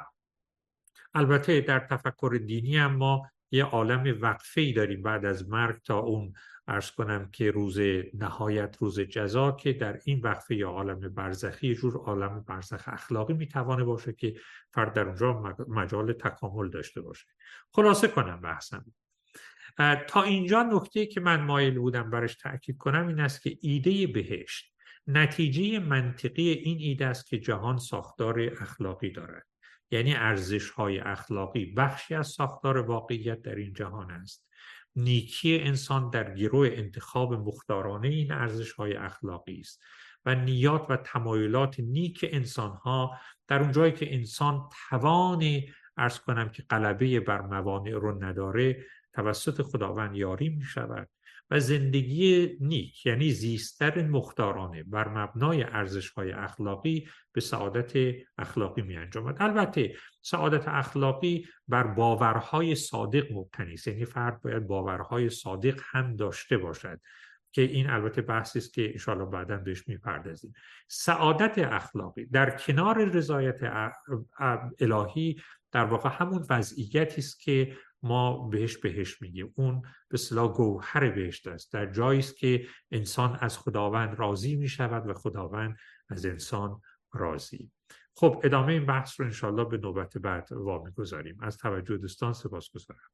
البته 1.15 1.61
در 1.61 1.79
تفکر 1.79 2.41
دینی 2.47 2.77
هم 2.77 2.97
ما 2.97 3.31
یه 3.55 3.65
عالم 3.65 4.19
وقفه 4.21 4.61
ای 4.61 4.73
داریم 4.73 5.03
بعد 5.03 5.25
از 5.25 5.49
مرگ 5.49 5.77
تا 5.83 5.99
اون 5.99 6.33
ارز 6.67 6.91
کنم 6.91 7.31
که 7.31 7.51
روز 7.51 7.79
نهایت 8.15 8.77
روز 8.81 9.01
جزا 9.01 9.53
که 9.53 9.73
در 9.73 10.01
این 10.05 10.21
وقفه 10.21 10.57
یا 10.57 10.71
عالم 10.71 11.01
برزخی 11.15 11.75
جور 11.75 11.97
عالم 11.97 12.45
برزخ 12.49 12.83
اخلاقی 12.87 13.35
می‌توانه 13.35 13.85
باشه 13.85 14.13
که 14.13 14.35
فرد 14.73 14.93
در 14.93 15.09
اونجا 15.09 15.57
مجال 15.69 16.13
تکامل 16.13 16.71
داشته 16.71 17.01
باشه. 17.01 17.27
خلاصه 17.73 18.09
کنم 18.09 18.41
بحثم. 18.41 18.85
تا 20.09 20.23
اینجا 20.23 20.63
نکته 20.63 21.07
که 21.07 21.21
من 21.21 21.41
مایل 21.41 21.79
بودم 21.79 22.11
برش 22.11 22.37
تاکید 22.37 22.77
کنم 22.77 23.09
این 23.09 23.21
است 23.21 23.43
که 23.43 23.59
ایده 23.61 24.07
بهشت 24.07 24.75
نتیجه 25.07 25.79
منطقی 25.79 26.49
این 26.49 26.79
ایده 26.81 27.07
است 27.07 27.27
که 27.27 27.39
جهان 27.39 27.79
ساختار 27.79 28.41
اخلاقی 28.41 29.11
دارد. 29.11 29.47
یعنی 29.91 30.15
ارزش 30.15 30.71
های 30.71 30.99
اخلاقی 30.99 31.67
بخشی 31.67 32.15
از 32.15 32.29
ساختار 32.29 32.79
واقعیت 32.79 33.43
در 33.43 33.55
این 33.55 33.73
جهان 33.73 34.11
است. 34.11 34.49
نیکی 34.97 35.59
انسان 35.59 36.11
در 36.11 36.35
گروه 36.35 36.69
انتخاب 36.73 37.33
مختارانه 37.35 38.09
این 38.09 38.33
ارزش 38.33 38.73
های 38.73 38.95
اخلاقی 38.97 39.61
است 39.61 39.83
و 40.25 40.35
نیات 40.35 40.87
و 40.89 40.97
تمایلات 40.97 41.81
نیک 41.81 42.25
انسان 42.29 42.71
ها 42.71 43.19
در 43.49 43.63
اون 43.63 43.73
جایی 43.73 43.93
که 43.93 44.15
انسان 44.15 44.69
توان 44.89 45.61
ارز 45.97 46.19
کنم 46.19 46.49
که 46.49 46.63
غلبه 46.63 47.21
بر 47.21 47.41
موانع 47.41 47.91
رو 47.93 48.25
نداره 48.25 48.85
توسط 49.13 49.63
خداوند 49.63 50.17
یاری 50.17 50.49
می 50.49 50.65
شود 50.65 51.09
و 51.51 51.61
زندگی 51.61 52.57
نیک 52.61 53.07
یعنی 53.07 53.31
زیستر 53.31 54.03
مختارانه 54.03 54.83
بر 54.83 55.09
مبنای 55.09 55.63
ارزش 55.63 56.11
های 56.11 56.33
اخلاقی 56.33 57.09
به 57.33 57.41
سعادت 57.41 58.15
اخلاقی 58.39 58.83
می 58.83 58.97
انجامد 58.97 59.37
البته 59.41 59.97
سعادت 60.23 60.69
اخلاقی 60.69 61.47
بر 61.69 61.83
باورهای 61.87 62.75
صادق 62.75 63.33
مبتنی 63.33 63.73
است. 63.73 63.89
یعنی 63.89 64.05
فرد 64.05 64.41
باید 64.41 64.67
باورهای 64.67 65.31
صادق 65.31 65.81
هم 65.85 66.17
داشته 66.17 66.59
باشد 66.59 67.01
که 67.53 67.63
این 67.63 67.91
البته 67.91 68.23
بحثی 68.23 68.59
است 68.59 68.75
که 68.75 68.91
انشاءالله 68.91 69.31
بعدا 69.31 69.57
بهش 69.57 69.89
می‌پردازیم. 69.89 70.53
سعادت 70.89 71.59
اخلاقی 71.59 72.27
در 72.27 72.51
کنار 72.51 73.05
رضایت 73.05 73.61
الهی 74.81 75.37
در 75.73 75.85
واقع 75.85 76.11
همون 76.13 76.47
وضعیتی 76.51 77.19
است 77.19 77.41
که 77.41 77.77
ما 78.05 78.49
بهش 78.49 78.77
بهش 78.77 79.23
میگیم. 79.23 79.53
اون 79.57 79.83
به 80.09 80.19
صلاح 80.19 80.53
گوهر 80.53 81.11
بهشت 81.11 81.47
است. 81.47 81.73
در 81.73 81.93
جایی 81.93 82.19
است 82.19 82.37
که 82.37 82.67
انسان 82.91 83.39
از 83.41 83.59
خداوند 83.59 84.19
راضی 84.19 84.57
می 84.57 84.69
شود 84.69 85.09
و 85.09 85.15
خداوند 85.15 85.77
از 86.09 86.27
انسان 86.27 86.81
راضی. 87.13 87.71
خب 88.17 88.41
ادامه 88.45 88.73
این 88.73 88.87
بحث 88.87 89.21
رو 89.21 89.27
انشالله 89.27 89.65
به 89.65 89.79
نوبت 89.79 90.19
بعد 90.19 90.53
وامی 90.53 90.91
گذاریم 90.91 91.39
از 91.41 91.57
توجه 91.57 91.97
دوستان 91.97 92.33
سپاس 92.33 92.71
گذارم 92.75 93.14